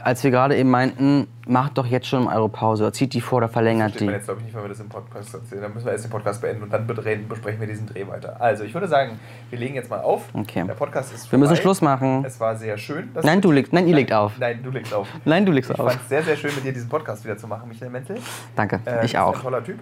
Als 0.00 0.24
wir 0.24 0.30
gerade 0.30 0.56
eben 0.56 0.70
meinten, 0.70 1.26
macht 1.46 1.76
doch 1.78 1.86
jetzt 1.86 2.06
schon 2.06 2.26
eure 2.26 2.48
Pause, 2.48 2.84
oder 2.84 2.92
zieht 2.92 3.12
die 3.14 3.20
vor 3.20 3.38
oder 3.38 3.48
verlängert 3.48 3.94
man 3.94 3.98
die. 4.08 4.12
jetzt, 4.14 4.24
glaube 4.24 4.40
ich, 4.40 4.46
nicht, 4.46 4.54
wenn 4.56 4.62
wir 4.62 4.68
das 4.68 4.80
im 4.80 4.88
Podcast 4.88 5.34
erzählen. 5.34 5.62
Dann 5.62 5.74
müssen 5.74 5.84
wir 5.86 5.92
erst 5.92 6.04
den 6.04 6.10
Podcast 6.10 6.40
beenden 6.40 6.62
und 6.62 6.72
dann 6.72 6.86
bedrehen, 6.86 7.28
besprechen 7.28 7.60
wir 7.60 7.66
diesen 7.66 7.86
Dreh 7.86 8.06
weiter. 8.06 8.40
Also, 8.40 8.64
ich 8.64 8.72
würde 8.74 8.88
sagen, 8.88 9.18
wir 9.50 9.58
legen 9.58 9.74
jetzt 9.74 9.90
mal 9.90 10.00
auf. 10.00 10.22
Okay. 10.32 10.64
Der 10.66 10.74
Podcast 10.74 11.12
ist 11.12 11.30
Wir 11.30 11.38
müssen 11.38 11.50
vorbei. 11.50 11.62
Schluss 11.62 11.80
machen. 11.82 12.24
Es 12.24 12.40
war 12.40 12.56
sehr 12.56 12.78
schön. 12.78 13.10
dass 13.14 13.24
Nein, 13.24 13.40
du 13.40 13.50
legst, 13.52 13.72
nein, 13.72 13.86
ihr 13.86 13.94
legt 13.94 14.12
auf. 14.12 14.32
Nein, 14.38 14.60
du 14.62 14.70
legst 14.70 14.94
auf. 14.94 15.08
Nein, 15.24 15.44
du 15.44 15.52
legst 15.52 15.70
Ich 15.70 15.78
auf. 15.78 15.88
fand 15.90 16.00
es 16.02 16.08
sehr, 16.08 16.22
sehr 16.22 16.36
schön, 16.36 16.54
mit 16.54 16.64
dir 16.64 16.72
diesen 16.72 16.88
Podcast 16.88 17.24
wieder 17.24 17.36
zu 17.36 17.46
machen, 17.46 17.68
Michael 17.68 17.90
Menzel. 17.90 18.16
Danke, 18.56 18.76
Äh, 18.84 18.90
du 18.90 18.94
ich 18.96 19.00
bist 19.02 19.14
Ein 19.16 19.20
auch. 19.22 19.40
toller 19.40 19.62
Typ. 19.62 19.78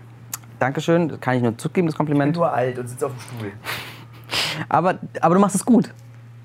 Dankeschön, 0.59 1.09
das 1.09 1.21
kann 1.21 1.37
ich 1.37 1.43
nur 1.43 1.57
zurückgeben, 1.57 1.87
das 1.87 1.95
Ich 1.95 1.99
bin 1.99 2.07
Kompliment. 2.07 2.37
nur 2.37 2.53
alt 2.53 2.79
und 2.79 2.87
sitze 2.89 3.07
auf 3.07 3.13
dem 3.13 3.21
Stuhl. 3.21 3.53
Aber, 4.69 4.99
aber 5.21 5.35
du 5.35 5.41
machst 5.41 5.55
es 5.57 5.65
gut. 5.65 5.91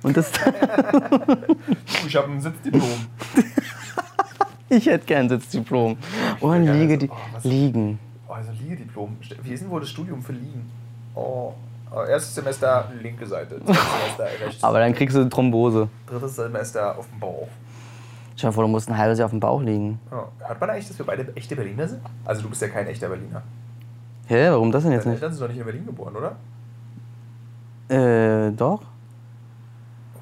Und 0.05 0.15
das, 0.15 0.31
Ich 2.07 2.15
habe 2.15 2.31
ein 2.31 2.39
Sitzdiplom. 2.39 2.83
ich 4.69 4.85
hätte 4.85 5.05
gern 5.07 5.27
Sitzdiplom. 5.29 5.97
Oh, 6.41 6.49
gerne 6.51 6.73
liege 6.73 6.93
so- 6.93 6.99
die, 6.99 7.09
oh, 7.09 7.15
liegen. 7.47 7.97
Oh, 8.27 8.33
also 8.33 8.51
Liegediplom. 8.51 9.17
Wie 9.41 9.51
ist 9.51 9.63
denn 9.63 9.69
wohl 9.71 9.79
das 9.79 9.89
Studium 9.89 10.21
für 10.21 10.33
Liegen? 10.33 10.69
Oh, 11.15 11.53
oh, 11.91 12.03
erstes 12.03 12.35
Semester 12.35 12.91
linke 13.01 13.25
Seite, 13.25 13.59
zweites 13.65 13.81
Semester 14.15 14.45
rechts, 14.45 14.63
Aber 14.63 14.79
dann 14.79 14.93
kriegst 14.93 15.15
du 15.15 15.27
Thrombose. 15.27 15.89
drittes 16.05 16.35
Semester 16.35 16.97
auf 16.99 17.09
dem 17.09 17.19
Bauch. 17.19 17.47
Stell 18.35 18.49
dir 18.51 18.53
vor, 18.53 18.63
du 18.63 18.69
musst 18.69 18.87
ein 18.89 18.97
halbes 18.97 19.17
Jahr 19.17 19.25
auf 19.25 19.31
dem 19.31 19.39
Bauch 19.39 19.61
liegen. 19.61 19.99
Ja. 20.11 20.27
Hört 20.47 20.61
man 20.61 20.69
eigentlich, 20.69 20.87
dass 20.87 20.99
wir 20.99 21.05
beide 21.07 21.35
echte 21.35 21.55
Berliner 21.55 21.87
sind? 21.87 22.01
Also 22.25 22.43
du 22.43 22.49
bist 22.49 22.61
ja 22.61 22.67
kein 22.67 22.85
echter 22.85 23.07
Berliner. 23.09 23.41
Hä, 24.27 24.49
warum 24.51 24.71
das 24.71 24.83
denn 24.83 24.91
jetzt 24.91 25.05
Deine 25.05 25.15
nicht? 25.15 25.23
Eltern 25.23 25.33
sind 25.35 25.41
doch 25.43 25.49
nicht 25.49 25.57
in 25.59 25.65
Berlin 25.65 25.85
geboren, 25.87 26.15
oder? 26.15 26.35
Äh, 27.87 28.51
doch. 28.51 28.81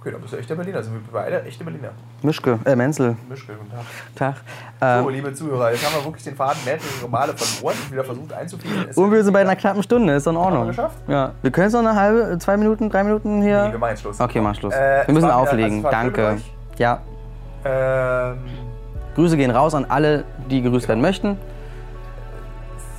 Okay, 0.04 0.12
dann 0.12 0.20
bist 0.20 0.34
du 0.34 0.38
echter 0.38 0.56
Berliner. 0.56 0.84
Sind 0.84 0.96
wir 0.96 1.02
beide 1.14 1.44
echte 1.44 1.64
Berliner. 1.64 1.92
Mischke, 2.24 2.60
äh, 2.66 2.76
Menzel. 2.76 3.16
Mischke, 3.30 3.54
guten 3.54 3.72
Tag. 3.72 4.36
Tag. 4.82 5.02
So, 5.02 5.08
Ähm, 5.08 5.16
liebe 5.16 5.34
Zuhörer, 5.34 5.72
jetzt 5.72 5.86
haben 5.86 5.96
wir 5.96 6.04
wirklich 6.04 6.26
den 6.26 6.36
Faden 6.36 6.58
mehrere 6.66 6.84
Male 7.10 7.34
verloren 7.34 7.78
und 7.86 7.92
wieder 7.94 8.04
versucht 8.04 8.34
einzuführen. 8.34 8.86
Es 8.90 8.98
und 8.98 9.10
wir 9.14 9.24
sind 9.24 9.32
bei 9.32 9.40
einer 9.40 9.56
knappen 9.56 9.82
Stunde, 9.82 10.14
ist 10.16 10.28
in 10.28 10.36
Ordnung. 10.36 10.68
geschafft? 10.68 10.98
Ja. 11.08 11.32
Wir 11.42 11.52
können 11.52 11.68
jetzt 11.68 11.74
noch 11.74 11.80
eine 11.90 11.96
halbe, 11.96 12.38
zwei 12.40 12.58
Minuten, 12.58 12.90
drei 12.90 13.06
Minuten 13.06 13.42
hier. 13.42 13.68
Nee, 13.68 13.72
wir 13.72 13.80
machen 13.80 13.92
jetzt 13.92 14.02
Schluss. 14.02 14.20
Okay, 14.20 14.42
mach 14.42 14.56
Schluss. 14.56 14.74
Äh, 14.74 15.08
wir 15.08 15.14
müssen 15.14 15.28
es 15.30 15.34
auflegen. 15.34 15.86
also 15.86 15.88
es 15.88 15.92
Danke. 15.94 16.38
Ja. 16.78 17.00
Ähm, 17.64 18.40
Grüße 19.16 19.38
gehen 19.38 19.52
raus 19.52 19.74
an 19.74 19.86
alle, 19.88 20.26
die 20.50 20.62
gegrüßt 20.62 20.90
werden 20.90 21.00
möchten. 21.00 21.38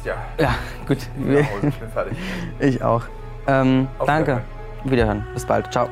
ja, 0.05 0.14
Ja, 0.38 0.55
gut. 0.88 0.98
ich 1.18 1.74
bin 1.78 1.90
fertig. 1.92 2.16
Ich 2.61 2.82
auch. 2.82 3.02
Ähm, 3.46 3.88
danke. 4.07 4.40
Wiederhören. 4.84 5.26
Bis 5.34 5.44
bald. 5.44 5.70
Ciao. 5.70 5.90